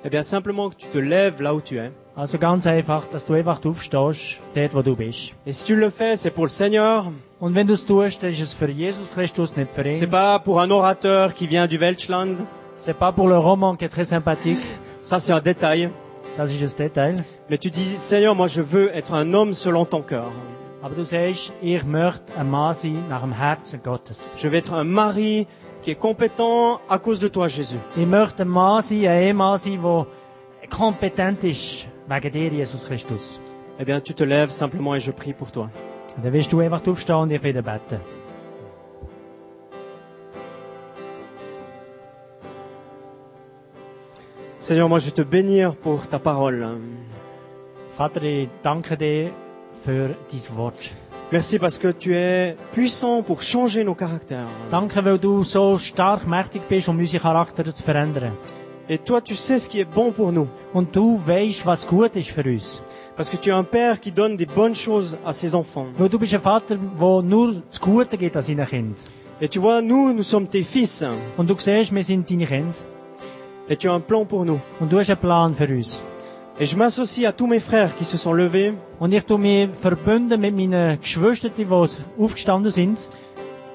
eh 0.05 0.11
bien 0.11 0.25
simplement 0.25 0.69
que 0.69 0.75
tu 0.77 0.89
te 0.89 0.99
lèves 0.99 1.41
là 1.41 1.55
où 1.55 1.61
tu 1.61 1.79
es. 1.79 1.93
Also 2.19 2.37
ganz 2.39 2.67
einfach, 2.67 3.07
dass 3.07 3.27
du 3.27 3.35
einfach 3.35 3.65
aufstehst, 3.65 4.41
dort 4.55 4.75
wo 4.75 4.83
du 4.83 4.97
bist. 4.97 5.35
Et 5.47 5.53
si 5.53 5.65
tu 5.65 5.77
le 5.77 5.89
fais, 5.91 6.17
c'est 6.17 6.33
pour 6.33 6.47
le 6.47 6.51
Seigneur, 6.51 7.13
Und 7.41 7.55
wenn 7.55 7.69
du 7.69 7.75
es 7.75 7.87
tust, 7.87 8.23
dann 8.25 8.31
ist 8.31 8.41
es 8.43 8.53
für 8.53 8.69
Jesus 8.69 9.13
Christus, 9.15 9.57
nicht 9.57 9.73
für 9.73 9.83
c'est 9.83 10.03
ihn. 10.07 10.11
pas 10.11 10.41
pour 10.41 10.61
un 10.61 10.69
orateur 10.73 11.33
qui 11.33 11.47
vient 11.47 11.69
du 11.69 11.79
Weltschland, 11.79 12.37
C'est 12.77 12.99
pas 12.99 13.13
pour 13.13 13.29
le 13.29 13.39
roman 13.39 13.77
qui 13.77 13.85
est 13.85 13.89
très 13.89 14.05
sympathique, 14.05 14.65
ça 15.03 15.21
c'est 15.21 15.33
un 15.33 15.41
détail. 15.41 15.91
das 16.37 16.51
ist 16.53 16.81
ein 16.81 16.85
Detail. 16.89 17.15
Mais 17.49 17.59
tu 17.59 17.71
dis, 17.71 17.97
Seigneur, 17.99 18.35
moi 18.35 18.49
je 18.49 18.63
veux 18.63 18.91
être 18.97 19.13
un 19.15 19.33
homme 19.35 19.53
selon 19.53 19.85
ton 19.85 20.03
cœur. 20.03 20.31
Aber 20.83 20.95
du 20.97 21.05
sagst, 21.05 21.53
ich 21.63 21.85
möchte 21.85 22.33
ein 22.37 22.51
Mann 22.51 22.75
sein 22.75 22.97
nach 23.09 23.23
dem 23.23 23.33
Herzen 23.33 23.81
Gottes. 23.83 24.35
Je 24.37 24.49
veux 24.49 24.57
être 24.59 24.73
un 24.75 24.85
mari 24.85 25.47
qui 25.83 25.93
est 25.93 25.99
compétent 25.99 26.81
à 26.89 26.99
cause 26.99 27.21
de 27.21 27.29
toi, 27.29 27.47
Jésus. 27.49 27.79
Ich 27.97 28.07
möchte 28.07 28.43
ein 28.43 28.49
Mann 28.49 28.83
sein, 28.83 29.07
ein 29.07 29.23
Ehemann 29.23 29.57
sein, 29.59 29.81
der 29.83 30.69
kompetent 30.69 31.45
ist 31.45 31.87
wegen 32.09 32.33
dir, 32.33 32.51
Jesus 32.51 32.85
Christus. 32.87 33.41
Eh 33.79 33.85
bien, 33.85 34.01
tu 34.01 34.15
te 34.15 34.25
lèves 34.25 34.51
simplement 34.51 34.95
et 34.95 35.01
je 35.01 35.13
prie 35.13 35.33
pour 35.33 35.51
toi. 35.51 35.71
Und 36.17 36.25
dann 36.25 36.33
wirst 36.33 36.53
du 36.53 36.61
einfach 36.61 36.87
aufstehen 36.87 37.17
und 37.17 37.31
ich 37.31 37.43
wieder 37.43 37.63
beten. 37.63 38.01
Seigneur, 44.59 44.89
moi 44.89 44.99
je 44.99 45.11
te 45.11 45.23
bénir 45.23 45.75
pour 45.77 46.07
ta 46.07 46.19
parole. 46.19 46.79
Vater, 47.91 48.23
ich 48.25 48.49
danke 48.63 48.97
dir 48.97 49.31
für 49.85 50.17
dein 50.31 50.57
Wort. 50.57 50.91
Merci 51.31 51.59
parce 51.59 51.79
que 51.79 51.93
tu 51.93 52.15
es 52.15 52.57
puissant 52.73 53.23
pour 53.23 53.43
changer 53.43 53.85
nos 53.85 53.95
caractères. 53.95 54.49
Danke, 54.71 55.05
weil 55.05 55.19
du 55.19 55.45
so 55.45 55.79
stark 55.79 56.27
mächtig 56.27 56.63
bist, 56.69 56.89
um 56.89 56.99
unsere 56.99 57.23
Charakter 57.23 57.73
zu 57.73 57.83
verändern. 57.83 58.33
Et 58.91 58.97
toi, 58.99 59.21
tu 59.21 59.35
sais 59.35 59.59
ce 59.59 59.69
qui 59.69 59.81
est 59.81 59.85
bon 59.85 60.13
pour 60.13 60.33
nous. 60.33 60.49
Und 60.73 60.95
du 60.95 61.19
weißt, 61.27 61.67
was 61.67 61.87
gut 61.87 62.17
ist 62.17 62.31
für 62.31 62.45
uns. 62.49 62.83
Parce 63.17 63.29
que 63.29 63.37
tu 63.37 63.51
es 63.51 63.53
un 63.53 63.65
père 63.65 64.01
qui 64.01 64.13
donne 64.13 64.37
des 64.37 64.47
bonnes 64.47 64.75
choses 64.75 65.19
à 65.27 65.33
ses 65.33 65.55
enfants. 65.55 65.87
Weil 65.99 66.09
du 66.09 66.19
bist 66.19 66.33
ein 66.35 66.41
Vater, 66.41 66.77
der 66.77 67.23
nur 67.23 67.55
das 67.69 67.81
Gute 67.81 68.17
gibt 68.17 68.37
an 68.37 68.43
seinen 68.43 68.67
Kindern. 68.67 68.95
Et 69.41 69.49
tu 69.51 69.61
vois, 69.61 69.83
nous, 69.83 70.13
nous 70.15 70.23
sommes 70.23 70.49
tes 70.49 70.63
fils. 70.63 71.05
Und 71.37 71.49
du 71.51 71.55
siehst, 71.59 71.93
wir 71.95 72.03
sind 72.03 72.31
deine 72.31 72.47
Kinder. 72.47 72.79
Et 73.69 73.77
tu 73.79 73.89
as 73.91 73.95
un 73.95 74.01
plan 74.01 74.25
pour 74.25 74.45
nous. 74.47 74.59
Und 74.81 74.91
du 74.91 74.99
hast 74.99 75.11
einen 75.11 75.21
Plan 75.21 75.53
für 75.53 75.69
uns. 75.69 76.03
Et 76.59 76.65
je 76.67 76.77
m'associe 76.77 77.27
à 77.27 77.33
tous 77.33 77.47
mes 77.47 77.61
frères 77.61 77.95
qui 77.95 78.05
se 78.05 78.17
sont 78.17 78.33
levés 78.33 78.73
Und 78.99 79.13
ich 79.13 79.25
tue 79.25 79.39
mich 79.39 79.69
verbunden 79.75 80.41
mit 80.41 80.57
meinen 80.57 80.99
Geschwistern, 81.01 81.53
die 81.57 81.67
aufgestanden 82.19 82.73
sind. 82.73 82.99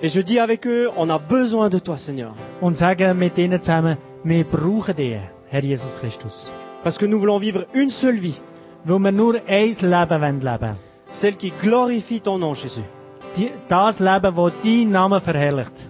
et 0.01 0.09
je 0.13 0.21
dis 0.21 0.37
avec 0.39 0.65
eux, 0.67 0.89
on 0.97 1.09
a 1.09 1.17
besoin 1.17 1.69
de 1.69 1.79
toi, 1.79 1.95
Seigneur. 1.95 2.33
Und 2.59 2.75
sage 2.75 3.13
mit 3.13 3.37
ihnen 3.37 3.61
zusammen, 3.61 3.97
wir 4.23 4.43
brauchen 4.43 4.95
dich, 4.95 5.19
Herr 5.49 5.63
Jesus 5.63 5.97
Christus. 5.99 6.51
Parce 6.83 6.97
que 6.97 7.05
nous 7.05 7.19
voulons 7.19 7.39
vivre 7.39 7.65
une 7.73 7.89
seule 7.89 8.19
vie, 8.19 8.39
Weil 8.85 8.99
wir 8.99 9.11
nur 9.11 9.35
ein 9.47 9.75
Leben 9.81 10.41
leben 10.41 10.75
celle 11.13 11.37
qui 11.37 11.51
glorifie 11.61 12.21
ton 12.21 12.39
nom, 12.39 12.55
Jésus. 12.55 12.83
Die, 13.37 13.51
das 13.67 13.99
Leben, 13.99 14.35
das 14.35 14.53
dein 14.63 14.89
Name 14.91 15.21
verherrlicht. 15.21 15.87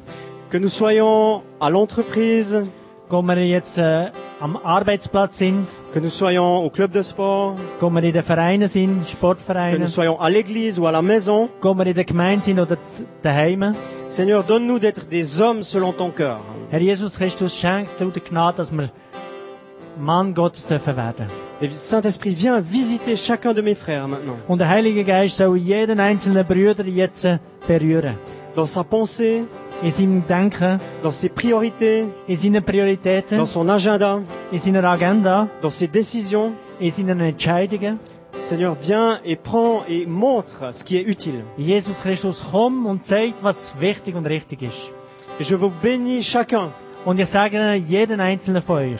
Que 0.49 0.59
nous 0.59 0.73
soyons 0.73 1.41
à 1.59 1.69
l'entreprise, 1.69 2.67
Gehen 3.09 3.25
wir 3.27 3.45
jetzt 3.45 3.77
äh, 3.77 4.11
am 4.43 4.57
Arbeitsplatz 4.61 5.37
sind, 5.37 5.65
que 5.93 5.99
nous 6.01 6.09
soyons 6.13 6.65
au 6.65 6.69
club 6.69 6.91
de 6.91 7.01
sport, 7.01 7.55
ob 7.81 7.93
wir 7.93 8.03
in 8.03 8.11
den 8.11 8.23
Vereinen 8.23 8.67
sind, 8.67 8.89
que 8.89 8.99
nous 8.99 9.07
Sportvereinen, 9.09 9.87
soyons 9.87 10.19
à 10.19 10.29
l'église 10.29 10.77
ou 10.79 10.85
à 10.85 10.91
la 10.91 11.01
maison. 11.01 11.47
ob 11.63 11.77
wir 11.77 11.87
in 11.87 11.93
der 11.93 12.03
Gemeinde 12.03 12.43
sind 12.43 12.59
oder 12.59 12.75
z- 12.83 13.05
daheim. 13.21 13.73
Seigneur, 14.07 14.43
donne-nous 14.43 14.79
d'être 14.79 15.07
des 15.09 15.39
hommes 15.39 15.63
selon 15.63 15.93
ton 15.93 16.11
cœur. 16.11 16.39
Herr 16.71 16.81
Jesus 16.81 17.13
Christus, 17.15 17.55
schenkt 17.55 17.97
du 18.01 18.11
die 18.11 18.19
Gnade, 18.19 18.57
dass 18.57 18.71
wir 18.73 18.89
Mann 19.97 20.33
Gottes 20.33 20.67
dürfen 20.67 20.97
werden. 20.97 21.27
Et 21.61 21.71
Saint-Esprit, 21.71 22.35
viens 22.35 22.59
visiter 22.59 23.15
chacun 23.15 23.53
de 23.53 23.61
mes 23.61 23.75
frères 23.77 24.07
maintenant. 24.09 24.37
Und 24.49 24.59
der 24.59 24.67
Heilige 24.67 25.05
Geist 25.05 25.37
soll 25.37 25.55
jeden 25.55 25.99
einzelnen 26.01 26.45
Brüder 26.45 26.85
jetzt 26.85 27.25
berühren. 27.65 28.17
Dans 28.55 28.71
sa 28.73 28.83
pensée, 28.83 29.45
In 29.83 29.91
seinem 29.91 30.23
Denken, 30.27 30.79
dans 31.01 31.11
ses 31.11 31.29
priorités, 31.29 32.05
in 32.27 32.35
seinen 32.35 32.63
Prioritäten, 32.63 33.37
dans 33.37 33.51
son 33.51 33.67
agenda, 33.69 34.21
in 34.51 34.57
seiner 34.57 34.83
Agenda, 34.85 35.49
dans 35.61 35.69
ses 35.77 35.87
décisions. 35.87 36.53
in 36.79 36.89
seinen 36.89 37.19
Entscheidungen. 37.21 37.99
Seigneur, 38.39 38.75
viens 38.79 39.19
et 39.23 39.35
prends 39.35 39.83
et 39.87 40.05
montre 40.05 40.73
ce 40.73 40.83
qui 40.83 40.97
est 40.97 41.03
utile. 41.07 41.43
Jesus 41.57 41.93
Christus, 42.01 42.41
komm 42.51 42.85
und 42.85 43.03
zeig, 43.03 43.33
was 43.41 43.73
wichtig 43.79 44.15
und 44.15 44.25
richtig 44.25 44.61
ist. 44.61 44.91
Et 45.39 45.43
je 45.43 45.55
vous 45.55 45.71
bénis 45.81 46.23
chacun. 46.23 46.71
Und 47.05 47.19
ich 47.19 47.27
sage 47.29 47.75
jeden 47.87 48.19
einzelnen 48.21 48.61
von 48.61 48.77
euch. 48.77 48.99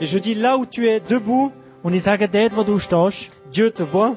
Et 0.00 0.06
je 0.06 0.18
dis 0.18 0.34
là 0.34 0.56
où 0.56 0.64
tu 0.64 0.86
es 0.88 1.00
debout, 1.00 1.52
Und 1.82 1.94
ich 1.94 2.02
sage 2.02 2.28
dort, 2.28 2.54
wo 2.56 2.62
du 2.62 2.78
stehst, 2.78 3.30
Dieu 3.52 3.70
te 3.70 3.82
voit. 3.82 4.14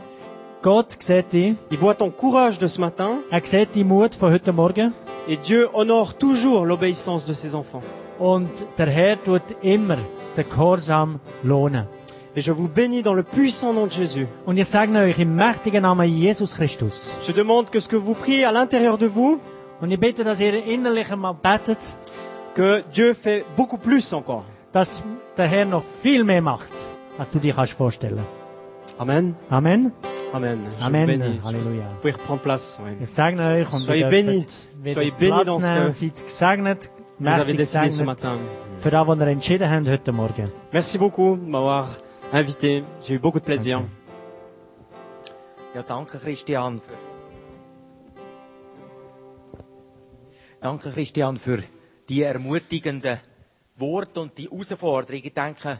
Gott 0.61 0.97
sieht 0.99 1.31
dich. 1.33 1.55
Il 1.71 1.77
voit 1.77 1.95
ton 1.95 2.11
courage 2.11 2.57
de 2.59 2.67
ce 2.67 2.79
matin. 2.79 3.19
Er 3.31 3.41
sieht 3.43 3.73
die 3.73 3.83
Mut 3.83 4.15
von 4.15 4.31
heute 4.31 4.51
Morgen. 4.53 4.93
Et 5.27 5.37
Dieu 5.37 5.69
honore 5.73 6.13
toujours 6.15 6.65
l'obéissance 6.65 7.25
de 7.25 7.33
ses 7.33 7.55
enfants. 7.55 7.83
Und 8.19 8.47
der 8.77 8.87
Herr 8.89 9.17
tut 9.23 9.41
immer 9.61 9.97
den 10.35 10.45
Gehorsam 10.49 11.19
lohnen. 11.43 11.85
Et 12.35 12.41
je 12.41 12.51
vous 12.51 12.67
bénis 12.67 13.03
dans 13.03 13.13
le 13.13 13.23
puissant 13.23 13.73
nom 13.73 13.85
de 13.85 13.91
Jésus. 13.91 14.27
Und 14.45 14.57
ich 14.57 14.67
sage 14.67 14.89
euch 14.95 15.19
im 15.19 15.35
mächtigen 15.35 15.81
Namen 15.83 16.07
Jesus 16.09 16.55
Christus. 16.55 17.15
Je 17.21 17.31
demande 17.31 17.69
que 17.69 17.79
ce 17.79 17.87
que 17.87 17.95
vous 17.95 18.15
priez 18.15 18.43
à 18.45 18.51
l'intérieur 18.51 18.97
de 18.97 19.05
vous, 19.07 19.39
Und 19.81 19.91
ich 19.91 19.99
bitte, 19.99 20.23
dass 20.23 20.39
ihr 20.39 20.53
innerlich 20.65 21.11
einmal 21.11 21.33
betet, 21.41 21.79
que 22.55 22.83
Dieu 22.95 23.13
fait 23.13 23.43
beaucoup 23.57 23.77
plus 23.77 24.13
encore. 24.13 24.43
dass 24.71 25.03
der 25.37 25.47
Herr 25.47 25.65
noch 25.65 25.83
viel 26.01 26.23
mehr 26.23 26.41
macht, 26.41 26.71
als 27.19 27.31
du 27.31 27.39
dir 27.39 27.53
kannst 27.53 27.73
vorstellen. 27.73 28.25
Amen. 28.97 29.35
Amen. 29.49 29.91
Amen. 30.33 30.67
Je 30.79 30.85
Amen. 30.85 31.01
vous 31.11 31.17
bénis. 31.19 31.39
Halleluja. 31.45 31.89
Vous 31.89 31.95
pouvez 32.01 32.11
reprendre 32.13 32.41
place. 32.41 32.79
oui. 32.83 32.91
Ich 33.01 33.09
segne 33.09 33.39
euch 33.39 33.71
und 33.71 33.79
Soyez 33.79 34.05
bénis. 34.09 34.45
Soyez 34.93 35.11
bénis 35.11 35.45
dans 35.45 35.59
ce 35.59 35.67
que 35.67 35.91
Seid 35.91 36.23
gesegnet, 36.25 36.89
Vous 37.19 37.27
avez 37.27 37.53
décidé 37.53 37.89
ce 37.91 38.03
matin. 38.03 38.39
für 38.77 38.89
das, 38.89 39.07
was 39.07 39.17
ihr 39.19 39.27
entschieden 39.27 39.69
habt 39.69 39.87
heute 39.87 40.11
Morgen. 40.11 40.47
Merci 40.71 40.97
beaucoup 40.97 41.37
de 41.37 41.45
m'avoir 41.45 41.87
invité. 42.31 42.83
J'ai 43.01 43.13
eu 43.15 43.19
beaucoup 43.19 43.39
de 43.39 43.45
plaisir. 43.45 43.77
Danke. 43.77 43.91
Ja, 45.75 45.83
danke 45.83 46.17
Christian 46.19 46.79
für 46.81 46.93
Danke 50.61 50.91
Christian 50.91 51.37
für 51.37 51.61
die 52.09 52.23
ermutigenden 52.23 53.19
Worte 53.77 54.21
und 54.21 54.37
die 54.37 54.49
Herausforderungen. 54.49 55.21
Ich 55.25 55.33
denke, 55.33 55.79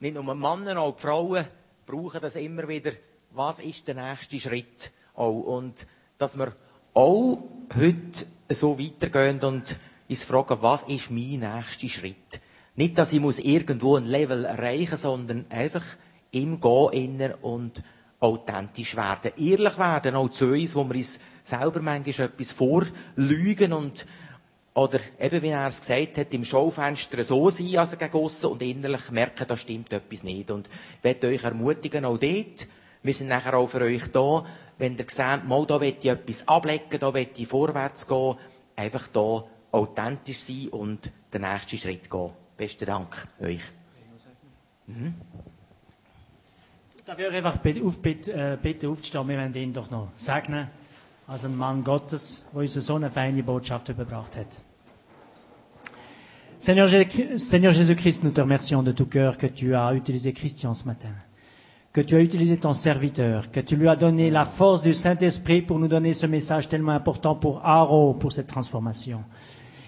nicht 0.00 0.14
nur 0.14 0.34
Männer, 0.34 0.80
auch 0.80 0.94
die 0.96 1.02
Frauen 1.02 1.44
brauchen 1.86 2.20
das 2.20 2.36
immer 2.36 2.66
wieder. 2.68 2.90
Was 3.36 3.58
ist 3.58 3.86
der 3.86 3.96
nächste 3.96 4.40
Schritt? 4.40 4.92
Auch. 5.14 5.40
Und 5.40 5.86
dass 6.16 6.38
wir 6.38 6.54
auch 6.94 7.42
heute 7.74 8.26
so 8.48 8.78
weitergehen 8.78 9.40
und 9.40 9.76
uns 10.08 10.24
fragen, 10.24 10.56
was 10.62 10.84
ist 10.84 11.10
mein 11.10 11.40
nächster 11.40 11.88
Schritt? 11.88 12.40
Nicht, 12.76 12.96
dass 12.96 13.12
ich 13.12 13.20
muss 13.20 13.38
irgendwo 13.38 13.96
ein 13.96 14.06
Level 14.06 14.46
erreichen 14.46 14.92
muss, 14.92 15.02
sondern 15.02 15.44
einfach 15.50 15.84
im 16.30 16.62
Gehen 16.62 17.34
und 17.42 17.82
authentisch 18.20 18.96
werden. 18.96 19.32
Ehrlich 19.36 19.78
werden, 19.78 20.14
auch 20.14 20.30
zu 20.30 20.46
uns, 20.46 20.74
wo 20.74 20.84
wir 20.84 20.96
uns 20.96 21.20
selber 21.42 21.82
manchmal 21.82 22.28
etwas 22.28 22.52
vorlügen 22.52 23.74
und 23.74 24.06
oder 24.72 24.98
eben, 25.20 25.42
wie 25.42 25.48
er 25.48 25.66
es 25.66 25.80
gesagt 25.80 26.16
hat, 26.16 26.32
im 26.32 26.44
Schaufenster 26.44 27.22
so 27.22 27.50
sein, 27.50 27.76
also 27.76 27.98
gegen 27.98 28.16
aussen 28.16 28.46
und 28.46 28.62
innerlich 28.62 29.10
merken, 29.10 29.44
da 29.46 29.58
stimmt 29.58 29.92
etwas 29.92 30.22
nicht. 30.22 30.50
Und 30.50 30.68
ich 30.68 31.04
möchte 31.04 31.26
euch 31.26 31.44
ermutigen, 31.44 32.06
auch 32.06 32.16
dort. 32.16 32.66
Wir 33.06 33.14
sind 33.14 33.28
nachher 33.28 33.54
auch 33.54 33.68
für 33.68 33.82
euch 33.82 34.10
da. 34.10 34.44
Wenn 34.78 34.98
ihr 34.98 35.06
seht, 35.08 35.46
mal, 35.46 35.64
da 35.64 35.80
will 35.80 35.94
ich 35.98 36.04
etwas 36.06 36.46
ablecken, 36.48 36.98
da 36.98 37.14
will 37.14 37.28
ich 37.36 37.46
vorwärts 37.46 38.06
gehen, 38.06 38.34
einfach 38.74 39.06
da 39.08 39.44
authentisch 39.70 40.40
sein 40.40 40.68
und 40.70 41.12
den 41.32 41.42
nächsten 41.42 41.78
Schritt 41.78 42.10
gehen. 42.10 42.30
Besten 42.56 42.86
Dank 42.86 43.28
euch. 43.40 43.62
Darf 47.04 47.18
ich 47.18 47.26
euch 47.26 47.34
einfach 47.34 47.58
bitte, 47.58 47.84
auf, 47.84 48.02
bitte, 48.02 48.32
äh, 48.32 48.86
aufzustehen? 48.88 49.28
Wir 49.28 49.36
werden 49.36 49.54
ihn 49.54 49.72
doch 49.72 49.90
noch 49.90 50.08
segnen, 50.16 50.68
als 51.28 51.44
ein 51.44 51.56
Mann 51.56 51.84
Gottes, 51.84 52.44
der 52.52 52.60
uns 52.60 52.74
so 52.74 52.96
eine 52.96 53.10
feine 53.10 53.42
Botschaft 53.42 53.88
überbracht 53.88 54.36
hat. 54.36 54.48
Seigneur, 56.58 56.88
Seigneur 56.88 57.72
Jésus-Christ, 57.72 58.24
nous 58.24 58.32
te 58.32 58.40
remercions 58.40 58.82
de 58.82 58.90
tout 58.90 59.06
cœur 59.06 59.38
que 59.38 59.46
tu 59.46 59.74
as 59.76 59.92
utilisé 59.94 60.32
Christian 60.32 60.74
ce 60.74 60.84
matin, 60.84 61.14
que 61.96 62.02
tu 62.02 62.14
as 62.14 62.20
utilisé 62.20 62.58
ton 62.58 62.74
serviteur, 62.74 63.50
que 63.50 63.58
tu 63.58 63.74
lui 63.74 63.88
as 63.88 63.96
donné 63.96 64.28
la 64.28 64.44
force 64.44 64.82
du 64.82 64.92
Saint-Esprit 64.92 65.62
pour 65.62 65.78
nous 65.78 65.88
donner 65.88 66.12
ce 66.12 66.26
message 66.26 66.68
tellement 66.68 66.92
important 66.92 67.34
pour 67.34 67.64
Haro, 67.64 68.12
pour 68.12 68.32
cette 68.32 68.48
transformation. 68.48 69.20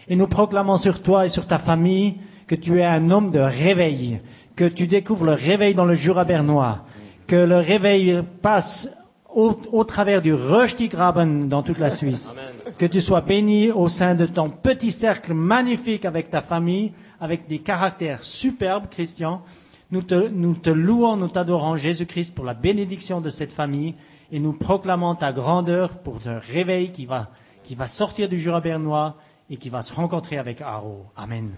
Et 0.08 0.16
nous 0.16 0.26
proclamons 0.26 0.78
sur 0.78 1.02
toi 1.02 1.26
et 1.26 1.28
sur 1.28 1.46
ta 1.46 1.58
famille 1.58 2.14
que 2.46 2.54
tu 2.54 2.80
es 2.80 2.84
un 2.86 3.10
homme 3.10 3.30
de 3.30 3.40
réveil, 3.40 4.20
que 4.56 4.64
tu 4.64 4.86
découvres 4.86 5.26
le 5.26 5.34
réveil 5.34 5.74
dans 5.74 5.84
le 5.84 5.92
Jura 5.92 6.24
bernois, 6.24 6.86
que 7.26 7.36
le 7.36 7.58
réveil 7.58 8.22
passe 8.40 8.88
au, 9.28 9.60
au 9.70 9.84
travers 9.84 10.22
du 10.22 10.32
Röstigraben 10.32 11.46
dans 11.46 11.62
toute 11.62 11.78
la 11.78 11.90
Suisse. 11.90 12.34
Que 12.78 12.86
tu 12.86 13.02
sois 13.02 13.20
béni 13.20 13.70
au 13.70 13.86
sein 13.86 14.14
de 14.14 14.24
ton 14.24 14.48
petit 14.48 14.92
cercle 14.92 15.34
magnifique 15.34 16.06
avec 16.06 16.30
ta 16.30 16.40
famille, 16.40 16.92
avec 17.20 17.46
des 17.48 17.58
caractères 17.58 18.24
superbes, 18.24 18.86
Christian. 18.90 19.42
Nous 19.90 20.02
te, 20.02 20.70
louons, 20.70 21.16
nous 21.16 21.28
t'adorons, 21.28 21.76
Jésus-Christ, 21.76 22.34
pour 22.34 22.44
la 22.44 22.54
bénédiction 22.54 23.20
de 23.20 23.30
cette 23.30 23.52
famille 23.52 23.94
et 24.30 24.38
nous 24.38 24.52
proclamons 24.52 25.14
ta 25.14 25.32
grandeur 25.32 25.98
pour 25.98 26.20
le 26.26 26.36
réveil 26.36 26.92
qui 26.92 27.06
va, 27.06 27.30
qui 27.64 27.74
va 27.74 27.86
sortir 27.86 28.28
du 28.28 28.38
Jura 28.38 28.60
bernois 28.60 29.16
et 29.48 29.56
qui 29.56 29.70
va 29.70 29.80
se 29.80 29.94
rencontrer 29.94 30.36
avec 30.36 30.60
Haro. 30.60 31.06
Amen. 31.16 31.52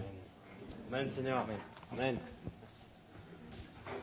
Amen, 0.89 1.09
Seigneur. 1.09 1.45
Amen. 1.91 2.15